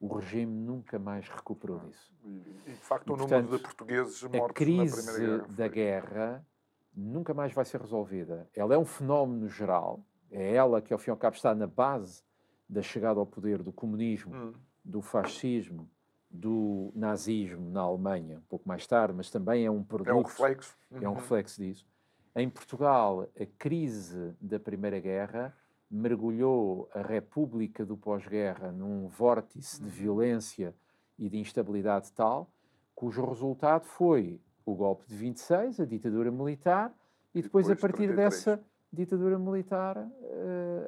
o 0.00 0.16
regime 0.16 0.52
nunca 0.52 0.98
mais 0.98 1.28
recuperou 1.28 1.78
disso. 1.78 2.12
E, 2.24 2.40
de 2.66 2.74
facto, 2.74 3.08
e, 3.08 3.12
o 3.12 3.16
portanto, 3.16 3.44
número 3.44 3.56
de 3.56 3.62
portugueses 3.62 4.22
mortos 4.24 4.50
a 4.50 4.52
crise 4.52 5.06
na 5.06 5.12
Primeira 5.12 5.36
Guerra 5.38 5.56
da 5.56 5.68
guerra 5.68 6.46
nunca 6.94 7.32
mais 7.32 7.52
vai 7.52 7.64
ser 7.64 7.80
resolvida. 7.80 8.50
Ela 8.54 8.74
é 8.74 8.78
um 8.78 8.84
fenómeno 8.84 9.48
geral, 9.48 10.04
é 10.30 10.54
ela 10.54 10.82
que, 10.82 10.92
ao 10.92 10.98
fim 10.98 11.10
e 11.10 11.12
ao 11.12 11.16
cabo, 11.16 11.36
está 11.36 11.54
na 11.54 11.66
base 11.66 12.22
da 12.68 12.82
chegada 12.82 13.20
ao 13.20 13.26
poder 13.26 13.62
do 13.62 13.72
comunismo, 13.72 14.34
hum. 14.34 14.52
do 14.84 15.00
fascismo, 15.00 15.88
do 16.32 16.90
nazismo 16.94 17.70
na 17.70 17.82
Alemanha, 17.82 18.38
um 18.38 18.48
pouco 18.48 18.66
mais 18.66 18.86
tarde, 18.86 19.14
mas 19.14 19.30
também 19.30 19.66
é 19.66 19.70
um 19.70 19.82
produto. 19.82 20.08
É 20.08 20.14
um 20.14 20.22
reflexo. 20.22 20.76
Uhum. 20.90 20.98
É 21.02 21.08
um 21.08 21.14
reflexo 21.14 21.60
disso. 21.60 21.86
Em 22.34 22.48
Portugal, 22.48 23.28
a 23.38 23.46
crise 23.58 24.34
da 24.40 24.58
Primeira 24.58 24.98
Guerra 24.98 25.54
mergulhou 25.90 26.88
a 26.94 27.02
República 27.02 27.84
do 27.84 27.98
pós-guerra 27.98 28.72
num 28.72 29.08
vórtice 29.08 29.78
de 29.78 29.84
uhum. 29.84 29.90
violência 29.90 30.74
e 31.18 31.28
de 31.28 31.36
instabilidade 31.36 32.10
tal, 32.12 32.50
cujo 32.94 33.24
resultado 33.26 33.84
foi 33.84 34.40
o 34.64 34.74
golpe 34.74 35.06
de 35.06 35.14
26, 35.14 35.80
a 35.80 35.84
ditadura 35.84 36.30
militar, 36.30 36.90
e 37.34 37.42
depois, 37.42 37.66
depois 37.66 37.70
a 37.70 37.76
partir 37.76 38.06
33. 38.06 38.16
dessa 38.16 38.64
ditadura 38.90 39.38
militar, 39.38 39.98
uh, 39.98 40.08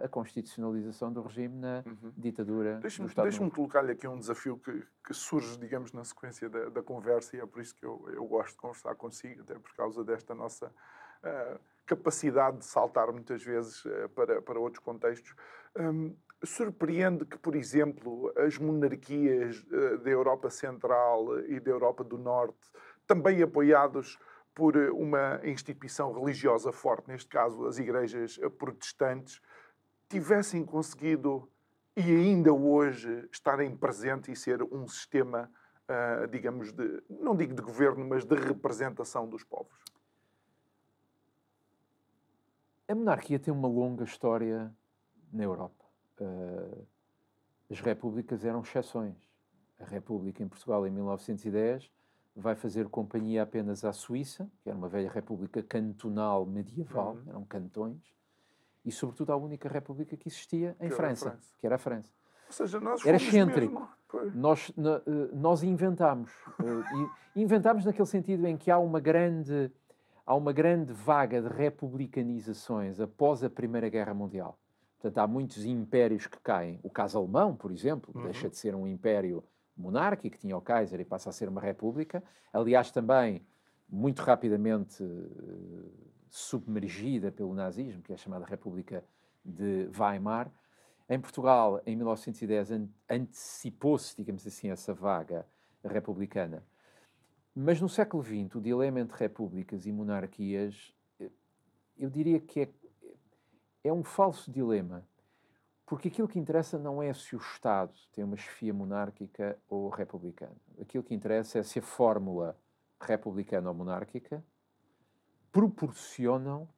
a 0.05 0.09
constitucionalização 0.09 1.11
do 1.11 1.23
regime 1.23 1.57
na 1.57 1.83
uhum. 1.87 2.13
ditadura 2.15 2.79
deixa-me, 2.79 3.09
Deixa-me 3.09 3.51
colocar-lhe 3.51 3.93
aqui 3.93 4.07
um 4.07 4.19
desafio 4.19 4.59
que, 4.59 4.85
que, 5.03 5.15
surge, 5.15 5.59
digamos, 5.59 5.95
na 5.95 6.05
sequência 6.05 6.47
da, 6.49 6.69
da, 6.69 6.83
conversa, 6.83 7.35
e 7.37 7.41
é 7.41 7.47
por 7.47 7.63
isso 7.63 7.75
que 7.75 7.87
eu, 7.87 8.07
eu 8.13 8.27
gosto 8.27 8.51
de 8.51 8.59
conversar 8.59 8.95
consigo, 8.97 9.41
até 9.41 9.55
por 9.55 9.75
causa 9.75 10.05
desta 10.05 10.35
nossa 10.35 10.67
uh, 10.67 11.59
capacidade 11.87 12.59
de 12.59 12.67
saltar 12.67 13.11
muitas 13.13 13.43
vezes 13.43 13.83
uh, 13.87 14.11
para, 14.15 14.43
para 14.43 14.61
outros 14.61 14.85
contextos. 14.85 15.35
Um, 15.75 16.15
surpreende 16.45 17.25
que, 17.25 17.39
por 17.39 17.57
exemplo, 17.57 18.31
as 18.37 18.59
monarquias 18.59 19.65
da 20.03 20.11
Europa 20.11 20.51
Central 20.51 21.41
e 21.49 21.59
da 21.59 21.71
Europa 21.71 22.05
do 22.05 22.19
Norte, 22.19 22.71
também 23.07 23.43
apoiados 23.43 24.19
por 24.55 24.77
uma 24.77 25.41
instituição 25.43 26.13
religiosa 26.13 26.71
forte, 26.71 27.09
neste 27.09 27.31
caso 27.31 27.67
as 27.67 27.79
igrejas 27.79 28.39
protestantes, 28.59 29.41
tivessem 30.15 30.65
conseguido 30.65 31.51
e 31.97 32.03
ainda 32.03 32.53
hoje 32.53 33.29
estarem 33.33 33.77
presentes 33.77 34.29
e 34.29 34.41
ser 34.41 34.63
um 34.63 34.87
sistema, 34.87 35.51
uh, 35.89 36.29
digamos, 36.29 36.71
de, 36.71 37.03
não 37.11 37.35
digo 37.35 37.53
de 37.53 37.61
governo, 37.61 38.07
mas 38.09 38.25
de 38.25 38.37
representação 38.37 39.29
dos 39.29 39.43
povos? 39.43 39.77
A 42.87 42.95
monarquia 42.95 43.41
tem 43.41 43.53
uma 43.53 43.67
longa 43.67 44.05
história 44.05 44.73
na 45.33 45.43
Europa. 45.43 45.85
Uh, 46.21 46.87
as 47.69 47.81
repúblicas 47.81 48.45
eram 48.45 48.61
exceções. 48.61 49.17
A 49.81 49.85
República 49.85 50.45
em 50.45 50.49
Portugal, 50.49 50.87
em 50.87 50.93
1910, 50.93 51.91
vai 52.37 52.55
fazer 52.55 52.89
companhia 52.89 53.43
apenas 53.43 53.85
à 53.85 53.93
Suíça, 53.93 54.49
que 54.63 54.69
era 54.69 54.79
uma 54.79 54.89
velha 54.89 55.11
república 55.11 55.61
cantonal 55.61 56.47
medieval, 56.47 57.15
uhum. 57.15 57.31
eram 57.31 57.45
cantões, 57.45 58.15
e 58.85 58.93
sobretudo 58.93 59.33
à 59.33 59.37
única 59.37 59.69
república 59.69 60.17
que 60.17 60.29
existia 60.29 60.77
em 60.81 60.89
que 60.89 60.95
França, 60.95 61.31
França, 61.31 61.55
que 61.59 61.67
era 61.67 61.77
a 61.77 61.79
França. 61.79 62.13
Ou 62.47 62.53
seja, 62.53 62.81
nós 62.81 63.05
era 63.05 63.17
excêntrico. 63.17 63.89
Nós, 64.35 64.71
eh, 64.77 65.31
nós 65.33 65.63
inventámos. 65.63 66.31
Eh, 66.61 67.09
inventámos 67.35 67.85
naquele 67.85 68.07
sentido 68.07 68.47
em 68.47 68.57
que 68.57 68.71
há 68.71 68.79
uma 68.79 69.01
grande 69.01 69.73
há 70.27 70.35
uma 70.35 70.53
grande 70.53 70.93
vaga 70.93 71.43
de 71.43 71.49
republicanizações 71.49 72.99
após 73.01 73.45
a 73.45 73.51
Primeira 73.51 73.89
Guerra 73.89 74.15
Mundial. 74.15 74.59
Portanto, 74.99 75.19
há 75.19 75.27
muitos 75.27 75.67
impérios 75.67 76.27
que 76.27 76.39
caem. 76.41 76.81
O 76.83 76.89
caso 76.89 77.19
alemão, 77.19 77.55
por 77.55 77.71
exemplo, 77.71 78.11
uhum. 78.15 78.23
deixa 78.23 78.49
de 78.49 78.57
ser 78.57 78.75
um 78.75 78.87
império 78.87 79.45
monárquica, 79.77 80.37
que 80.37 80.41
tinha 80.41 80.57
o 80.57 80.63
Kaiser 80.63 81.01
e 81.01 81.05
passa 81.05 81.29
a 81.29 81.33
ser 81.33 81.49
uma 81.49 81.61
república. 81.61 82.23
Aliás, 82.53 82.91
também 82.91 83.45
muito 83.87 84.23
rapidamente 84.23 85.03
uh, 85.03 85.93
submergida 86.35 87.31
pelo 87.31 87.55
nazismo, 87.55 88.03
que 88.03 88.11
é 88.11 88.17
a 88.17 88.19
chamada 88.19 88.45
República 88.45 89.05
de 89.45 89.89
Weimar. 89.97 90.51
Em 91.09 91.21
Portugal, 91.21 91.81
em 91.87 91.95
1910, 91.95 92.73
an 92.73 92.89
antecipou-se, 93.09 94.17
digamos 94.17 94.45
assim, 94.45 94.69
essa 94.69 94.93
vaga 94.93 95.47
republicana. 95.85 96.67
Mas 97.55 97.81
no 97.81 97.89
século 97.89 98.21
XX, 98.21 98.57
o 98.57 98.61
dilema 98.61 98.99
entre 98.99 99.17
repúblicas 99.17 99.87
e 99.87 99.93
monarquias, 99.93 100.93
eh, 101.21 101.31
eu 101.97 102.11
diria 102.11 102.41
que 102.41 102.63
é, 102.63 102.69
é 103.85 103.93
um 103.93 104.03
falso 104.03 104.51
dilema 104.51 105.07
porque 105.87 106.09
aquilo 106.09 106.27
que 106.27 106.41
interessa 106.41 106.81
não 106.81 107.01
é 107.01 107.15
se 107.15 107.37
o 107.37 107.39
Estado 107.39 107.95
tem 108.13 108.25
uma 108.25 108.37
chefia 108.37 108.75
monárquica 108.75 109.57
ou 109.69 109.89
republicana. 109.89 110.57
Aquilo 110.81 111.05
que 111.05 111.15
interessa 111.15 111.61
é 111.61 111.63
se 111.63 111.79
a 111.79 111.83
fórmula 111.83 112.59
republicana 113.01 113.69
ou 113.69 113.75
monárquica 113.77 114.43
proporcionam 115.55 116.69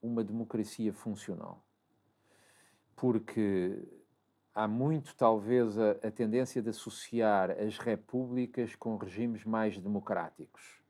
uma 0.00 0.22
democracia 0.22 0.92
funcional. 0.92 1.66
Porque 2.94 3.76
há 4.54 4.68
muito, 4.68 5.16
talvez, 5.16 5.76
a, 5.76 5.90
a, 5.90 6.12
tendência 6.12 6.62
de 6.62 6.68
associar 6.68 7.50
as 7.50 7.76
repúblicas 7.76 8.76
com 8.76 8.96
regimes 8.96 9.44
mais 9.44 9.76
democráticos. 9.80 10.80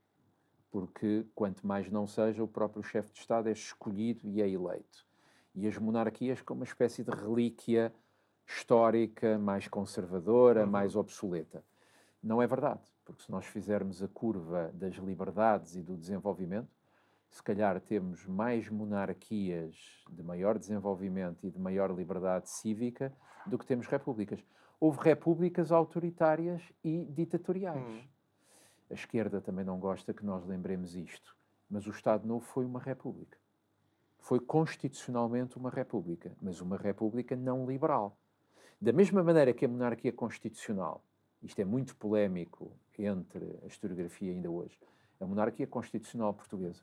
Porque, 0.71 1.25
quanto 1.35 1.67
mais 1.67 1.91
não 1.91 2.07
seja, 2.07 2.45
o 2.45 2.47
próprio 2.47 2.83
chefe 2.83 3.11
de 3.11 3.21
Estado 3.21 3.49
é 3.49 3.53
escolhido 3.53 4.29
e 4.29 4.43
é 4.43 4.49
eleito. 4.49 5.07
e 5.55 5.67
as 5.67 5.79
monarquias 5.79 6.43
como 6.43 6.61
uma 6.61 6.67
espécie 6.67 7.03
de 7.03 7.11
relíquia 7.11 7.91
histórica, 8.47 9.39
mais 9.39 9.67
conservadora, 9.67 10.65
uhum. 10.65 10.71
mais 10.71 10.95
obsoleta. 10.95 11.65
Não 12.23 12.43
é 12.43 12.47
verdade, 12.47 12.83
porque 13.03 13.23
se 13.23 13.31
nós 13.31 13.47
fizermos 13.47 14.03
a 14.03 14.09
curva 14.09 14.71
das 14.75 14.97
liberdades 14.97 15.75
e 15.75 15.83
do 15.83 15.97
desenvolvimento, 15.97 16.80
se 17.31 17.43
calhar 17.43 17.81
temos 17.81 18.27
mais 18.27 18.69
monarquias 18.69 19.77
de 20.11 20.23
maior 20.23 20.59
desenvolvimento 20.59 21.47
e 21.47 21.51
de 21.51 21.59
maior 21.59 21.95
liberdade 21.95 22.51
cívica 22.51 23.15
do 23.47 23.57
que 23.57 23.65
temos 23.65 23.87
repúblicas. 23.87 24.45
Houve 24.81 24.99
repúblicas 25.01 25.71
autoritárias 25.71 26.63
e 26.83 27.05
ditatoriais. 27.05 27.87
Uhum. 27.87 28.03
A 28.91 28.95
esquerda 28.95 29.41
também 29.41 29.65
não 29.65 29.79
gosta 29.79 30.13
que 30.13 30.25
nós 30.25 30.45
lembremos 30.45 30.97
isto, 30.97 31.37
mas 31.69 31.87
o 31.87 31.91
Estado 31.91 32.27
Novo 32.27 32.45
foi 32.45 32.65
uma 32.65 32.81
república. 32.81 33.39
Foi 34.19 34.41
constitucionalmente 34.41 35.57
uma 35.57 35.71
república, 35.71 36.37
mas 36.43 36.61
uma 36.61 36.77
república 36.77 37.37
não 37.37 37.65
liberal. 37.65 38.19
Da 38.81 38.93
mesma 38.93 39.23
maneira 39.23 39.53
que 39.53 39.65
a 39.65 39.69
monarquia 39.69 40.13
constitucional, 40.13 41.05
isto 41.43 41.61
é 41.61 41.65
muito 41.65 41.95
polémico 41.97 42.73
entre 42.99 43.59
a 43.63 43.67
historiografia 43.67 44.33
ainda 44.33 44.51
hoje, 44.51 44.79
a 45.21 45.27
monarquia 45.27 45.67
constitucional 45.67 46.35
portuguesa 46.35 46.83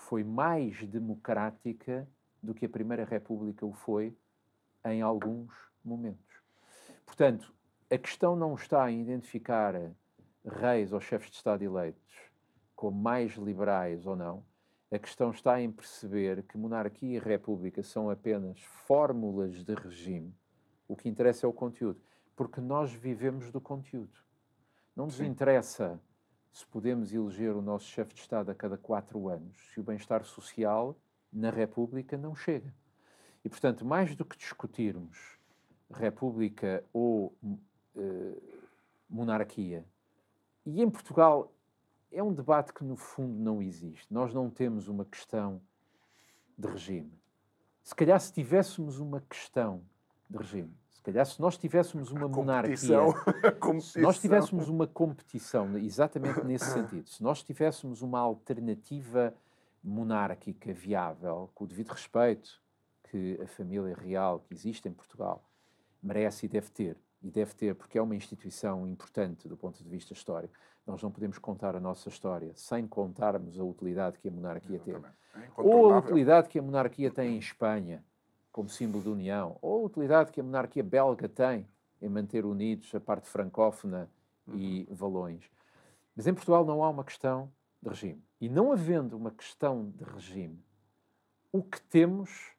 foi 0.00 0.24
mais 0.24 0.86
democrática 0.86 2.08
do 2.42 2.54
que 2.54 2.66
a 2.66 2.68
Primeira 2.68 3.04
República 3.04 3.64
o 3.66 3.72
foi 3.72 4.16
em 4.84 5.02
alguns 5.02 5.52
momentos. 5.84 6.42
Portanto, 7.04 7.54
a 7.90 7.98
questão 7.98 8.34
não 8.34 8.54
está 8.54 8.90
em 8.90 9.02
identificar 9.02 9.74
reis 10.44 10.92
ou 10.92 11.00
chefes 11.00 11.30
de 11.30 11.36
Estado 11.36 11.62
eleitos 11.62 12.30
como 12.74 12.98
mais 12.98 13.34
liberais 13.34 14.06
ou 14.06 14.16
não, 14.16 14.42
a 14.90 14.98
questão 14.98 15.30
está 15.30 15.60
em 15.60 15.70
perceber 15.70 16.42
que 16.44 16.56
monarquia 16.56 17.16
e 17.16 17.20
república 17.20 17.82
são 17.82 18.08
apenas 18.08 18.58
fórmulas 18.86 19.62
de 19.62 19.74
regime. 19.74 20.34
O 20.88 20.96
que 20.96 21.08
interessa 21.08 21.46
é 21.46 21.48
o 21.48 21.52
conteúdo, 21.52 22.00
porque 22.34 22.60
nós 22.60 22.90
vivemos 22.90 23.52
do 23.52 23.60
conteúdo. 23.60 24.18
Não 24.96 25.04
nos 25.04 25.16
Sim. 25.16 25.26
interessa 25.26 26.00
se 26.52 26.66
podemos 26.66 27.12
eleger 27.12 27.54
o 27.54 27.62
nosso 27.62 27.86
chefe 27.86 28.14
de 28.14 28.20
Estado 28.20 28.50
a 28.50 28.54
cada 28.54 28.76
quatro 28.76 29.28
anos, 29.28 29.56
se 29.72 29.80
o 29.80 29.82
bem-estar 29.82 30.24
social 30.24 30.96
na 31.32 31.50
República 31.50 32.16
não 32.16 32.34
chega. 32.34 32.74
E, 33.44 33.48
portanto, 33.48 33.84
mais 33.84 34.14
do 34.14 34.24
que 34.24 34.36
discutirmos 34.36 35.38
República 35.90 36.84
ou 36.92 37.34
uh, 37.42 38.42
monarquia, 39.08 39.84
e 40.64 40.82
em 40.82 40.90
Portugal 40.90 41.52
é 42.12 42.22
um 42.22 42.32
debate 42.32 42.72
que, 42.72 42.84
no 42.84 42.96
fundo, 42.96 43.34
não 43.34 43.62
existe. 43.62 44.12
Nós 44.12 44.34
não 44.34 44.50
temos 44.50 44.88
uma 44.88 45.04
questão 45.04 45.60
de 46.58 46.68
regime. 46.68 47.12
Se 47.82 47.94
calhar, 47.94 48.20
se 48.20 48.32
tivéssemos 48.32 48.98
uma 48.98 49.20
questão 49.22 49.82
de 50.28 50.36
regime, 50.36 50.76
se 51.00 51.04
calhar, 51.04 51.24
se 51.24 51.40
nós 51.40 51.56
tivéssemos 51.56 52.10
uma 52.10 52.28
monarquia, 52.28 52.76
se 53.80 54.00
nós 54.02 54.20
tivéssemos 54.20 54.68
uma 54.68 54.86
competição, 54.86 55.78
exatamente 55.78 56.44
nesse 56.44 56.66
sentido, 56.66 57.08
se 57.08 57.22
nós 57.22 57.42
tivéssemos 57.42 58.02
uma 58.02 58.20
alternativa 58.20 59.34
monárquica 59.82 60.74
viável, 60.74 61.48
com 61.54 61.64
o 61.64 61.66
devido 61.66 61.88
respeito 61.88 62.60
que 63.04 63.40
a 63.42 63.46
família 63.46 63.96
real 63.96 64.40
que 64.40 64.52
existe 64.52 64.90
em 64.90 64.92
Portugal 64.92 65.42
merece 66.02 66.44
e 66.44 66.48
deve 66.50 66.70
ter, 66.70 66.98
e 67.22 67.30
deve 67.30 67.54
ter 67.54 67.74
porque 67.74 67.96
é 67.96 68.02
uma 68.02 68.14
instituição 68.14 68.86
importante 68.86 69.48
do 69.48 69.56
ponto 69.56 69.82
de 69.82 69.88
vista 69.88 70.12
histórico, 70.12 70.52
nós 70.86 71.02
não 71.02 71.10
podemos 71.10 71.38
contar 71.38 71.74
a 71.74 71.80
nossa 71.80 72.10
história 72.10 72.52
sem 72.54 72.86
contarmos 72.86 73.58
a 73.58 73.64
utilidade 73.64 74.18
que 74.18 74.28
a 74.28 74.30
monarquia 74.30 74.78
tem. 74.78 74.94
É 74.94 75.48
ou 75.56 75.94
a 75.94 75.98
utilidade 75.98 76.48
que 76.50 76.58
a 76.58 76.62
monarquia 76.62 77.10
tem 77.10 77.36
em 77.36 77.38
Espanha, 77.38 78.04
como 78.60 78.68
símbolo 78.68 79.02
de 79.02 79.08
união, 79.08 79.56
ou 79.62 79.82
a 79.82 79.86
utilidade 79.86 80.30
que 80.30 80.38
a 80.38 80.44
monarquia 80.44 80.84
belga 80.84 81.26
tem 81.26 81.66
em 82.02 82.10
manter 82.10 82.44
unidos 82.44 82.94
a 82.94 83.00
parte 83.00 83.26
francófona 83.26 84.10
uhum. 84.46 84.54
e 84.54 84.86
valões. 84.90 85.50
Mas 86.14 86.26
em 86.26 86.34
Portugal 86.34 86.62
não 86.62 86.84
há 86.84 86.90
uma 86.90 87.02
questão 87.02 87.50
de 87.80 87.88
regime. 87.88 88.22
E 88.38 88.50
não 88.50 88.70
havendo 88.70 89.16
uma 89.16 89.30
questão 89.30 89.90
de 89.96 90.04
regime, 90.04 90.62
o 91.50 91.62
que 91.62 91.80
temos 91.80 92.52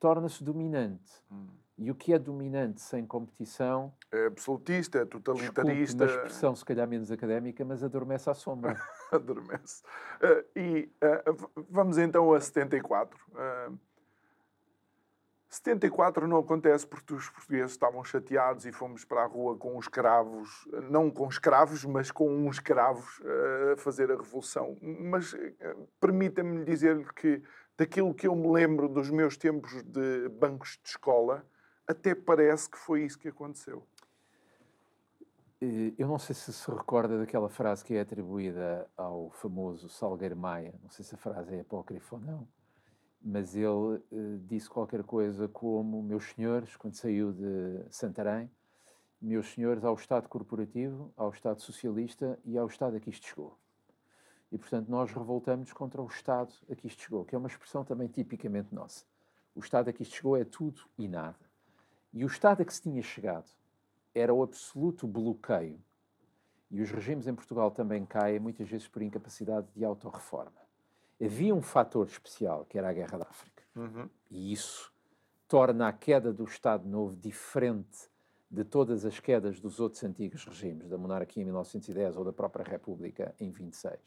torna-se 0.00 0.42
dominante. 0.42 1.22
Uhum. 1.30 1.46
E 1.78 1.88
o 1.88 1.94
que 1.94 2.12
é 2.12 2.18
dominante 2.18 2.80
sem 2.80 3.06
competição. 3.06 3.92
É 4.10 4.26
absolutista, 4.26 4.98
é 4.98 5.04
totalitarista. 5.04 6.04
Uma 6.04 6.12
expressão 6.12 6.56
se 6.56 6.64
calhar 6.64 6.88
menos 6.88 7.12
académica, 7.12 7.64
mas 7.64 7.84
adormece 7.84 8.28
à 8.28 8.34
sombra. 8.34 8.76
adormece. 9.12 9.84
Uh, 10.20 10.58
e 10.58 10.92
uh, 11.00 11.64
vamos 11.70 11.96
então 11.96 12.32
a 12.32 12.40
74. 12.40 13.16
Uh, 13.30 13.78
74 15.54 16.26
não 16.26 16.38
acontece 16.38 16.86
porque 16.86 17.14
os 17.14 17.30
portugueses 17.30 17.72
estavam 17.72 18.02
chateados 18.02 18.66
e 18.66 18.72
fomos 18.72 19.04
para 19.04 19.22
a 19.22 19.26
rua 19.26 19.56
com 19.56 19.76
os 19.76 19.84
escravos, 19.84 20.68
não 20.90 21.10
com 21.10 21.28
escravos, 21.28 21.84
mas 21.84 22.10
com 22.10 22.28
uns 22.28 22.56
escravos 22.56 23.20
a 23.72 23.76
fazer 23.76 24.10
a 24.10 24.16
revolução. 24.16 24.76
Mas 24.82 25.32
eh, 25.34 25.76
permita-me 26.00 26.64
dizer 26.64 27.12
que, 27.12 27.40
daquilo 27.78 28.12
que 28.12 28.26
eu 28.26 28.34
me 28.34 28.50
lembro 28.50 28.88
dos 28.88 29.10
meus 29.10 29.36
tempos 29.36 29.82
de 29.84 30.28
bancos 30.28 30.78
de 30.82 30.88
escola, 30.88 31.46
até 31.86 32.14
parece 32.14 32.68
que 32.68 32.78
foi 32.78 33.04
isso 33.04 33.18
que 33.18 33.28
aconteceu. 33.28 33.86
Eh, 35.60 35.94
eu 35.96 36.08
não 36.08 36.18
sei 36.18 36.34
se 36.34 36.52
se 36.52 36.70
recorda 36.70 37.16
daquela 37.16 37.48
frase 37.48 37.84
que 37.84 37.94
é 37.94 38.00
atribuída 38.00 38.90
ao 38.96 39.30
famoso 39.30 39.88
Salgueiro 39.88 40.36
Maia, 40.36 40.74
não 40.82 40.90
sei 40.90 41.04
se 41.04 41.14
a 41.14 41.18
frase 41.18 41.54
é 41.54 41.60
apócrifa 41.60 42.16
ou 42.16 42.20
não, 42.20 42.48
mas 43.24 43.56
ele 43.56 43.66
uh, 43.66 44.38
disse 44.46 44.68
qualquer 44.68 45.02
coisa 45.02 45.48
como: 45.48 46.02
Meus 46.02 46.24
senhores, 46.24 46.76
quando 46.76 46.94
saiu 46.94 47.32
de 47.32 47.86
Santarém, 47.90 48.50
meus 49.20 49.46
senhores, 49.54 49.82
ao 49.82 49.94
Estado 49.94 50.28
corporativo, 50.28 51.10
ao 51.16 51.30
Estado 51.30 51.62
socialista 51.62 52.38
e 52.44 52.58
ao 52.58 52.66
Estado 52.66 52.96
a 52.96 53.00
que 53.00 53.08
isto 53.08 53.26
chegou. 53.26 53.58
E, 54.52 54.58
portanto, 54.58 54.88
nós 54.88 55.10
revoltamos 55.10 55.72
contra 55.72 56.02
o 56.02 56.06
Estado 56.06 56.52
a 56.70 56.74
que 56.74 56.86
isto 56.86 57.02
chegou, 57.02 57.24
que 57.24 57.34
é 57.34 57.38
uma 57.38 57.48
expressão 57.48 57.82
também 57.82 58.06
tipicamente 58.08 58.74
nossa. 58.74 59.06
O 59.54 59.60
Estado 59.60 59.88
a 59.88 59.92
que 59.92 60.02
isto 60.02 60.16
chegou 60.16 60.36
é 60.36 60.44
tudo 60.44 60.82
e 60.98 61.08
nada. 61.08 61.40
E 62.12 62.24
o 62.24 62.26
Estado 62.26 62.60
a 62.60 62.64
que 62.64 62.74
se 62.74 62.82
tinha 62.82 63.02
chegado 63.02 63.50
era 64.14 64.34
o 64.34 64.42
absoluto 64.42 65.06
bloqueio. 65.06 65.80
E 66.70 66.82
os 66.82 66.90
regimes 66.90 67.26
em 67.26 67.34
Portugal 67.34 67.70
também 67.70 68.04
caem, 68.04 68.38
muitas 68.38 68.68
vezes 68.68 68.86
por 68.86 69.00
incapacidade 69.00 69.66
de 69.74 69.84
autorreforma 69.84 70.63
havia 71.22 71.54
um 71.54 71.62
fator 71.62 72.06
especial, 72.06 72.64
que 72.64 72.78
era 72.78 72.88
a 72.88 72.92
Guerra 72.92 73.18
da 73.18 73.24
África. 73.24 73.62
Uhum. 73.74 74.08
E 74.30 74.52
isso 74.52 74.92
torna 75.48 75.88
a 75.88 75.92
queda 75.92 76.32
do 76.32 76.44
Estado 76.44 76.88
Novo 76.88 77.16
diferente 77.16 78.10
de 78.50 78.64
todas 78.64 79.04
as 79.04 79.18
quedas 79.18 79.60
dos 79.60 79.80
outros 79.80 80.02
antigos 80.04 80.44
regimes, 80.44 80.88
da 80.88 80.96
monarquia 80.96 81.42
em 81.42 81.44
1910 81.46 82.16
ou 82.16 82.24
da 82.24 82.32
própria 82.32 82.64
República 82.64 83.34
em 83.38 83.50
26. 83.50 83.98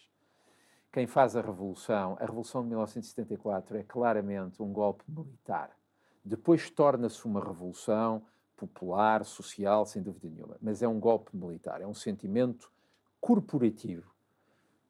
Quem 0.92 1.06
faz 1.06 1.36
a 1.36 1.42
Revolução, 1.42 2.16
a 2.20 2.26
Revolução 2.26 2.64
de 2.64 2.70
1974 2.70 3.78
é 3.78 3.84
claramente 3.84 4.64
um 4.64 4.72
golpe 4.72 5.04
militar. 5.08 5.72
Depois 6.24 6.70
torna-se 6.70 7.26
uma 7.26 7.44
revolução 7.44 8.26
popular, 8.56 9.24
social, 9.24 9.86
sem 9.86 10.02
dúvida 10.02 10.30
nenhuma, 10.30 10.58
mas 10.62 10.82
é 10.82 10.88
um 10.88 11.00
golpe 11.00 11.36
militar, 11.36 11.82
é 11.82 11.88
um 11.88 11.94
sentimento 11.94 12.72
corporativo 13.20 14.17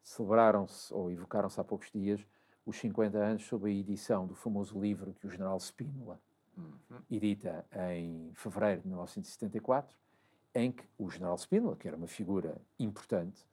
celebraram-se 0.07 0.93
ou 0.93 1.11
evocaram-se 1.11 1.59
há 1.59 1.63
poucos 1.63 1.91
dias 1.91 2.25
os 2.65 2.77
50 2.77 3.17
anos 3.17 3.45
sob 3.45 3.69
a 3.69 3.73
edição 3.73 4.25
do 4.25 4.33
famoso 4.33 4.79
livro 4.79 5.13
que 5.13 5.27
o 5.27 5.29
general 5.29 5.59
Spínola 5.59 6.19
uhum. 6.57 7.01
edita 7.11 7.65
em 7.91 8.31
fevereiro 8.33 8.81
de 8.81 8.87
1974, 8.87 9.97
em 10.55 10.71
que 10.71 10.83
o 10.97 11.09
general 11.09 11.37
Spínola, 11.37 11.75
que 11.75 11.87
era 11.87 11.97
uma 11.97 12.07
figura 12.07 12.59
importante, 12.79 13.45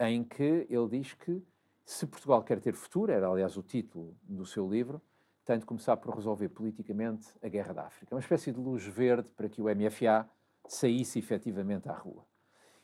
em 0.00 0.24
que 0.24 0.66
ele 0.70 0.88
diz 0.88 1.12
que 1.12 1.42
se 1.84 2.06
Portugal 2.06 2.42
quer 2.42 2.58
ter 2.60 2.74
futuro, 2.74 3.12
era 3.12 3.28
aliás 3.28 3.56
o 3.56 3.62
título 3.62 4.16
do 4.22 4.46
seu 4.46 4.68
livro, 4.68 5.02
tem 5.44 5.58
de 5.58 5.66
começar 5.66 5.96
por 5.98 6.14
resolver 6.14 6.48
politicamente 6.48 7.28
a 7.42 7.48
Guerra 7.48 7.74
da 7.74 7.86
África. 7.86 8.14
Uma 8.14 8.20
espécie 8.20 8.50
de 8.50 8.58
luz 8.58 8.84
verde 8.84 9.30
para 9.30 9.48
que 9.48 9.60
o 9.60 9.64
MFA 9.64 10.28
saísse 10.66 11.18
efetivamente 11.18 11.88
à 11.88 11.92
rua. 11.92 12.24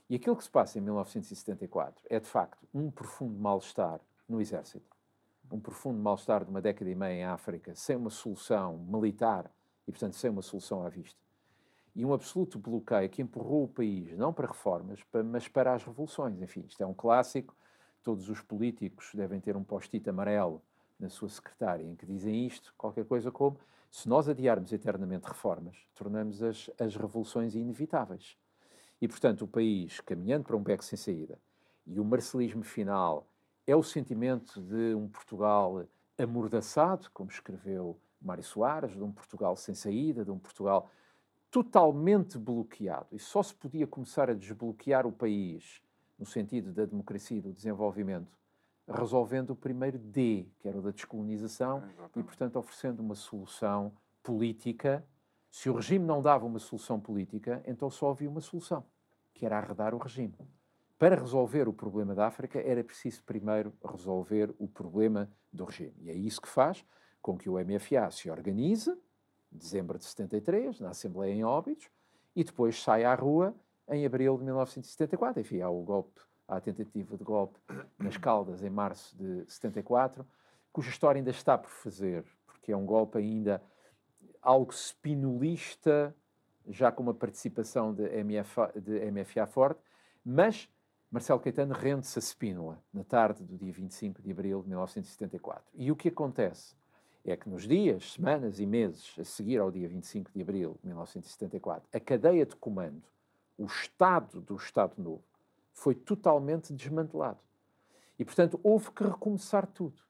E 0.09 0.17
aquilo 0.17 0.37
que 0.37 0.45
se 0.45 0.51
passa 0.51 0.79
em 0.79 0.83
1974 0.83 2.05
é, 2.11 2.21
de 2.21 2.27
facto, 2.27 2.67
um 2.75 2.91
profundo 2.91 3.39
mal-estar 3.39 4.01
no 4.29 4.41
exército, 4.41 4.95
um 5.51 5.59
profundo 5.59 5.99
mal-estar 5.99 6.45
de 6.45 6.51
uma 6.51 6.61
década 6.61 6.91
e 6.91 6.95
meia 6.95 7.21
em 7.21 7.25
África, 7.25 7.75
sem 7.75 7.97
uma 7.97 8.11
solução 8.11 8.79
militar 8.79 9.51
e, 9.87 9.93
portanto, 9.93 10.17
sem 10.17 10.31
uma 10.31 10.43
solução 10.43 10.85
à 10.85 10.89
vista. 10.89 11.19
E 11.95 12.05
um 12.05 12.13
absoluto 12.13 12.59
bloqueio 12.59 13.09
que 13.09 13.23
empurrou 13.23 13.65
o 13.65 13.69
país, 13.69 14.17
não 14.17 14.33
para 14.33 14.49
reformas, 14.49 15.01
mas 15.25 15.47
para 15.49 15.73
as 15.73 15.85
revoluções. 15.85 16.41
Enfim, 16.43 16.65
isto 16.67 16.83
é 16.83 16.87
um 16.87 16.95
clássico. 16.95 17.57
Todos 18.03 18.29
os 18.29 18.41
políticos 18.41 19.13
devem 19.15 19.41
ter 19.41 19.57
um 19.57 19.63
post-it 19.63 20.09
amarelo 20.11 20.61
na 20.99 21.09
sua 21.09 21.29
secretária 21.29 21.85
em 21.85 21.95
que 21.95 22.05
dizem 22.05 22.47
isto, 22.47 22.75
qualquer 22.77 23.05
coisa 23.05 23.31
como: 23.31 23.59
se 23.91 24.09
nós 24.09 24.29
adiarmos 24.29 24.73
eternamente 24.73 25.27
reformas, 25.29 25.77
tornamos 25.95 26.43
as, 26.43 26.69
as 26.79 26.97
revoluções 26.97 27.55
inevitáveis. 27.55 28.37
E, 29.05 29.09
portanto, 29.09 29.43
o 29.43 29.47
país 29.47 30.01
caminhando 30.01 30.45
para 30.45 30.57
um 30.57 30.63
beco 30.63 30.83
sem 30.83 30.97
saída 30.97 31.39
e 31.87 32.01
o 32.01 32.05
marcelismo 32.07 32.63
final 32.63 33.27
é 33.67 33.77
o 33.77 33.83
sentimento 33.83 34.63
de 34.63 34.95
um 34.95 35.07
Portugal 35.09 35.85
amordaçado, 36.17 37.11
como 37.13 37.31
escreveu 37.31 38.01
Mário 38.19 38.43
Soares, 38.43 38.93
de 38.93 39.03
um 39.03 39.13
Portugal 39.13 39.57
sem 39.57 39.75
saída, 39.75 40.25
de 40.25 40.31
um 40.31 40.39
Portugal 40.39 40.89
totalmente 41.51 42.39
bloqueado. 42.39 43.09
E 43.13 43.19
só 43.19 43.43
se 43.43 43.55
podia 43.55 43.87
começar 43.87 44.31
a 44.31 44.33
desbloquear 44.33 45.07
o 45.07 45.13
país, 45.13 45.83
no 46.19 46.25
sentido 46.25 46.73
da 46.73 46.87
democracia 46.87 47.37
e 47.37 47.43
do 47.43 47.53
desenvolvimento, 47.53 48.39
resolvendo 48.89 49.51
o 49.51 49.57
primeiro 49.57 49.99
D, 49.99 50.49
que 50.61 50.67
era 50.67 50.79
o 50.79 50.81
da 50.81 50.93
descolonização, 50.93 51.77
Exatamente. 51.77 52.21
e, 52.21 52.23
portanto, 52.23 52.57
oferecendo 52.57 53.01
uma 53.01 53.15
solução 53.15 53.93
política. 54.23 55.07
Se 55.51 55.69
o 55.69 55.75
regime 55.75 56.07
não 56.07 56.23
dava 56.23 56.47
uma 56.47 56.59
solução 56.59 56.99
política, 56.99 57.63
então 57.67 57.91
só 57.91 58.11
havia 58.11 58.31
uma 58.31 58.41
solução, 58.41 58.83
que 59.35 59.45
era 59.45 59.59
arredar 59.59 59.95
o 59.95 59.99
regime. 59.99 60.35
Para 60.99 61.16
resolver 61.16 61.68
o 61.68 61.72
problema 61.72 62.14
da 62.14 62.26
África, 62.26 62.61
era 62.61 62.82
preciso 62.82 63.22
primeiro 63.24 63.74
resolver 63.85 64.55
o 64.59 64.68
problema 64.68 65.30
do 65.53 65.64
regime. 65.64 65.95
E 65.99 66.11
é 66.11 66.14
isso 66.14 66.41
que 66.41 66.49
faz 66.49 66.85
com 67.20 67.37
que 67.37 67.51
o 67.51 67.55
MFA 67.55 68.11
se 68.11 68.30
organize, 68.30 68.91
em 69.53 69.59
dezembro 69.59 69.99
de 69.99 70.05
73, 70.05 70.80
na 70.80 70.91
Assembleia 70.91 71.32
em 71.32 71.45
Óbidos, 71.45 71.91
e 72.35 72.45
depois 72.45 72.80
sai 72.80 73.05
à 73.05 73.14
rua 73.14 73.55
em 73.89 74.07
abril 74.07 74.37
de 74.39 74.45
1974. 74.45 75.41
Enfim, 75.41 75.61
há 75.61 75.68
o 75.68 75.82
golpe, 75.82 76.20
há 76.47 76.57
a 76.57 76.61
tentativa 76.61 77.16
de 77.16 77.24
golpe 77.24 77.59
nas 77.99 78.16
Caldas 78.16 78.62
em 78.62 78.70
março 78.70 79.16
de 79.16 79.45
74, 79.51 80.26
cuja 80.72 80.91
história 80.91 81.18
ainda 81.18 81.30
está 81.30 81.59
por 81.59 81.70
fazer, 81.70 82.24
porque 82.47 82.72
é 82.72 82.76
um 82.76 82.87
golpe 82.87 83.18
ainda 83.18 83.62
algo 84.41 84.72
spinolista, 84.72 86.14
já 86.69 86.91
com 86.91 87.03
uma 87.03 87.15
participação 87.15 87.93
de 87.95 88.03
MFA, 88.25 88.73
de 88.75 89.11
MFA 89.11 89.47
forte, 89.47 89.81
mas 90.25 90.69
Marcelo 91.11 91.41
Caetano 91.41 91.75
rende-se 91.75 92.19
a 92.19 92.23
Spínola 92.23 92.83
na 92.93 93.05
tarde 93.05 93.45
do 93.45 93.57
dia 93.57 93.73
25 93.73 94.23
de 94.23 94.31
abril 94.31 94.62
de 94.62 94.69
1974. 94.69 95.65
E 95.75 95.93
o 95.93 95.97
que 95.97 96.09
acontece? 96.09 96.75
é 97.25 97.37
que 97.37 97.49
nos 97.49 97.67
dias, 97.67 98.12
semanas 98.12 98.61
e 98.61 98.67
meses 98.67 99.15
a 99.19 99.25
seguir 99.25 99.59
ao 99.59 99.71
dia 99.71 99.89
25 99.89 100.31
de 100.31 100.43
abril 100.43 100.77
de 100.83 100.89
1974, 100.89 101.89
a 101.93 101.99
cadeia 101.99 102.45
de 102.45 102.55
comando, 102.55 103.03
o 103.57 103.65
Estado 103.65 104.41
do 104.43 104.57
Estado 104.57 104.95
Novo, 104.99 105.25
foi 105.73 105.95
totalmente 105.95 106.73
desmantelado. 106.73 107.41
E, 108.19 108.25
portanto, 108.25 108.61
houve 108.62 108.91
que 108.91 109.03
recomeçar 109.03 109.67
tudo. 109.67 110.03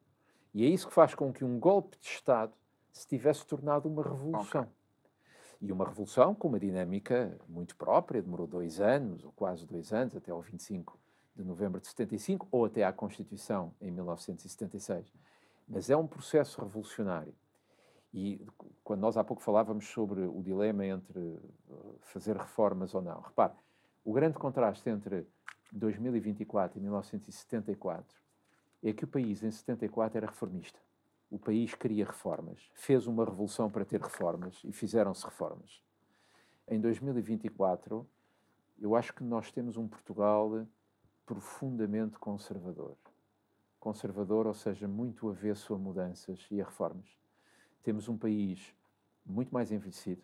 E 0.52 0.64
é 0.64 0.68
isso 0.68 0.88
que 0.88 0.92
faz 0.92 1.14
com 1.14 1.32
que 1.32 1.44
um 1.44 1.58
golpe 1.58 1.96
de 1.98 2.08
Estado 2.08 2.52
se 2.92 3.06
tivesse 3.06 3.46
tornado 3.46 3.88
uma 3.88 4.02
revolução. 4.02 4.62
Okay. 4.62 4.72
E 5.66 5.72
uma 5.72 5.84
revolução 5.84 6.34
com 6.34 6.48
uma 6.48 6.60
dinâmica 6.60 7.38
muito 7.48 7.74
própria, 7.76 8.22
demorou 8.22 8.46
dois 8.46 8.80
anos, 8.80 9.24
ou 9.24 9.32
quase 9.32 9.66
dois 9.66 9.92
anos, 9.92 10.14
até 10.14 10.30
ao 10.30 10.40
25 10.40 10.98
de 11.34 11.42
novembro 11.42 11.80
de 11.80 11.88
75, 11.88 12.46
ou 12.50 12.66
até 12.66 12.84
à 12.84 12.92
Constituição 12.92 13.72
em 13.80 13.90
1976 13.90 15.12
mas 15.68 15.90
é 15.90 15.96
um 15.96 16.06
processo 16.06 16.60
revolucionário. 16.60 17.34
E 18.12 18.46
quando 18.84 19.00
nós 19.00 19.16
há 19.16 19.24
pouco 19.24 19.42
falávamos 19.42 19.86
sobre 19.88 20.20
o 20.20 20.40
dilema 20.42 20.86
entre 20.86 21.18
eh, 21.18 21.74
fazer 22.00 22.36
reformas 22.36 22.94
ou 22.94 23.02
não, 23.02 23.20
repare, 23.20 23.54
o 24.04 24.12
grande 24.12 24.38
contraste 24.38 24.88
entre 24.88 25.26
2024 25.72 26.78
e 26.78 26.82
1974 26.82 28.16
é 28.84 28.92
que 28.92 29.04
o 29.04 29.08
país 29.08 29.42
em 29.42 29.50
74 29.50 30.18
era 30.18 30.26
reformista. 30.26 30.78
O 31.30 31.38
país 31.38 31.74
queria 31.74 32.06
reformas, 32.06 32.70
fez 32.74 33.06
uma 33.06 33.24
revolução 33.24 33.70
para 33.70 33.84
ter 33.84 34.00
reformas 34.00 34.60
e 34.64 34.72
fizeram-se 34.72 35.24
reformas. 35.24 35.82
Em 36.68 36.80
2024, 36.80 38.06
eu 38.78 38.94
acho 38.94 39.12
que 39.12 39.24
nós 39.24 39.50
temos 39.50 39.76
um 39.76 39.88
Portugal 39.88 40.66
profundamente 41.26 42.18
conservador 42.18 42.96
conservador, 43.84 44.46
ou 44.46 44.54
seja, 44.54 44.88
muito 44.88 45.28
avesso 45.28 45.74
a 45.74 45.78
mudanças 45.78 46.46
e 46.50 46.58
a 46.58 46.64
reformas. 46.64 47.06
Temos 47.82 48.08
um 48.08 48.16
país 48.16 48.74
muito 49.26 49.52
mais 49.52 49.70
envelhecido, 49.70 50.22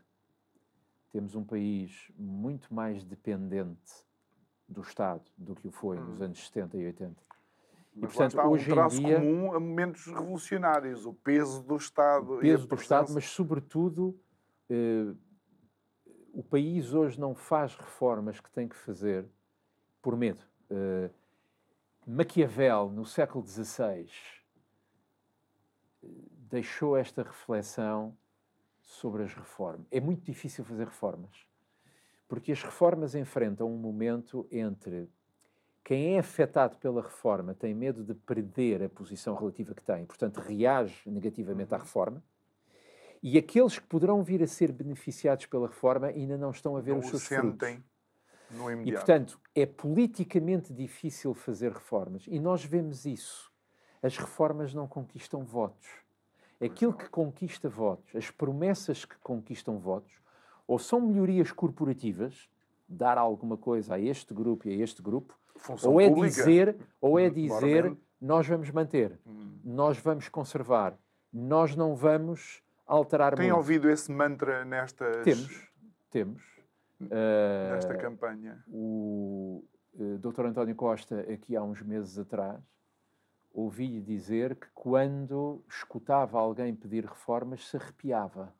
temos 1.12 1.34
um 1.34 1.44
país 1.44 2.10
muito 2.16 2.72
mais 2.72 3.04
dependente 3.04 4.06
do 4.66 4.80
Estado 4.80 5.30
do 5.36 5.54
que 5.54 5.68
o 5.68 5.70
foi 5.70 5.98
hum. 5.98 6.04
nos 6.06 6.22
anos 6.22 6.46
70 6.46 6.78
e 6.78 6.86
80. 6.86 7.22
Mas 8.00 8.12
e, 8.12 8.14
portanto, 8.14 8.30
está 8.30 8.48
hoje 8.48 8.70
um 8.70 8.74
traço 8.74 8.96
em 8.96 9.04
dia, 9.04 9.20
comum 9.20 9.52
a 9.52 9.60
momentos 9.60 10.06
revolucionários, 10.06 11.04
o 11.04 11.12
peso 11.12 11.62
do 11.62 11.76
Estado. 11.76 12.36
O 12.36 12.38
peso 12.38 12.66
do 12.66 12.74
Estado, 12.74 13.12
mas, 13.12 13.26
sobretudo, 13.26 14.18
eh, 14.70 15.14
o 16.32 16.42
país 16.42 16.94
hoje 16.94 17.20
não 17.20 17.34
faz 17.34 17.76
reformas 17.76 18.40
que 18.40 18.50
tem 18.50 18.66
que 18.66 18.76
fazer 18.76 19.26
por 20.00 20.16
medo. 20.16 20.42
Eh, 20.70 21.10
Maquiavel, 22.06 22.90
no 22.90 23.04
século 23.04 23.46
XVI, 23.46 24.08
deixou 26.50 26.96
esta 26.96 27.22
reflexão 27.22 28.16
sobre 28.80 29.22
as 29.22 29.34
reformas. 29.34 29.86
É 29.90 30.00
muito 30.00 30.24
difícil 30.24 30.64
fazer 30.64 30.86
reformas, 30.86 31.46
porque 32.26 32.50
as 32.50 32.62
reformas 32.62 33.14
enfrentam 33.14 33.70
um 33.70 33.76
momento 33.76 34.48
entre 34.50 35.08
quem 35.84 36.14
é 36.14 36.18
afetado 36.18 36.76
pela 36.76 37.02
reforma 37.02 37.54
tem 37.54 37.74
medo 37.74 38.04
de 38.04 38.14
perder 38.14 38.82
a 38.82 38.88
posição 38.88 39.34
relativa 39.34 39.74
que 39.74 39.82
tem, 39.82 40.04
portanto 40.04 40.38
reage 40.38 41.08
negativamente 41.08 41.72
à 41.74 41.76
uhum. 41.76 41.82
reforma, 41.82 42.22
e 43.22 43.36
aqueles 43.36 43.78
que 43.78 43.86
poderão 43.86 44.22
vir 44.22 44.42
a 44.42 44.46
ser 44.46 44.72
beneficiados 44.72 45.46
pela 45.46 45.66
reforma 45.66 46.06
ainda 46.06 46.38
não 46.38 46.50
estão 46.50 46.76
a 46.76 46.80
ver 46.80 46.92
não 46.92 47.00
os 47.00 47.08
seus 47.08 47.22
sentem. 47.22 47.74
frutos. 47.76 47.90
E, 48.84 48.92
portanto, 48.92 49.40
é 49.54 49.64
politicamente 49.64 50.72
difícil 50.72 51.34
fazer 51.34 51.70
reformas. 51.70 52.24
E 52.26 52.40
nós 52.40 52.64
vemos 52.64 53.04
isso. 53.06 53.52
As 54.02 54.16
reformas 54.16 54.74
não 54.74 54.88
conquistam 54.88 55.44
votos. 55.44 55.86
Aquilo 56.60 56.92
que 56.92 57.08
conquista 57.08 57.68
votos, 57.68 58.14
as 58.14 58.30
promessas 58.30 59.04
que 59.04 59.16
conquistam 59.18 59.78
votos, 59.78 60.12
ou 60.66 60.78
são 60.78 61.00
melhorias 61.00 61.52
corporativas, 61.52 62.50
dar 62.88 63.16
alguma 63.16 63.56
coisa 63.56 63.94
a 63.94 64.00
este 64.00 64.34
grupo 64.34 64.68
e 64.68 64.72
a 64.72 64.84
este 64.84 65.00
grupo, 65.00 65.38
Função 65.60 65.92
ou 65.92 66.00
é 66.00 66.08
pública. 66.08 66.28
dizer, 66.28 66.76
ou 67.00 67.18
é 67.18 67.28
dizer, 67.30 67.96
nós 68.20 68.46
vamos 68.46 68.70
manter, 68.70 69.18
hum. 69.26 69.58
nós 69.64 69.98
vamos 69.98 70.28
conservar, 70.28 70.98
nós 71.32 71.76
não 71.76 71.94
vamos 71.94 72.62
alterar 72.86 73.34
Tem 73.34 73.46
muito. 73.46 73.56
ouvido 73.56 73.88
esse 73.88 74.10
mantra 74.10 74.64
nestas... 74.64 75.22
Temos, 75.22 75.68
temos 76.10 76.42
nesta 76.98 77.94
uh, 77.94 77.98
campanha? 77.98 78.62
O 78.68 79.64
uh, 79.94 80.18
Dr. 80.18 80.46
António 80.46 80.74
Costa, 80.74 81.20
aqui 81.20 81.56
há 81.56 81.62
uns 81.62 81.80
meses 81.82 82.18
atrás, 82.18 82.60
ouvi-lhe 83.52 84.00
dizer 84.00 84.56
que 84.56 84.66
quando 84.74 85.62
escutava 85.68 86.38
alguém 86.38 86.74
pedir 86.74 87.04
reformas, 87.04 87.66
se 87.68 87.76
arrepiava. 87.76 88.52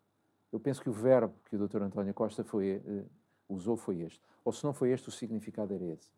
Eu 0.52 0.58
penso 0.58 0.80
que 0.82 0.88
o 0.88 0.92
verbo 0.92 1.34
que 1.44 1.56
o 1.56 1.68
Dr. 1.68 1.82
António 1.82 2.14
Costa 2.14 2.42
foi, 2.42 2.76
uh, 2.76 3.10
usou 3.48 3.76
foi 3.76 4.00
este. 4.00 4.20
Ou 4.44 4.52
se 4.52 4.64
não 4.64 4.72
foi 4.72 4.90
este, 4.90 5.08
o 5.08 5.12
significado 5.12 5.74
era 5.74 5.84
esse. 5.84 6.10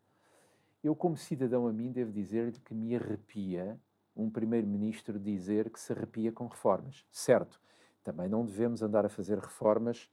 Eu, 0.83 0.95
como 0.95 1.15
cidadão 1.15 1.65
a 1.65 1.71
mim, 1.71 1.91
devo 1.91 2.11
dizer-lhe 2.11 2.59
que 2.59 2.73
me 2.73 2.95
arrepia 2.95 3.79
um 4.15 4.29
primeiro-ministro 4.29 5.17
dizer 5.17 5.69
que 5.69 5.79
se 5.79 5.93
arrepia 5.93 6.31
com 6.31 6.47
reformas. 6.47 7.05
Certo, 7.09 7.59
também 8.03 8.27
não 8.27 8.45
devemos 8.45 8.83
andar 8.83 9.05
a 9.05 9.09
fazer 9.09 9.39
reformas 9.39 10.09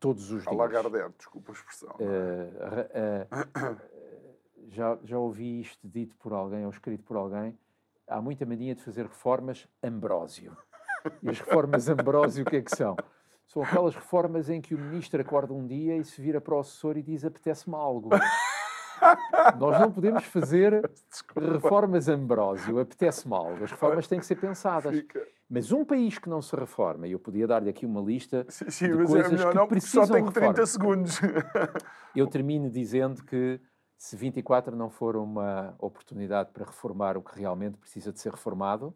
todos 0.00 0.30
os 0.30 0.42
dias. 0.42 0.46
A 0.46 0.54
Lagardère, 0.54 1.12
desculpa 1.16 1.52
a 1.52 1.54
expressão. 1.54 1.94
Uh, 2.00 3.26
uh, 3.30 3.74
uh, 3.74 3.80
já, 4.68 4.98
já 5.04 5.18
ouvi 5.18 5.60
isto 5.60 5.86
dito 5.86 6.16
por 6.16 6.32
alguém 6.32 6.64
ou 6.64 6.70
escrito 6.70 7.04
por 7.04 7.16
alguém. 7.16 7.56
Há 8.06 8.20
muita 8.20 8.46
mania 8.46 8.74
de 8.74 8.82
fazer 8.82 9.04
reformas 9.04 9.68
Ambrósio. 9.82 10.56
E 11.22 11.28
as 11.28 11.40
reformas 11.40 11.88
Ambrósio 11.90 12.42
o 12.42 12.46
que 12.46 12.56
é 12.56 12.62
que 12.62 12.74
são? 12.74 12.96
São 13.46 13.62
aquelas 13.62 13.94
reformas 13.94 14.50
em 14.50 14.60
que 14.60 14.74
o 14.74 14.78
ministro 14.78 15.20
acorda 15.20 15.52
um 15.52 15.66
dia 15.66 15.96
e 15.96 16.04
se 16.04 16.20
vira 16.20 16.40
para 16.40 16.54
o 16.54 16.58
assessor 16.58 16.96
e 16.96 17.02
diz 17.02 17.24
apetece-me 17.24 17.76
algo. 17.76 18.10
Nós 19.58 19.80
não 19.80 19.90
podemos 19.90 20.24
fazer 20.24 20.88
Desculpa. 21.10 21.52
reformas 21.52 22.08
Ambrósio, 22.08 22.78
apetece-me 22.78 23.34
algo. 23.34 23.64
As 23.64 23.70
reformas 23.70 24.06
têm 24.06 24.18
que 24.18 24.26
ser 24.26 24.36
pensadas. 24.36 24.94
Fica. 24.94 25.26
Mas 25.48 25.70
um 25.70 25.84
país 25.84 26.18
que 26.18 26.28
não 26.28 26.42
se 26.42 26.54
reforma, 26.56 27.06
e 27.06 27.12
eu 27.12 27.18
podia 27.20 27.46
dar-lhe 27.46 27.70
aqui 27.70 27.86
uma 27.86 28.00
lista 28.00 28.44
sim, 28.48 28.68
sim, 28.68 28.86
de 28.86 28.92
é 28.92 28.96
coisas 28.96 29.26
é 29.26 29.36
melhor, 29.36 29.50
que 29.50 29.56
não, 29.56 29.68
precisam 29.68 30.06
só 30.06 30.12
tenho 30.12 30.26
30 30.26 30.40
reforma. 30.40 30.66
segundos. 30.66 31.20
eu 32.16 32.26
termino 32.26 32.68
dizendo 32.68 33.22
que 33.24 33.60
se 33.96 34.16
24 34.16 34.74
não 34.74 34.90
for 34.90 35.16
uma 35.16 35.74
oportunidade 35.78 36.50
para 36.52 36.64
reformar 36.64 37.16
o 37.16 37.22
que 37.22 37.38
realmente 37.38 37.76
precisa 37.78 38.12
de 38.12 38.20
ser 38.20 38.32
reformado, 38.32 38.94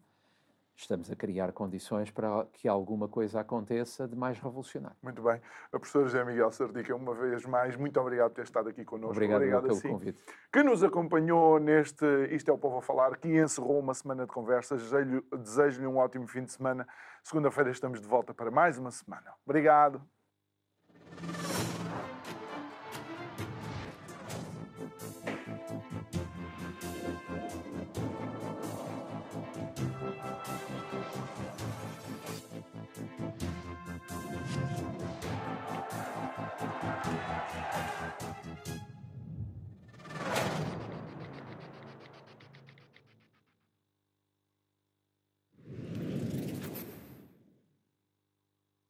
estamos 0.81 1.11
a 1.11 1.17
criar 1.17 1.53
condições 1.53 2.11
para 2.11 2.47
que 2.53 2.67
alguma 2.67 3.09
coisa 3.09 3.41
aconteça 3.41 4.09
de 4.09 4.17
mais 4.17 4.39
revolucionário. 4.39 4.97
Muito 5.03 5.23
bem. 5.23 5.41
A 5.73 5.79
professora 5.79 6.07
José 6.07 6.25
Miguel 6.25 6.51
Sardica, 6.51 6.95
uma 6.95 7.15
vez 7.15 7.45
mais, 7.45 7.77
muito 7.77 8.01
obrigado 8.01 8.31
por 8.31 8.37
ter 8.37 8.45
estado 8.45 8.69
aqui 8.69 8.85
connosco. 8.85 9.13
Obrigado, 9.13 9.37
obrigado 9.37 9.63
pelo 9.63 9.75
assim. 9.75 9.89
convite. 9.89 10.25
Que 10.53 10.63
nos 10.63 10.83
acompanhou 10.83 11.59
neste 11.59 12.05
Isto 12.35 12.51
é 12.51 12.55
o 12.55 12.59
Povo 12.59 12.79
a 12.79 12.83
Falar, 12.83 13.17
que 13.17 13.29
encerrou 13.29 13.79
uma 13.79 13.95
semana 13.95 14.27
de 14.27 14.33
conversas. 14.33 14.91
Desejo-lhe 15.39 15.87
um 15.87 15.99
ótimo 15.99 16.27
fim 16.27 16.45
de 16.45 16.53
semana. 16.53 16.87
Segunda-feira 17.23 17.71
estamos 17.71 18.01
de 18.01 18.09
volta 18.09 18.33
para 18.33 18.51
mais 18.51 18.79
uma 18.79 18.91
semana. 18.91 19.33
Obrigado. 19.45 20.01